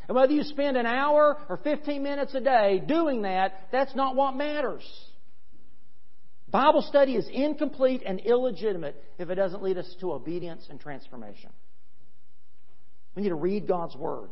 And 0.07 0.15
whether 0.15 0.31
you 0.31 0.43
spend 0.43 0.77
an 0.77 0.85
hour 0.85 1.37
or 1.49 1.57
15 1.57 2.01
minutes 2.01 2.33
a 2.35 2.39
day 2.39 2.81
doing 2.85 3.23
that, 3.23 3.67
that's 3.71 3.95
not 3.95 4.15
what 4.15 4.35
matters. 4.35 4.83
Bible 6.49 6.83
study 6.83 7.15
is 7.15 7.27
incomplete 7.31 8.03
and 8.05 8.19
illegitimate 8.21 8.95
if 9.17 9.29
it 9.29 9.35
doesn't 9.35 9.61
lead 9.61 9.77
us 9.77 9.95
to 9.99 10.13
obedience 10.13 10.67
and 10.69 10.79
transformation. 10.79 11.49
We 13.15 13.23
need 13.23 13.29
to 13.29 13.35
read 13.35 13.67
God's 13.67 13.95
Word, 13.95 14.29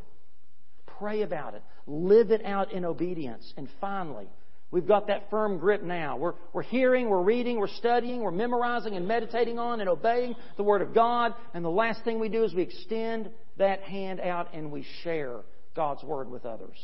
pray 1.00 1.24
about 1.24 1.56
it, 1.56 1.64
live 1.86 2.32
it 2.32 2.46
out 2.46 2.72
in 2.72 2.86
obedience, 2.86 3.54
and 3.58 3.68
finally, 3.82 4.28
We've 4.72 4.88
got 4.88 5.08
that 5.08 5.30
firm 5.30 5.58
grip 5.58 5.84
now. 5.84 6.16
We're, 6.16 6.34
we're 6.54 6.64
hearing, 6.64 7.10
we're 7.10 7.22
reading, 7.22 7.60
we're 7.60 7.68
studying, 7.68 8.22
we're 8.22 8.32
memorizing 8.32 8.96
and 8.96 9.06
meditating 9.06 9.60
on 9.60 9.82
and 9.82 9.90
obeying 9.90 10.36
the 10.56 10.64
Word 10.64 10.82
of 10.82 10.94
God. 10.94 11.34
And 11.54 11.64
the 11.64 11.70
last 11.70 12.06
thing 12.06 12.20
we 12.20 12.30
do 12.30 12.46
is 12.46 12.54
we 12.54 12.62
extend 12.62 13.30
that 13.58 13.82
hand 13.82 14.22
out 14.22 14.54
and 14.54 14.72
we 14.72 14.86
share 15.04 15.42
God's 15.76 16.04
Word 16.04 16.30
with 16.30 16.46
others. 16.46 16.78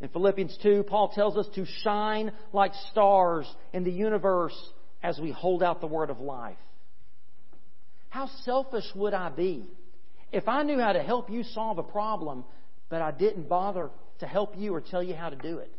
In 0.00 0.08
Philippians 0.08 0.58
2, 0.64 0.82
Paul 0.82 1.12
tells 1.14 1.36
us 1.36 1.46
to 1.54 1.64
shine 1.84 2.32
like 2.52 2.72
stars 2.90 3.46
in 3.72 3.84
the 3.84 3.92
universe 3.92 4.56
as 5.00 5.20
we 5.20 5.30
hold 5.30 5.62
out 5.62 5.80
the 5.80 5.86
Word 5.86 6.10
of 6.10 6.18
life. 6.18 6.58
How 8.08 8.28
selfish 8.44 8.84
would 8.96 9.14
I 9.14 9.28
be 9.28 9.70
if 10.32 10.48
I 10.48 10.64
knew 10.64 10.80
how 10.80 10.92
to 10.92 11.02
help 11.04 11.30
you 11.30 11.44
solve 11.44 11.78
a 11.78 11.84
problem, 11.84 12.44
but 12.88 13.00
I 13.00 13.12
didn't 13.12 13.48
bother 13.48 13.90
to 14.18 14.26
help 14.26 14.54
you 14.58 14.74
or 14.74 14.80
tell 14.80 15.04
you 15.04 15.14
how 15.14 15.30
to 15.30 15.36
do 15.36 15.58
it? 15.58 15.72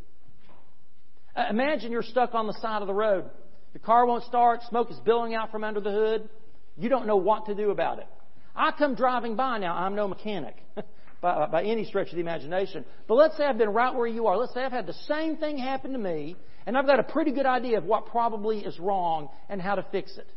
Uh, 1.36 1.46
imagine 1.50 1.92
you're 1.92 2.04
stuck 2.04 2.34
on 2.34 2.48
the 2.48 2.54
side 2.62 2.82
of 2.82 2.88
the 2.88 2.94
road. 2.94 3.30
Your 3.74 3.82
car 3.82 4.06
won't 4.06 4.24
start, 4.26 4.62
smoke 4.70 4.92
is 4.92 5.00
billowing 5.00 5.34
out 5.34 5.52
from 5.52 5.64
under 5.64 5.80
the 5.80 5.92
hood. 5.92 6.30
You 6.78 6.90
don't 6.90 7.08
know 7.08 7.18
what 7.18 7.48
to 7.48 7.56
do 7.56 7.72
about 7.72 8.00
it. 8.00 8.08
I 8.56 8.72
come 8.72 8.96
driving 8.96 9.36
by 9.36 9.58
now. 9.58 9.76
I'm 9.76 9.96
no 9.96 10.08
mechanic. 10.08 10.56
by, 11.24 11.48
by 11.48 11.64
any 11.64 11.86
stretch 11.86 12.10
of 12.10 12.16
the 12.16 12.22
imagination. 12.22 12.86
But 13.08 13.16
let's 13.16 13.36
say 13.38 13.46
I've 13.46 13.58
been 13.58 13.70
right 13.70 13.96
where 13.96 14.06
you 14.06 14.28
are. 14.28 14.38
Let's 14.38 14.54
say 14.54 14.62
I've 14.62 14.72
had 14.72 14.86
the 14.86 14.94
same 15.08 15.38
thing 15.38 15.58
happen 15.58 15.94
to 15.94 15.98
me, 15.98 16.36
and 16.68 16.78
I've 16.78 16.86
got 16.86 17.00
a 17.00 17.04
pretty 17.04 17.32
good 17.32 17.46
idea 17.46 17.78
of 17.78 17.86
what 17.86 18.08
probably 18.08 18.60
is 18.60 18.78
wrong 18.78 19.30
and 19.50 19.62
how 19.62 19.76
to 19.76 19.86
fix 19.92 20.18
it. 20.18 20.28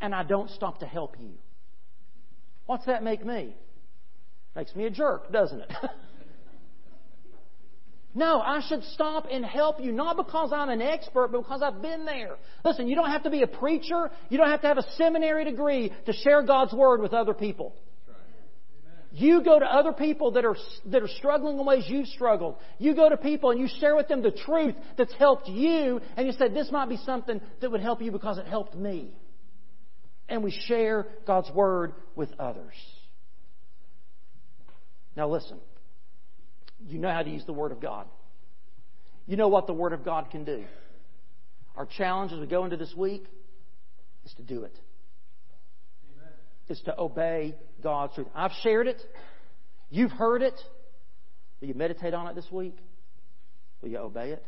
And 0.00 0.14
I 0.14 0.24
don't 0.24 0.50
stop 0.50 0.80
to 0.80 0.86
help 0.86 1.16
you. 1.18 1.30
What's 2.66 2.86
that 2.86 3.02
make 3.02 3.24
me? 3.24 3.54
Makes 4.54 4.74
me 4.74 4.84
a 4.84 4.90
jerk, 4.90 5.32
doesn't 5.32 5.60
it? 5.60 5.72
No, 8.18 8.40
I 8.40 8.60
should 8.68 8.82
stop 8.94 9.28
and 9.30 9.44
help 9.44 9.80
you, 9.80 9.92
not 9.92 10.16
because 10.16 10.50
I'm 10.52 10.70
an 10.70 10.82
expert, 10.82 11.28
but 11.30 11.42
because 11.42 11.62
I've 11.62 11.80
been 11.80 12.04
there. 12.04 12.34
Listen, 12.64 12.88
you 12.88 12.96
don't 12.96 13.10
have 13.10 13.22
to 13.22 13.30
be 13.30 13.42
a 13.42 13.46
preacher. 13.46 14.10
You 14.28 14.38
don't 14.38 14.48
have 14.48 14.60
to 14.62 14.66
have 14.66 14.76
a 14.76 14.90
seminary 14.96 15.44
degree 15.44 15.92
to 16.06 16.12
share 16.12 16.42
God's 16.42 16.72
Word 16.72 17.00
with 17.00 17.12
other 17.12 17.32
people. 17.32 17.76
You 19.12 19.44
go 19.44 19.60
to 19.60 19.64
other 19.64 19.92
people 19.92 20.32
that 20.32 20.44
are, 20.44 20.56
that 20.86 21.00
are 21.00 21.08
struggling 21.08 21.60
in 21.60 21.64
ways 21.64 21.84
you've 21.86 22.08
struggled. 22.08 22.56
You 22.78 22.92
go 22.96 23.08
to 23.08 23.16
people 23.16 23.52
and 23.52 23.60
you 23.60 23.68
share 23.78 23.94
with 23.94 24.08
them 24.08 24.20
the 24.20 24.32
truth 24.32 24.74
that's 24.96 25.14
helped 25.14 25.48
you, 25.48 26.00
and 26.16 26.26
you 26.26 26.32
say, 26.32 26.48
This 26.48 26.72
might 26.72 26.88
be 26.88 26.96
something 27.06 27.40
that 27.60 27.70
would 27.70 27.80
help 27.80 28.02
you 28.02 28.10
because 28.10 28.38
it 28.38 28.46
helped 28.46 28.74
me. 28.74 29.14
And 30.28 30.42
we 30.42 30.50
share 30.66 31.06
God's 31.24 31.52
Word 31.52 31.92
with 32.16 32.30
others. 32.40 32.74
Now, 35.16 35.28
listen. 35.28 35.58
You 36.86 36.98
know 36.98 37.10
how 37.10 37.22
to 37.22 37.30
use 37.30 37.44
the 37.44 37.52
Word 37.52 37.72
of 37.72 37.80
God. 37.80 38.06
You 39.26 39.36
know 39.36 39.48
what 39.48 39.66
the 39.66 39.72
Word 39.72 39.92
of 39.92 40.04
God 40.04 40.30
can 40.30 40.44
do. 40.44 40.64
Our 41.76 41.86
challenge 41.86 42.32
as 42.32 42.40
we 42.40 42.46
go 42.46 42.64
into 42.64 42.76
this 42.76 42.94
week 42.96 43.24
is 44.24 44.32
to 44.34 44.42
do 44.42 44.64
it 44.64 44.76
is 46.68 46.80
to 46.82 46.98
obey 46.98 47.54
God's 47.82 48.14
truth. 48.14 48.28
I've 48.34 48.52
shared 48.62 48.86
it. 48.86 49.00
You've 49.90 50.12
heard 50.12 50.42
it. 50.42 50.54
Will 51.60 51.68
you 51.68 51.74
meditate 51.74 52.14
on 52.14 52.28
it 52.28 52.34
this 52.34 52.50
week? 52.50 52.76
Will 53.82 53.88
you 53.88 53.98
obey 53.98 54.30
it? 54.30 54.44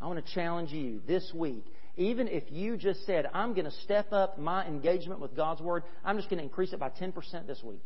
I 0.00 0.06
want 0.06 0.24
to 0.24 0.34
challenge 0.34 0.70
you 0.70 1.00
this 1.06 1.30
week. 1.34 1.64
Even 1.96 2.26
if 2.28 2.44
you 2.50 2.76
just 2.76 3.04
said, 3.06 3.26
I'm 3.32 3.54
going 3.54 3.66
to 3.66 3.76
step 3.84 4.12
up 4.12 4.38
my 4.38 4.66
engagement 4.66 5.20
with 5.20 5.36
God's 5.36 5.60
Word, 5.60 5.84
I'm 6.04 6.16
just 6.16 6.28
going 6.28 6.38
to 6.38 6.44
increase 6.44 6.72
it 6.72 6.80
by 6.80 6.90
10% 6.90 7.46
this 7.46 7.62
week. 7.62 7.84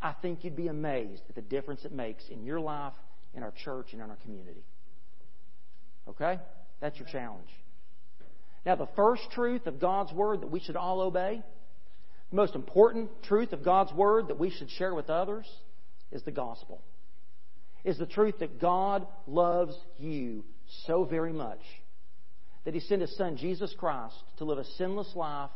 I 0.00 0.14
think 0.22 0.44
you'd 0.44 0.56
be 0.56 0.68
amazed 0.68 1.22
at 1.28 1.34
the 1.34 1.42
difference 1.42 1.84
it 1.84 1.92
makes 1.92 2.24
in 2.28 2.44
your 2.44 2.60
life, 2.60 2.92
in 3.34 3.42
our 3.42 3.52
church, 3.64 3.88
and 3.92 4.00
in 4.00 4.08
our 4.08 4.16
community. 4.16 4.64
Okay? 6.08 6.38
That's 6.80 6.98
your 6.98 7.08
challenge. 7.08 7.48
Now, 8.64 8.76
the 8.76 8.88
first 8.96 9.22
truth 9.32 9.66
of 9.66 9.80
God's 9.80 10.12
Word 10.12 10.42
that 10.42 10.50
we 10.50 10.60
should 10.60 10.76
all 10.76 11.00
obey, 11.00 11.42
the 12.30 12.36
most 12.36 12.54
important 12.54 13.10
truth 13.24 13.52
of 13.52 13.64
God's 13.64 13.92
Word 13.92 14.28
that 14.28 14.38
we 14.38 14.50
should 14.50 14.70
share 14.70 14.94
with 14.94 15.10
others, 15.10 15.46
is 16.12 16.22
the 16.22 16.30
gospel. 16.30 16.82
Is 17.84 17.98
the 17.98 18.06
truth 18.06 18.38
that 18.40 18.60
God 18.60 19.06
loves 19.26 19.74
you 19.98 20.44
so 20.86 21.04
very 21.04 21.32
much 21.32 21.60
that 22.64 22.74
He 22.74 22.80
sent 22.80 23.00
His 23.00 23.16
Son, 23.16 23.36
Jesus 23.36 23.74
Christ, 23.78 24.16
to 24.38 24.44
live 24.44 24.58
a 24.58 24.64
sinless 24.64 25.14
life, 25.14 25.50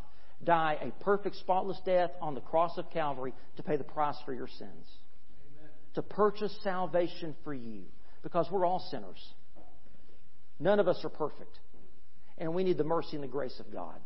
die 0.45 0.79
a 0.81 1.05
perfect, 1.05 1.37
spotless 1.37 1.79
death 1.85 2.11
on 2.21 2.35
the 2.35 2.41
cross 2.41 2.77
of 2.79 2.91
Calvary 2.91 3.33
to 3.57 3.63
pay 3.63 3.77
the 3.77 3.85
price 3.85 4.17
for 4.25 4.35
your 4.35 4.49
sins. 4.49 4.61
Amen. 4.61 5.71
To 5.95 6.03
purchase 6.03 6.57
salvation 6.63 7.35
for 7.45 7.55
you. 7.55 7.83
Because 8.23 8.49
we're 8.51 8.65
all 8.65 8.87
sinners. 8.91 9.35
None 10.61 10.79
of 10.79 10.87
us 10.87 11.05
are 11.05 11.09
perfect 11.09 11.59
and 12.39 12.55
we 12.55 12.65
need 12.65 12.79
the 12.79 12.85
mercy 12.85 13.15
and 13.15 13.23
the 13.23 13.29
grace 13.29 13.59
of 13.61 13.73
God. 13.73 14.01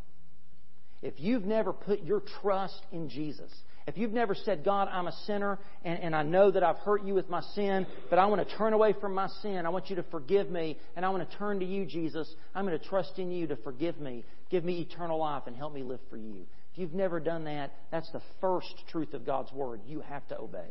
If 1.03 1.14
you've 1.18 1.45
never 1.45 1.72
put 1.72 2.03
your 2.03 2.22
trust 2.43 2.80
in 2.93 3.09
Jesus 3.09 3.51
If 3.87 3.97
you've 3.97 4.12
never 4.12 4.34
said, 4.34 4.64
God, 4.64 4.89
I'm 4.91 5.07
a 5.07 5.12
sinner 5.26 5.61
and, 5.84 6.01
and 6.01 6.16
I 6.16 6.24
know 6.24 6.51
that 6.51 6.64
I've 6.64 6.78
hurt 6.78 7.05
you 7.05 7.14
with 7.14 7.30
my 7.30 7.41
sin, 7.55 7.87
but 8.11 8.18
I 8.18 8.26
want 8.26 8.47
to 8.47 8.57
turn 8.57 8.72
away 8.72 8.95
from 9.01 9.14
my 9.14 9.28
sin. 9.43 9.64
I 9.64 9.68
want 9.68 9.91
you 9.91 9.97
to 9.97 10.03
forgive 10.05 10.51
me 10.51 10.76
and 10.97 11.05
I 11.05 11.11
want 11.11 11.28
to 11.28 11.37
turn 11.37 11.61
to 11.61 11.64
you, 11.64 11.87
Jesus. 11.87 12.28
I'm 12.55 12.66
going 12.66 12.78
to 12.78 12.84
trust 12.84 13.18
in 13.18 13.30
you 13.30 13.47
to 13.47 13.57
forgive 13.57 14.01
me. 14.01 14.24
Give 14.51 14.64
me 14.64 14.80
eternal 14.80 15.18
life 15.18 15.45
and 15.47 15.55
help 15.55 15.72
me 15.72 15.84
live 15.84 16.01
for 16.11 16.16
you. 16.16 16.47
If 16.72 16.78
you've 16.78 16.95
never 16.95 17.20
done 17.20 17.45
that, 17.45 17.72
that's 17.93 18.11
the 18.11 18.22
first 18.41 18.74
truth 18.91 19.14
of 19.14 19.24
God's 19.24 19.53
Word. 19.53 19.80
You 19.87 20.01
have 20.01 20.26
to 20.28 20.39
obey. 20.39 20.68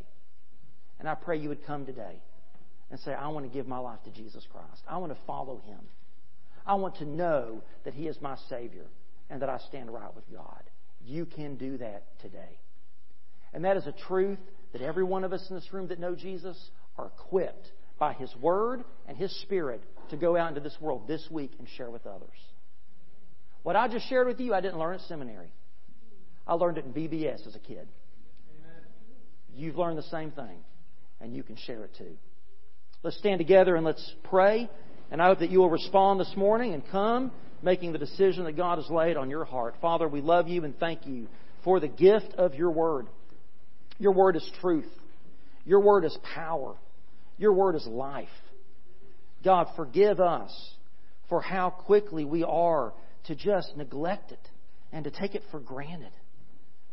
And 0.99 1.07
I 1.07 1.16
pray 1.16 1.38
you 1.38 1.49
would 1.49 1.66
come 1.66 1.86
today 1.86 2.22
and 2.91 2.99
say, 2.99 3.13
I 3.13 3.30
want 3.30 3.45
to 3.45 3.51
give 3.51 3.66
my 3.66 3.80
life 3.80 4.03
to 4.03 4.11
Jesus 4.11 4.45
Christ. 4.51 4.84
I 4.88 4.97
want 4.97 5.13
to 5.13 5.20
follow 5.26 5.61
Him. 5.66 5.80
I 6.66 6.76
want 6.76 6.97
to 6.97 7.05
know 7.05 7.63
that 7.86 7.93
He 7.93 8.07
is 8.07 8.18
my 8.22 8.36
Savior 8.49 8.86
and 9.30 9.41
that 9.41 9.49
I 9.49 9.57
stand 9.70 9.91
right 9.91 10.13
with 10.13 10.26
God. 10.32 10.63
You 11.05 11.26
can 11.26 11.55
do 11.55 11.78
that 11.78 12.03
today. 12.22 12.59
And 13.56 13.64
that 13.64 13.78
is 13.78 13.88
a 13.88 13.93
truth 13.93 14.38
that 14.74 14.82
every 14.82 15.06
one 15.06 15.24
of 15.24 15.32
us 15.32 15.43
in 15.49 15.56
this 15.56 15.72
room 15.72 15.88
that 15.88 15.97
know 15.97 16.14
Jesus 16.14 16.58
are 16.97 17.08
equipped 17.08 17.72
by 17.97 18.12
His 18.12 18.36
Word 18.36 18.84
and 19.08 19.18
His 19.18 19.34
Spirit 19.43 19.82
to 20.10 20.18
go 20.18 20.36
out 20.36 20.49
into 20.49 20.60
this 20.60 20.76
world 20.82 21.08
this 21.08 21.26
week 21.32 21.51
and 21.58 21.68
share 21.78 21.89
with 21.89 22.06
others. 22.06 22.38
What 23.64 23.78
I 23.78 23.88
just 23.88 24.10
shared 24.10 24.28
with 24.28 24.41
you, 24.41 24.53
I 24.53 24.60
didn't 24.60 24.78
learn 24.78 24.95
at 24.95 25.01
seminary. 25.08 25.53
I 26.45 26.56
learned 26.56 26.78
it 26.80 26.86
in 26.86 26.91
VBS 26.91 27.47
as 27.47 27.56
a 27.56 27.60
kid. 27.60 27.88
You've 29.56 29.78
learned 29.78 29.97
the 29.97 30.03
same 30.03 30.32
thing, 30.32 30.58
and 31.22 31.34
you 31.34 31.41
can 31.41 31.56
share 31.56 31.86
it 31.86 31.95
too. 31.97 32.18
Let's 33.03 33.18
stand 33.18 33.39
together 33.39 33.78
and 33.78 33.86
let's 33.86 34.14
pray. 34.26 34.70
And 35.12 35.22
I 35.22 35.28
hope 35.28 35.39
that 35.39 35.49
you 35.49 35.60
will 35.60 35.70
respond 35.70 36.20
this 36.20 36.34
morning 36.36 36.74
and 36.74 36.84
come 36.91 37.32
making 37.64 37.93
the 37.93 37.99
decision 37.99 38.43
that 38.43 38.58
God 38.58 38.80
has 38.80 38.89
laid 38.89 39.16
on 39.16 39.30
your 39.30 39.45
heart. 39.45 39.76
Father, 39.82 40.10
we 40.10 40.20
love 40.20 40.49
you 40.49 40.66
and 40.66 40.78
thank 40.78 41.08
you 41.08 41.28
for 41.64 41.80
the 41.80 41.88
gift 41.88 42.34
of 42.38 42.53
your 42.53 42.70
word. 42.70 43.08
Your 43.97 44.11
word 44.11 44.35
is 44.35 44.51
truth. 44.61 44.89
Your 45.65 45.79
word 45.79 46.05
is 46.05 46.17
power. 46.35 46.75
Your 47.37 47.53
word 47.53 47.75
is 47.75 47.85
life. 47.87 48.27
God, 49.43 49.67
forgive 49.75 50.19
us 50.19 50.51
for 51.29 51.41
how 51.41 51.69
quickly 51.69 52.25
we 52.25 52.43
are 52.43 52.93
to 53.25 53.35
just 53.35 53.75
neglect 53.75 54.31
it 54.31 54.47
and 54.91 55.03
to 55.05 55.11
take 55.11 55.35
it 55.35 55.43
for 55.51 55.59
granted. 55.59 56.11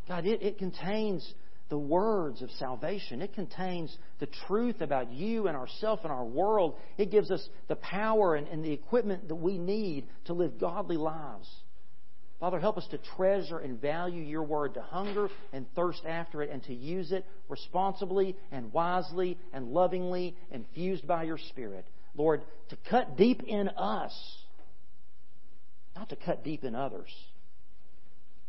God, 0.08 0.26
it, 0.26 0.42
it 0.42 0.58
contains 0.58 1.32
the 1.68 1.78
words 1.78 2.42
of 2.42 2.50
salvation. 2.58 3.22
It 3.22 3.32
contains 3.34 3.96
the 4.20 4.28
truth 4.46 4.80
about 4.80 5.10
you 5.12 5.48
and 5.48 5.56
ourself 5.56 6.00
and 6.02 6.12
our 6.12 6.24
world. 6.24 6.76
It 6.98 7.10
gives 7.10 7.30
us 7.30 7.46
the 7.68 7.76
power 7.76 8.34
and, 8.34 8.46
and 8.48 8.64
the 8.64 8.72
equipment 8.72 9.28
that 9.28 9.36
we 9.36 9.56
need 9.56 10.06
to 10.26 10.34
live 10.34 10.58
godly 10.58 10.96
lives. 10.96 11.48
Father, 12.42 12.58
help 12.58 12.76
us 12.76 12.88
to 12.88 12.98
treasure 12.98 13.60
and 13.60 13.80
value 13.80 14.20
your 14.20 14.42
word, 14.42 14.74
to 14.74 14.82
hunger 14.82 15.28
and 15.52 15.64
thirst 15.76 16.02
after 16.04 16.42
it, 16.42 16.50
and 16.50 16.60
to 16.64 16.74
use 16.74 17.12
it 17.12 17.24
responsibly 17.48 18.36
and 18.50 18.72
wisely 18.72 19.38
and 19.52 19.68
lovingly, 19.68 20.36
infused 20.50 21.06
by 21.06 21.22
your 21.22 21.38
Spirit. 21.38 21.86
Lord, 22.16 22.42
to 22.70 22.76
cut 22.90 23.16
deep 23.16 23.44
in 23.44 23.68
us, 23.68 24.12
not 25.94 26.08
to 26.08 26.16
cut 26.16 26.42
deep 26.42 26.64
in 26.64 26.74
others, 26.74 27.14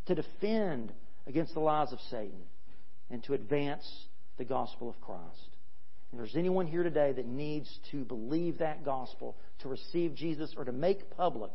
to 0.08 0.16
defend 0.16 0.92
against 1.28 1.54
the 1.54 1.60
lies 1.60 1.94
of 1.94 2.00
Satan, 2.10 2.42
and 3.12 3.24
to 3.26 3.36
advance 3.36 3.88
the 4.40 4.44
gospel 4.44 4.90
of 4.90 5.00
Christ. 5.02 5.50
If 6.12 6.18
there's 6.18 6.36
anyone 6.36 6.66
here 6.66 6.82
today 6.82 7.12
that 7.12 7.28
needs 7.28 7.72
to 7.92 8.06
believe 8.06 8.58
that 8.58 8.84
gospel, 8.84 9.36
to 9.60 9.70
receive 9.70 10.16
Jesus, 10.16 10.56
or 10.58 10.66
to 10.66 10.72
make 10.72 11.16
public 11.16 11.52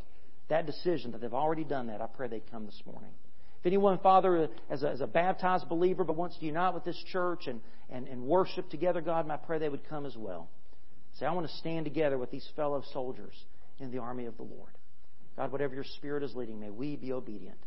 that 0.49 0.67
decision 0.67 1.13
that 1.13 1.21
they've 1.21 1.35
already 1.35 1.65
done 1.65 1.89
that, 1.89 2.01
I 2.01 2.07
pray 2.07 2.29
they'd 2.29 2.51
come 2.51 2.67
this 2.67 2.81
morning. 2.87 3.11
If 3.61 3.67
anyone, 3.67 3.99
Father, 3.99 4.49
as 4.71 4.83
a, 4.83 4.91
as 4.91 5.01
a 5.01 5.07
baptized 5.07 5.69
believer 5.69 6.05
but 6.05 6.17
wants 6.17 6.39
to 6.39 6.47
unite 6.47 6.75
with 6.75 6.85
this 6.85 7.03
church 7.11 7.49
and, 7.49 7.61
and, 7.91 8.07
and 8.07 8.23
worship 8.23 8.71
together, 8.71 9.01
God, 9.01 9.29
I 9.31 9.37
pray 9.37 9.59
they 9.59 9.69
would 9.69 9.89
come 9.89 10.07
as 10.07 10.17
well. 10.17 10.49
Say, 11.19 11.27
I 11.27 11.33
want 11.33 11.49
to 11.49 11.57
stand 11.57 11.85
together 11.85 12.19
with 12.19 12.31
these 12.31 12.49
fellow 12.55 12.83
soldiers 12.93 13.35
in 13.81 13.91
the 13.91 13.99
army 13.99 14.27
of 14.27 14.37
the 14.37 14.45
Lord. 14.45 14.71
God, 15.37 15.51
whatever 15.51 15.75
your 15.75 15.85
Spirit 15.85 16.23
is 16.23 16.35
leading, 16.35 16.61
may 16.61 16.71
we 16.71 16.97
be 16.97 17.13
obedient. 17.13 17.59